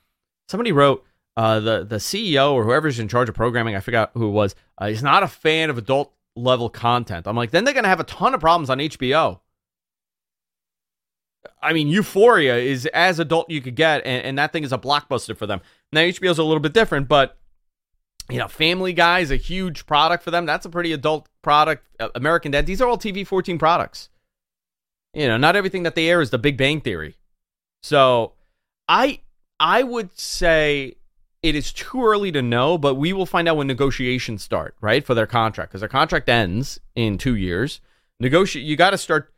somebody 0.49 0.73
wrote 0.73 1.05
uh, 1.37 1.59
the 1.61 1.85
the 1.85 1.97
CEO 1.97 2.53
or 2.53 2.65
whoever's 2.65 2.99
in 2.99 3.09
charge 3.09 3.29
of 3.29 3.35
programming, 3.35 3.75
I 3.75 3.81
forgot 3.81 4.11
who 4.15 4.29
it 4.29 4.33
was, 4.33 4.55
uh, 4.81 4.87
is 4.87 5.03
not 5.03 5.23
a 5.23 5.29
fan 5.29 5.71
of 5.71 5.79
adult 5.79 6.13
level 6.37 6.69
content. 6.69 7.27
I'm 7.27 7.37
like, 7.37 7.51
then 7.51 7.65
they're 7.65 7.75
gonna 7.75 7.89
have 7.89 8.01
a 8.01 8.05
ton 8.05 8.35
of 8.35 8.41
problems 8.41 8.71
on 8.71 8.79
HBO. 8.79 9.41
I 11.63 11.73
mean, 11.73 11.89
Euphoria 11.89 12.57
is 12.57 12.87
as 12.87 13.19
adult 13.19 13.49
you 13.49 13.63
could 13.63 13.75
get, 13.75 14.05
and, 14.05 14.25
and 14.25 14.39
that 14.39 14.53
thing 14.53 14.65
is 14.65 14.73
a 14.73 14.79
blockbuster 14.79 15.37
for 15.37 15.47
them. 15.47 15.61
Now 15.93 16.03
HBO's 16.03 16.39
a 16.39 16.45
little 16.45 16.61
bit 16.61 16.75
different, 16.75 17.09
but 17.09 17.39
you 18.31 18.39
know, 18.39 18.49
Family 18.49 18.93
Guy 18.93 19.21
is 19.21 19.31
a 19.31 19.37
huge 19.37 19.87
product 19.87 20.25
for 20.25 20.31
them. 20.31 20.47
That's 20.47 20.67
a 20.67 20.71
pretty 20.71 20.93
adult 20.93 21.29
product. 21.43 21.87
Uh, 22.01 22.09
American 22.15 22.53
Dad, 22.53 22.67
these 22.67 22.81
are 22.81 22.89
all 22.89 22.99
TV 22.99 23.27
14 23.27 23.59
products. 23.59 24.09
You 25.13 25.29
know, 25.29 25.37
not 25.37 25.57
everything 25.57 25.83
that 25.85 25.95
they 25.95 26.09
air 26.09 26.21
is 26.21 26.31
the 26.31 26.39
Big 26.39 26.57
Bang 26.57 26.81
Theory. 26.81 27.17
So 27.83 28.33
I 28.89 29.21
I 29.61 29.83
would 29.83 30.19
say 30.19 30.97
it 31.43 31.55
is 31.55 31.73
too 31.73 32.05
early 32.05 32.33
to 32.33 32.43
know, 32.43 32.79
but 32.79 32.95
we 32.95 33.13
will 33.13 33.27
find 33.27 33.47
out 33.47 33.59
when 33.59 33.67
negotiations 33.67 34.43
start, 34.43 34.75
right, 34.81 35.05
for 35.05 35.15
their 35.15 35.27
contract 35.27 35.71
because 35.71 35.83
their 35.83 35.89
contract 35.89 36.29
ends 36.29 36.81
in 36.95 37.19
two 37.19 37.37
years. 37.37 37.81
Negotiate. 38.19 38.65
You 38.65 38.77
got 38.77 38.91
to 38.91 38.99
start 38.99 39.33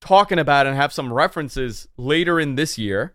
talking 0.00 0.38
about 0.38 0.66
and 0.66 0.76
have 0.76 0.92
some 0.92 1.12
references 1.12 1.88
later 1.96 2.40
in 2.40 2.54
this 2.54 2.78
year 2.78 3.14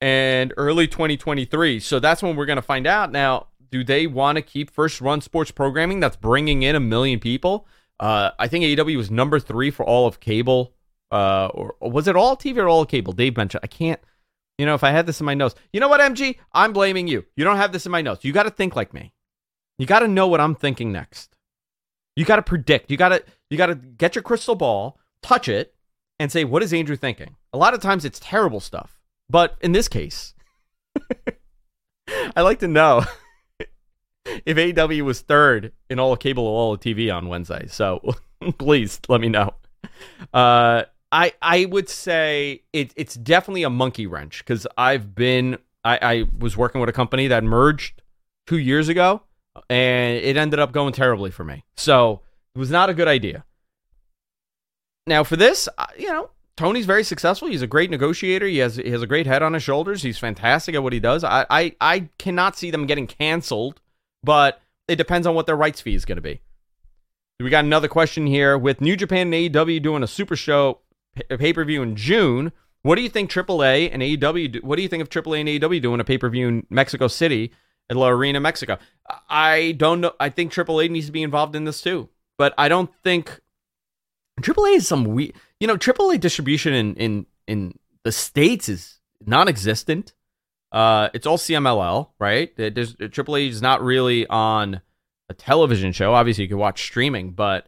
and 0.00 0.52
early 0.56 0.86
2023. 0.86 1.80
So 1.80 1.98
that's 1.98 2.22
when 2.22 2.36
we're 2.36 2.46
going 2.46 2.56
to 2.56 2.62
find 2.62 2.86
out. 2.86 3.10
Now, 3.10 3.46
do 3.70 3.84
they 3.84 4.06
want 4.06 4.36
to 4.36 4.42
keep 4.42 4.70
first 4.70 5.00
run 5.00 5.20
sports 5.20 5.50
programming 5.50 6.00
that's 6.00 6.16
bringing 6.16 6.62
in 6.62 6.76
a 6.76 6.80
million 6.80 7.20
people? 7.20 7.66
Uh, 7.98 8.30
I 8.38 8.48
think 8.48 8.64
AEW 8.64 8.96
was 8.96 9.10
number 9.10 9.40
three 9.40 9.70
for 9.70 9.84
all 9.84 10.06
of 10.06 10.20
cable 10.20 10.74
uh, 11.10 11.48
or, 11.54 11.76
or 11.80 11.90
was 11.90 12.08
it 12.08 12.16
all 12.16 12.36
TV 12.36 12.58
or 12.58 12.68
all 12.68 12.84
cable? 12.84 13.12
Dave 13.12 13.36
mentioned. 13.36 13.60
I 13.62 13.68
can't. 13.68 14.00
You 14.58 14.66
know, 14.66 14.74
if 14.74 14.82
I 14.82 14.90
had 14.90 15.06
this 15.06 15.20
in 15.20 15.26
my 15.26 15.34
notes, 15.34 15.54
you 15.72 15.80
know 15.80 15.88
what, 15.88 16.00
MG? 16.00 16.36
I'm 16.52 16.72
blaming 16.72 17.06
you. 17.06 17.24
You 17.36 17.44
don't 17.44 17.58
have 17.58 17.72
this 17.72 17.86
in 17.86 17.92
my 17.92 18.00
notes. 18.00 18.24
You 18.24 18.32
got 18.32 18.44
to 18.44 18.50
think 18.50 18.74
like 18.74 18.94
me. 18.94 19.12
You 19.78 19.86
got 19.86 20.00
to 20.00 20.08
know 20.08 20.26
what 20.26 20.40
I'm 20.40 20.54
thinking 20.54 20.92
next. 20.92 21.36
You 22.16 22.24
got 22.24 22.36
to 22.36 22.42
predict. 22.42 22.90
You 22.90 22.96
got 22.96 23.10
to 23.10 23.22
you 23.50 23.58
got 23.58 23.66
to 23.66 23.74
get 23.74 24.14
your 24.14 24.22
crystal 24.22 24.54
ball, 24.54 24.98
touch 25.22 25.48
it, 25.48 25.74
and 26.18 26.32
say, 26.32 26.44
what 26.44 26.62
is 26.62 26.72
Andrew 26.72 26.96
thinking? 26.96 27.36
A 27.52 27.58
lot 27.58 27.74
of 27.74 27.80
times 27.80 28.04
it's 28.04 28.18
terrible 28.18 28.60
stuff, 28.60 28.98
but 29.28 29.56
in 29.60 29.72
this 29.72 29.88
case, 29.88 30.34
I 32.36 32.40
like 32.40 32.60
to 32.60 32.68
know 32.68 33.04
if 34.44 34.78
AW 34.78 35.04
was 35.04 35.20
third 35.20 35.72
in 35.88 35.98
all 35.98 36.16
cable 36.16 36.46
all 36.46 36.76
TV 36.76 37.14
on 37.14 37.28
Wednesday. 37.28 37.66
So 37.68 38.14
please 38.58 39.00
let 39.08 39.20
me 39.20 39.28
know. 39.28 39.54
Uh, 40.32 40.84
I 41.12 41.32
I 41.40 41.64
would 41.66 41.88
say 41.88 42.62
it, 42.72 42.92
it's 42.96 43.14
definitely 43.14 43.62
a 43.62 43.70
monkey 43.70 44.06
wrench 44.06 44.38
because 44.38 44.66
I've 44.76 45.14
been 45.14 45.58
I, 45.84 45.98
I 46.02 46.24
was 46.38 46.56
working 46.56 46.80
with 46.80 46.90
a 46.90 46.92
company 46.92 47.28
that 47.28 47.44
merged 47.44 48.02
two 48.46 48.58
years 48.58 48.88
ago 48.88 49.22
and 49.70 50.18
it 50.18 50.36
ended 50.36 50.58
up 50.58 50.72
going 50.72 50.92
terribly 50.92 51.30
for 51.30 51.44
me. 51.44 51.64
So 51.76 52.20
it 52.54 52.58
was 52.58 52.70
not 52.70 52.90
a 52.90 52.94
good 52.94 53.08
idea. 53.08 53.44
Now 55.06 55.22
for 55.22 55.36
this, 55.36 55.68
you 55.96 56.08
know, 56.08 56.30
Tony's 56.56 56.86
very 56.86 57.04
successful. 57.04 57.48
He's 57.48 57.62
a 57.62 57.66
great 57.66 57.90
negotiator. 57.90 58.46
He 58.46 58.58
has 58.58 58.76
he 58.76 58.90
has 58.90 59.02
a 59.02 59.06
great 59.06 59.26
head 59.26 59.42
on 59.42 59.52
his 59.52 59.62
shoulders. 59.62 60.02
He's 60.02 60.18
fantastic 60.18 60.74
at 60.74 60.82
what 60.82 60.92
he 60.92 61.00
does. 61.00 61.22
I 61.22 61.46
I, 61.50 61.76
I 61.80 62.08
cannot 62.18 62.56
see 62.56 62.70
them 62.70 62.86
getting 62.86 63.06
canceled, 63.06 63.80
but 64.26 64.60
it 64.88 64.96
depends 64.96 65.26
on 65.26 65.34
what 65.34 65.46
their 65.46 65.56
rights 65.56 65.80
fee 65.80 65.94
is 65.94 66.04
going 66.04 66.16
to 66.16 66.22
be. 66.22 66.40
We 67.38 67.48
got 67.48 67.64
another 67.64 67.88
question 67.88 68.26
here 68.26 68.58
with 68.58 68.80
New 68.80 68.96
Japan 68.96 69.32
and 69.32 69.54
AEW 69.54 69.80
doing 69.80 70.02
a 70.02 70.06
super 70.06 70.36
show 70.36 70.80
pay 71.38 71.52
per 71.52 71.64
view 71.64 71.82
in 71.82 71.96
June. 71.96 72.52
What 72.82 72.96
do 72.96 73.02
you 73.02 73.08
think 73.08 73.30
AAA 73.30 73.90
and 73.92 74.02
AEW? 74.02 74.52
Do, 74.52 74.60
what 74.62 74.76
do 74.76 74.82
you 74.82 74.88
think 74.88 75.02
of 75.02 75.08
AAA 75.08 75.40
and 75.40 75.48
AEW 75.48 75.80
doing 75.80 76.00
a 76.00 76.04
pay 76.04 76.18
per 76.18 76.28
view 76.28 76.48
in 76.48 76.66
Mexico 76.70 77.08
City 77.08 77.52
at 77.88 77.96
La 77.96 78.08
Arena, 78.08 78.40
Mexico? 78.40 78.78
I 79.28 79.74
don't 79.76 80.00
know. 80.00 80.12
I 80.18 80.28
think 80.28 80.52
AAA 80.52 80.90
needs 80.90 81.06
to 81.06 81.12
be 81.12 81.22
involved 81.22 81.54
in 81.54 81.64
this 81.64 81.80
too, 81.80 82.08
but 82.36 82.52
I 82.58 82.68
don't 82.68 82.90
think 83.04 83.40
AAA 84.40 84.76
is 84.76 84.88
some 84.88 85.04
we. 85.04 85.32
You 85.60 85.68
know, 85.68 85.76
AAA 85.76 86.20
distribution 86.20 86.74
in 86.74 86.94
in 86.96 87.26
in 87.46 87.78
the 88.02 88.12
states 88.12 88.68
is 88.68 88.98
non-existent. 89.24 90.14
Uh, 90.76 91.08
it's 91.14 91.26
all 91.26 91.38
CMLL, 91.38 92.10
right? 92.18 92.54
There's 92.54 92.96
AAA 92.96 93.48
is 93.48 93.62
not 93.62 93.82
really 93.82 94.26
on 94.26 94.82
a 95.30 95.32
television 95.32 95.90
show. 95.90 96.12
Obviously, 96.12 96.44
you 96.44 96.48
can 96.48 96.58
watch 96.58 96.82
streaming, 96.82 97.30
but 97.30 97.66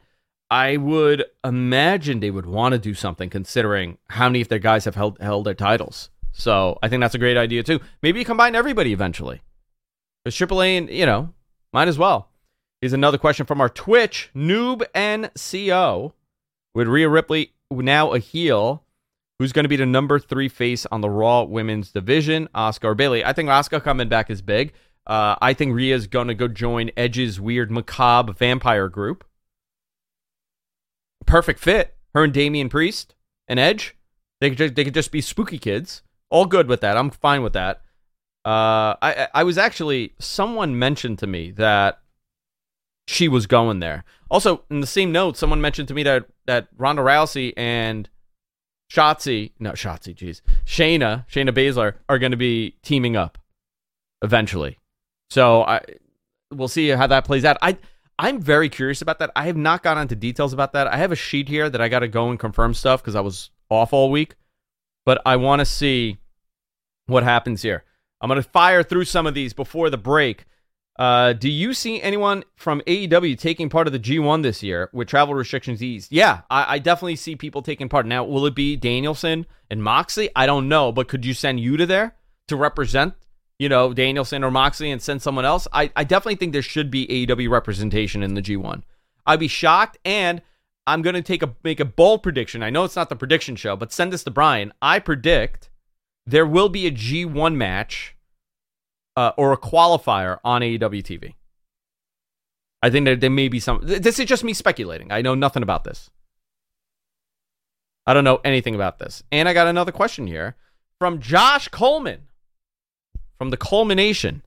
I 0.50 0.76
would 0.76 1.24
imagine 1.42 2.20
they 2.20 2.30
would 2.30 2.44
want 2.44 2.74
to 2.74 2.78
do 2.78 2.92
something 2.92 3.30
considering 3.30 3.96
how 4.10 4.28
many 4.28 4.42
of 4.42 4.48
their 4.48 4.58
guys 4.58 4.84
have 4.84 4.94
held 4.94 5.18
held 5.22 5.46
their 5.46 5.54
titles. 5.54 6.10
So 6.32 6.78
I 6.82 6.90
think 6.90 7.00
that's 7.00 7.14
a 7.14 7.18
great 7.18 7.38
idea 7.38 7.62
too. 7.62 7.80
Maybe 8.02 8.18
you 8.18 8.26
combine 8.26 8.54
everybody 8.54 8.92
eventually. 8.92 9.40
Because 10.22 10.36
AAA, 10.36 10.92
you 10.92 11.06
know, 11.06 11.32
might 11.72 11.88
as 11.88 11.96
well. 11.96 12.28
Here's 12.82 12.92
another 12.92 13.16
question 13.16 13.46
from 13.46 13.62
our 13.62 13.70
Twitch 13.70 14.28
noob 14.36 14.82
NCO. 14.94 16.12
with 16.74 16.88
Rhea 16.88 17.08
Ripley 17.08 17.54
now 17.70 18.12
a 18.12 18.18
heel. 18.18 18.84
Who's 19.38 19.52
going 19.52 19.64
to 19.64 19.68
be 19.68 19.76
the 19.76 19.86
number 19.86 20.18
three 20.18 20.48
face 20.48 20.84
on 20.86 21.00
the 21.00 21.10
Raw 21.10 21.44
Women's 21.44 21.92
Division? 21.92 22.48
Asuka 22.54 22.96
Bayley. 22.96 23.24
I 23.24 23.32
think 23.32 23.48
Asuka 23.48 23.82
coming 23.82 24.08
back 24.08 24.30
is 24.30 24.42
big. 24.42 24.72
Uh, 25.06 25.36
I 25.40 25.54
think 25.54 25.74
Rhea's 25.74 26.06
going 26.06 26.28
to 26.28 26.34
go 26.34 26.48
join 26.48 26.90
Edge's 26.96 27.40
weird 27.40 27.70
macabre 27.70 28.32
vampire 28.32 28.88
group. 28.88 29.24
Perfect 31.24 31.60
fit. 31.60 31.94
Her 32.14 32.24
and 32.24 32.32
Damian 32.32 32.68
Priest 32.68 33.14
and 33.46 33.60
Edge. 33.60 33.96
They 34.40 34.50
could 34.50 34.58
just, 34.58 34.74
they 34.74 34.84
could 34.84 34.94
just 34.94 35.12
be 35.12 35.20
spooky 35.20 35.58
kids. 35.58 36.02
All 36.30 36.46
good 36.46 36.66
with 36.66 36.80
that. 36.80 36.96
I'm 36.96 37.10
fine 37.10 37.42
with 37.42 37.52
that. 37.52 37.82
Uh, 38.44 38.94
I 39.02 39.28
I 39.34 39.44
was 39.44 39.58
actually 39.58 40.14
someone 40.18 40.78
mentioned 40.78 41.18
to 41.20 41.26
me 41.26 41.50
that 41.52 42.00
she 43.06 43.28
was 43.28 43.46
going 43.46 43.80
there. 43.80 44.04
Also, 44.30 44.64
in 44.70 44.80
the 44.80 44.86
same 44.86 45.12
note, 45.12 45.36
someone 45.36 45.60
mentioned 45.60 45.88
to 45.88 45.94
me 45.94 46.02
that 46.04 46.26
that 46.46 46.68
Ronda 46.76 47.02
Rousey 47.02 47.52
and 47.56 48.08
Shotzi, 48.90 49.52
no 49.58 49.72
Shotzi, 49.72 50.14
jeez, 50.14 50.40
Shayna, 50.64 51.26
Shayna 51.28 51.50
Baszler 51.50 51.94
are 52.08 52.18
going 52.18 52.32
to 52.32 52.38
be 52.38 52.76
teaming 52.82 53.16
up 53.16 53.38
eventually. 54.22 54.78
So 55.30 55.62
I 55.62 55.80
we'll 56.50 56.68
see 56.68 56.88
how 56.88 57.06
that 57.06 57.24
plays 57.24 57.44
out. 57.44 57.58
I 57.60 57.76
I'm 58.18 58.40
very 58.40 58.68
curious 58.68 59.00
about 59.00 59.20
that. 59.20 59.30
I 59.36 59.44
have 59.46 59.56
not 59.56 59.82
gone 59.82 59.98
into 59.98 60.16
details 60.16 60.52
about 60.52 60.72
that. 60.72 60.88
I 60.88 60.96
have 60.96 61.12
a 61.12 61.16
sheet 61.16 61.48
here 61.48 61.70
that 61.70 61.80
I 61.80 61.88
got 61.88 62.00
to 62.00 62.08
go 62.08 62.30
and 62.30 62.38
confirm 62.38 62.74
stuff 62.74 63.00
because 63.00 63.14
I 63.14 63.20
was 63.20 63.50
off 63.70 63.92
all 63.92 64.10
week, 64.10 64.34
but 65.06 65.22
I 65.24 65.36
want 65.36 65.60
to 65.60 65.64
see 65.64 66.18
what 67.06 67.22
happens 67.22 67.62
here. 67.62 67.84
I'm 68.20 68.28
going 68.28 68.42
to 68.42 68.48
fire 68.48 68.82
through 68.82 69.04
some 69.04 69.26
of 69.26 69.34
these 69.34 69.52
before 69.52 69.88
the 69.90 69.98
break. 69.98 70.46
Uh, 70.98 71.32
do 71.32 71.48
you 71.48 71.72
see 71.72 72.02
anyone 72.02 72.42
from 72.56 72.80
AEW 72.80 73.38
taking 73.38 73.68
part 73.68 73.86
of 73.86 73.92
the 73.92 74.00
G1 74.00 74.42
this 74.42 74.64
year 74.64 74.90
with 74.92 75.06
travel 75.06 75.32
restrictions 75.32 75.80
eased? 75.80 76.10
Yeah, 76.10 76.40
I, 76.50 76.74
I, 76.74 76.78
definitely 76.80 77.14
see 77.14 77.36
people 77.36 77.62
taking 77.62 77.88
part. 77.88 78.04
Now, 78.04 78.24
will 78.24 78.44
it 78.46 78.56
be 78.56 78.74
Danielson 78.74 79.46
and 79.70 79.80
Moxley? 79.80 80.28
I 80.34 80.46
don't 80.46 80.68
know, 80.68 80.90
but 80.90 81.06
could 81.06 81.24
you 81.24 81.34
send 81.34 81.60
Yuta 81.60 81.86
there 81.86 82.16
to 82.48 82.56
represent, 82.56 83.14
you 83.60 83.68
know, 83.68 83.94
Danielson 83.94 84.42
or 84.42 84.50
Moxley 84.50 84.90
and 84.90 85.00
send 85.00 85.22
someone 85.22 85.44
else? 85.44 85.68
I, 85.72 85.92
I 85.94 86.02
definitely 86.02 86.34
think 86.34 86.52
there 86.52 86.62
should 86.62 86.90
be 86.90 87.06
AEW 87.06 87.48
representation 87.48 88.24
in 88.24 88.34
the 88.34 88.42
G1. 88.42 88.82
I'd 89.24 89.38
be 89.38 89.46
shocked, 89.46 89.98
and 90.04 90.42
I'm 90.88 91.02
going 91.02 91.14
to 91.14 91.22
take 91.22 91.44
a 91.44 91.54
make 91.62 91.78
a 91.78 91.84
bold 91.84 92.24
prediction. 92.24 92.64
I 92.64 92.70
know 92.70 92.82
it's 92.82 92.96
not 92.96 93.08
the 93.08 93.14
prediction 93.14 93.54
show, 93.54 93.76
but 93.76 93.92
send 93.92 94.12
this 94.12 94.24
to 94.24 94.32
Brian. 94.32 94.72
I 94.82 94.98
predict 94.98 95.70
there 96.26 96.46
will 96.46 96.68
be 96.68 96.88
a 96.88 96.90
G1 96.90 97.54
match 97.54 98.16
uh, 99.18 99.32
or 99.36 99.52
a 99.52 99.56
qualifier 99.56 100.38
on 100.44 100.62
AEW 100.62 101.02
TV. 101.02 101.34
I 102.80 102.88
think 102.88 103.06
that 103.06 103.20
there 103.20 103.30
may 103.30 103.48
be 103.48 103.58
some. 103.58 103.80
This 103.82 104.20
is 104.20 104.26
just 104.26 104.44
me 104.44 104.54
speculating. 104.54 105.10
I 105.10 105.22
know 105.22 105.34
nothing 105.34 105.64
about 105.64 105.82
this. 105.82 106.08
I 108.06 108.14
don't 108.14 108.22
know 108.22 108.40
anything 108.44 108.76
about 108.76 109.00
this. 109.00 109.24
And 109.32 109.48
I 109.48 109.54
got 109.54 109.66
another 109.66 109.90
question 109.90 110.28
here 110.28 110.54
from 111.00 111.18
Josh 111.18 111.66
Coleman 111.66 112.28
from 113.36 113.50
the 113.50 113.56
Culmination 113.56 114.42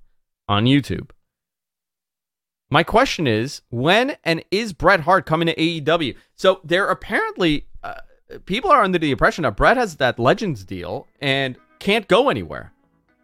on 0.47 0.63
YouTube. 0.63 1.09
My 2.69 2.83
question 2.83 3.27
is 3.27 3.63
when 3.71 4.15
and 4.23 4.41
is 4.51 4.71
Bret 4.71 5.01
Hart 5.01 5.25
coming 5.25 5.47
to 5.47 5.55
AEW? 5.55 6.15
So 6.35 6.61
there 6.63 6.87
apparently 6.87 7.65
uh, 7.83 7.95
people 8.45 8.71
are 8.71 8.83
under 8.83 8.97
the 8.97 9.11
impression 9.11 9.41
that 9.41 9.57
Bret 9.57 9.75
has 9.75 9.97
that 9.97 10.17
Legends 10.17 10.63
deal 10.63 11.09
and 11.19 11.57
can't 11.79 12.07
go 12.07 12.29
anywhere. 12.29 12.71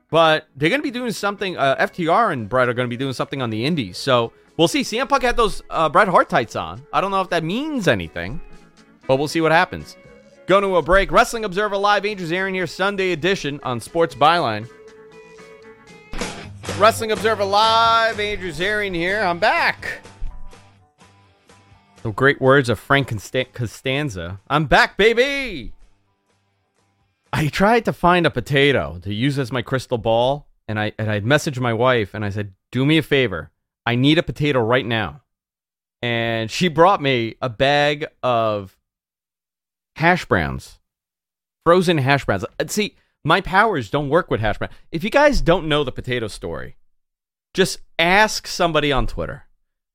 But 0.10 0.48
they're 0.56 0.70
going 0.70 0.82
to 0.82 0.84
be 0.84 0.92
doing 0.92 1.12
something. 1.12 1.58
Uh, 1.58 1.76
FTR 1.78 2.32
and 2.32 2.48
Bret 2.48 2.70
are 2.70 2.74
going 2.74 2.88
to 2.88 2.90
be 2.90 2.98
doing 2.98 3.14
something 3.14 3.42
on 3.42 3.50
the 3.50 3.66
Indies. 3.66 3.98
So 3.98 4.32
we'll 4.56 4.70
see. 4.70 4.82
CM 4.82 5.10
Punk 5.10 5.24
had 5.24 5.36
those 5.36 5.62
uh, 5.70 5.90
Bret 5.90 6.08
Hart 6.08 6.30
tights 6.30 6.56
on. 6.56 6.82
I 6.94 7.02
don't 7.02 7.12
know 7.12 7.22
if 7.22 7.30
that 7.30 7.44
means 7.44 7.88
anything, 7.88 8.40
but 9.06 9.18
we'll 9.18 9.28
see 9.28 9.42
what 9.42 9.52
happens. 9.52 9.98
Going 10.46 10.64
to 10.64 10.78
a 10.78 10.82
break. 10.82 11.12
Wrestling 11.12 11.44
Observer 11.44 11.76
Live. 11.76 12.06
Andrew 12.06 12.26
Zarian 12.26 12.54
here, 12.54 12.68
Sunday 12.68 13.12
edition 13.12 13.60
on 13.64 13.82
Sports 13.82 14.16
Byline. 14.16 14.70
Wrestling 16.78 17.12
Observer 17.12 17.44
Live. 17.44 18.20
Andrew 18.20 18.52
Zarian 18.52 18.96
here. 18.96 19.22
I'm 19.22 19.40
back. 19.40 20.02
The 22.04 22.12
great 22.12 22.40
words 22.40 22.70
of 22.70 22.80
Frank 22.80 23.10
Costanza. 23.10 24.40
I'm 24.50 24.66
back, 24.66 24.96
baby. 24.96 25.74
I 27.34 27.48
tried 27.48 27.86
to 27.86 27.94
find 27.94 28.26
a 28.26 28.32
potato 28.32 29.00
to 29.04 29.14
use 29.14 29.38
as 29.40 29.52
my 29.52 29.62
crystal 29.62 29.98
ball, 29.98 30.48
and 30.68 30.80
I 30.80 30.94
and 30.98 31.10
I 31.12 31.20
messaged 31.22 31.60
my 31.60 31.74
wife 31.74 32.14
and 32.14 32.24
I 32.24 32.30
said, 32.30 32.54
"Do 32.72 32.86
me 32.86 32.98
a 32.98 33.04
favor. 33.04 33.52
I 33.86 33.96
need 33.96 34.18
a 34.18 34.24
potato 34.24 34.60
right 34.60 34.86
now." 34.86 35.22
And 36.02 36.52
she 36.52 36.68
brought 36.68 37.02
me 37.02 37.36
a 37.42 37.50
bag 37.50 38.06
of 38.22 38.78
hash 39.96 40.26
browns, 40.26 40.80
frozen 41.66 41.98
hash 41.98 42.26
browns. 42.26 42.46
Uh, 42.60 42.68
see, 42.68 42.96
my 43.24 43.42
powers 43.42 43.90
don't 43.90 44.10
work 44.10 44.30
with 44.30 44.40
hash 44.40 44.58
browns. 44.60 44.74
If 44.92 45.04
you 45.04 45.10
guys 45.10 45.42
don't 45.42 45.68
know 45.68 45.84
the 45.84 45.92
potato 45.92 46.28
story, 46.28 46.78
just 47.54 47.80
ask 47.98 48.46
somebody 48.46 48.92
on 48.92 49.08
Twitter. 49.08 49.46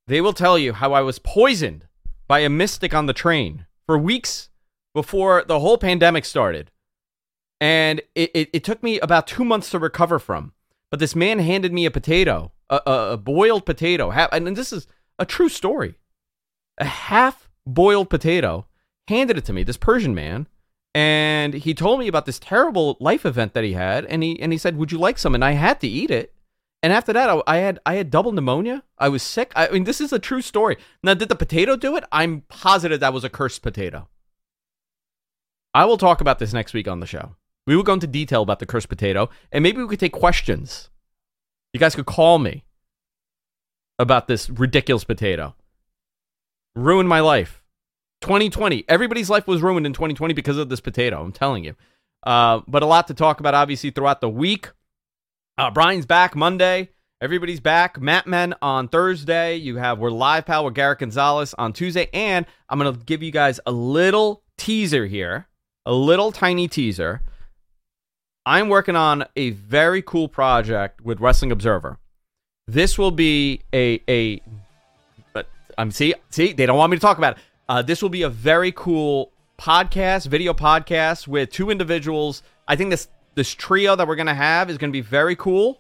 They 0.09 0.21
will 0.21 0.33
tell 0.33 0.59
you 0.59 0.73
how 0.73 0.93
I 0.93 1.03
was 1.03 1.21
poisoned 1.21 1.87
by 2.27 2.41
a 2.41 2.51
mystic 2.51 2.93
on 2.93 3.07
the 3.07 3.13
train 3.13 3.67
for 3.87 3.97
weeks 3.97 4.51
before 4.93 5.45
the 5.47 5.61
whole 5.61 5.79
pandemic 5.79 6.25
started 6.25 6.72
and 7.63 8.01
it, 8.17 8.33
it, 8.35 8.51
it, 8.53 8.65
took 8.65 8.83
me 8.83 8.99
about 8.99 9.29
two 9.29 9.45
months 9.45 9.71
to 9.71 9.79
recover 9.79 10.19
from. 10.19 10.53
But 10.91 10.99
this 10.99 11.15
man 11.15 11.39
handed 11.39 11.73
me 11.73 11.87
a 11.87 11.93
potato, 11.93 12.51
a, 12.69 12.81
a, 12.85 13.13
a 13.13 13.17
boiled 13.17 13.65
potato, 13.65 14.11
and 14.11 14.57
this 14.57 14.73
is 14.73 14.89
a 15.17 15.25
true 15.25 15.49
story. 15.49 15.95
A 16.79 16.85
half 16.85 17.49
boiled 17.65 18.11
potato, 18.11 18.67
handed 19.07 19.39
it 19.39 19.45
to 19.45 19.53
me, 19.53 19.63
this 19.63 19.77
Persian 19.77 20.13
man, 20.13 20.49
and 20.93 21.55
he 21.55 21.73
told 21.73 22.01
me 22.01 22.09
about 22.09 22.27
this 22.27 22.41
terrible 22.41 22.97
life 22.99 23.25
event 23.25 23.55
that 23.55 23.63
he 23.63 23.75
had, 23.75 24.07
and 24.07 24.25
he 24.25 24.41
and 24.43 24.51
he 24.51 24.59
said, 24.59 24.77
"Would 24.77 24.91
you 24.91 24.99
like 24.99 25.17
some?" 25.17 25.35
And 25.35 25.45
I 25.45 25.53
had 25.53 25.81
to 25.83 25.87
eat 25.89 26.11
it. 26.11 26.35
And 26.83 26.93
after 26.93 27.13
that, 27.13 27.31
I, 27.31 27.43
I 27.47 27.57
had 27.59 27.79
I 27.87 27.95
had 27.95 28.11
double 28.11 28.33
pneumonia. 28.33 28.83
I 28.99 29.09
was 29.09 29.23
sick. 29.23 29.53
I 29.55 29.69
mean, 29.69 29.85
this 29.85 30.01
is 30.01 30.13
a 30.13 30.19
true 30.19 30.43
story. 30.43 30.79
Now, 31.05 31.15
did 31.15 31.29
the 31.29 31.37
potato 31.37 31.77
do 31.77 31.97
it? 31.97 32.03
I'm 32.11 32.43
positive 32.49 32.99
that 32.99 33.15
was 33.15 33.23
a 33.23 33.31
cursed 33.31 33.63
potato. 33.63 34.09
I 35.73 35.85
will 35.85 35.97
talk 35.97 36.21
about 36.21 36.41
this 36.41 36.53
next 36.53 36.75
week 36.75 36.89
on 36.89 36.99
the 36.99 37.07
show. 37.07 37.37
We 37.67 37.77
will 37.77 37.83
go 37.83 37.95
into 37.95 38.07
detail 38.07 38.43
about 38.43 38.59
the 38.59 38.67
cursed 38.67 38.89
potato, 38.89 39.31
and 39.53 39.63
maybe 39.63 39.83
we 39.83 39.89
could 39.89 40.01
take 40.01 40.13
questions. 40.13 40.91
You 41.73 41.81
guys 41.81 41.95
could 41.95 42.07
call 42.07 42.39
me 42.39 42.65
about 43.99 44.27
this 44.27 44.51
ridiculous 44.51 45.05
potato. 45.05 45.55
Ruined 46.75 47.09
my 47.09 47.21
life. 47.21 47.63
2020. 48.23 48.85
Everybody's 48.89 49.31
life 49.31 49.47
was 49.47 49.63
ruined 49.63 49.87
in 49.87 49.93
2020 49.93 50.35
because 50.35 50.59
of 50.59 50.69
this 50.69 50.81
potato. 50.81 51.23
I'm 51.23 51.33
telling 51.33 51.65
you. 51.65 51.75
Uh, 52.25 52.61
but 52.67 52.83
a 52.83 52.87
lot 52.87 53.09
to 53.09 53.15
talk 53.15 53.41
about, 53.41 53.55
obviously, 53.55 53.91
throughout 53.91 54.21
the 54.21 54.29
week. 54.29 54.71
Uh, 55.59 55.71
Brian's 55.71 56.07
back 56.07 56.35
Monday. 56.35 56.91
Everybody's 57.21 57.61
back. 57.61 58.01
Mat 58.01 58.27
Men 58.27 58.55
on 58.63 58.89
Thursday. 58.89 59.57
You 59.57 59.77
have 59.77 59.99
We're 59.99 60.11
Live 60.11 60.47
Pal 60.47 60.65
with 60.65 60.75
Garrett 60.75 61.01
Gonzalez 61.01 61.55
on 61.59 61.73
Tuesday. 61.73 62.09
And 62.13 62.47
I'm 62.69 62.79
going 62.79 62.93
to 62.93 63.05
give 63.05 63.23
you 63.23 63.31
guys 63.31 63.61
a 63.67 63.73
little 63.73 64.43
teaser 64.59 65.07
here, 65.07 65.49
a 65.87 65.93
little 65.93 66.33
tiny 66.33 66.69
teaser 66.69 67.23
I'm 68.45 68.69
working 68.69 68.97
on 68.97 69.25
a 69.37 69.51
very 69.51 70.03
cool 70.03 70.29
project 70.29 71.01
with 71.01 71.21
Wrestling 71.21 71.53
Observer. 71.53 71.99
This 72.67 72.99
will 72.99 73.13
be 73.13 73.61
a 73.73 74.03
a 74.09 74.41
but 75.33 75.49
I'm 75.79 75.93
see 75.93 76.15
see 76.31 76.53
they 76.53 76.67
don't 76.67 76.77
want 76.77 76.91
me 76.91 76.97
to 76.97 77.01
talk 77.01 77.19
about 77.19 77.37
it. 77.37 77.43
Uh, 77.69 77.83
this 77.83 78.03
will 78.03 78.09
be 78.09 78.23
a 78.23 78.29
very 78.29 78.73
cool 78.73 79.31
podcast, 79.59 80.27
video 80.27 80.53
podcast 80.55 81.29
with 81.29 81.51
two 81.51 81.71
individuals. 81.71 82.43
I 82.67 82.75
think 82.75 82.91
this 82.91 83.09
this 83.37 83.55
trio 83.55 83.95
that 83.95 84.09
we're 84.09 84.17
gonna 84.17 84.35
have 84.35 84.71
is 84.71 84.79
gonna 84.79 84.93
be 84.93 85.01
very 85.03 85.37
cool. 85.37 85.79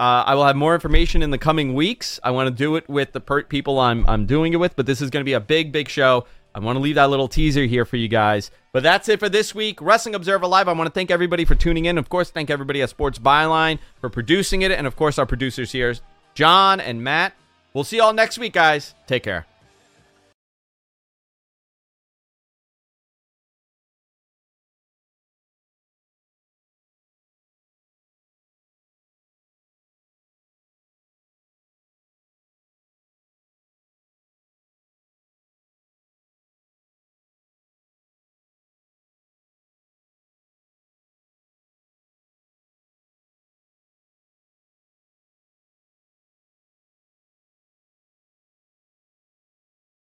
Uh, 0.00 0.24
I 0.26 0.34
will 0.34 0.46
have 0.46 0.56
more 0.56 0.74
information 0.74 1.22
in 1.22 1.30
the 1.30 1.38
coming 1.38 1.74
weeks. 1.74 2.18
I 2.24 2.30
want 2.30 2.48
to 2.48 2.54
do 2.54 2.76
it 2.76 2.88
with 2.88 3.12
the 3.12 3.20
per- 3.20 3.44
people 3.44 3.78
I'm 3.78 4.06
I'm 4.08 4.24
doing 4.24 4.54
it 4.54 4.56
with, 4.56 4.76
but 4.76 4.86
this 4.86 5.02
is 5.02 5.10
to 5.10 5.24
be 5.24 5.34
a 5.34 5.40
big, 5.40 5.72
big 5.72 5.90
show. 5.90 6.24
I 6.54 6.60
want 6.60 6.76
to 6.76 6.80
leave 6.80 6.96
that 6.96 7.10
little 7.10 7.28
teaser 7.28 7.64
here 7.64 7.84
for 7.84 7.96
you 7.96 8.08
guys. 8.08 8.50
But 8.72 8.82
that's 8.82 9.08
it 9.08 9.20
for 9.20 9.28
this 9.28 9.54
week. 9.54 9.80
Wrestling 9.80 10.14
Observer 10.14 10.46
Live. 10.46 10.68
I 10.68 10.72
want 10.72 10.86
to 10.86 10.92
thank 10.92 11.10
everybody 11.10 11.44
for 11.44 11.54
tuning 11.54 11.86
in. 11.86 11.98
Of 11.98 12.08
course, 12.08 12.30
thank 12.30 12.50
everybody 12.50 12.82
at 12.82 12.90
Sports 12.90 13.18
Byline 13.18 13.78
for 14.00 14.10
producing 14.10 14.62
it. 14.62 14.70
And 14.70 14.86
of 14.86 14.96
course, 14.96 15.18
our 15.18 15.26
producers 15.26 15.72
here, 15.72 15.94
John 16.34 16.80
and 16.80 17.02
Matt. 17.02 17.34
We'll 17.74 17.84
see 17.84 17.96
you 17.96 18.02
all 18.02 18.12
next 18.12 18.38
week, 18.38 18.52
guys. 18.52 18.94
Take 19.06 19.22
care. 19.22 19.46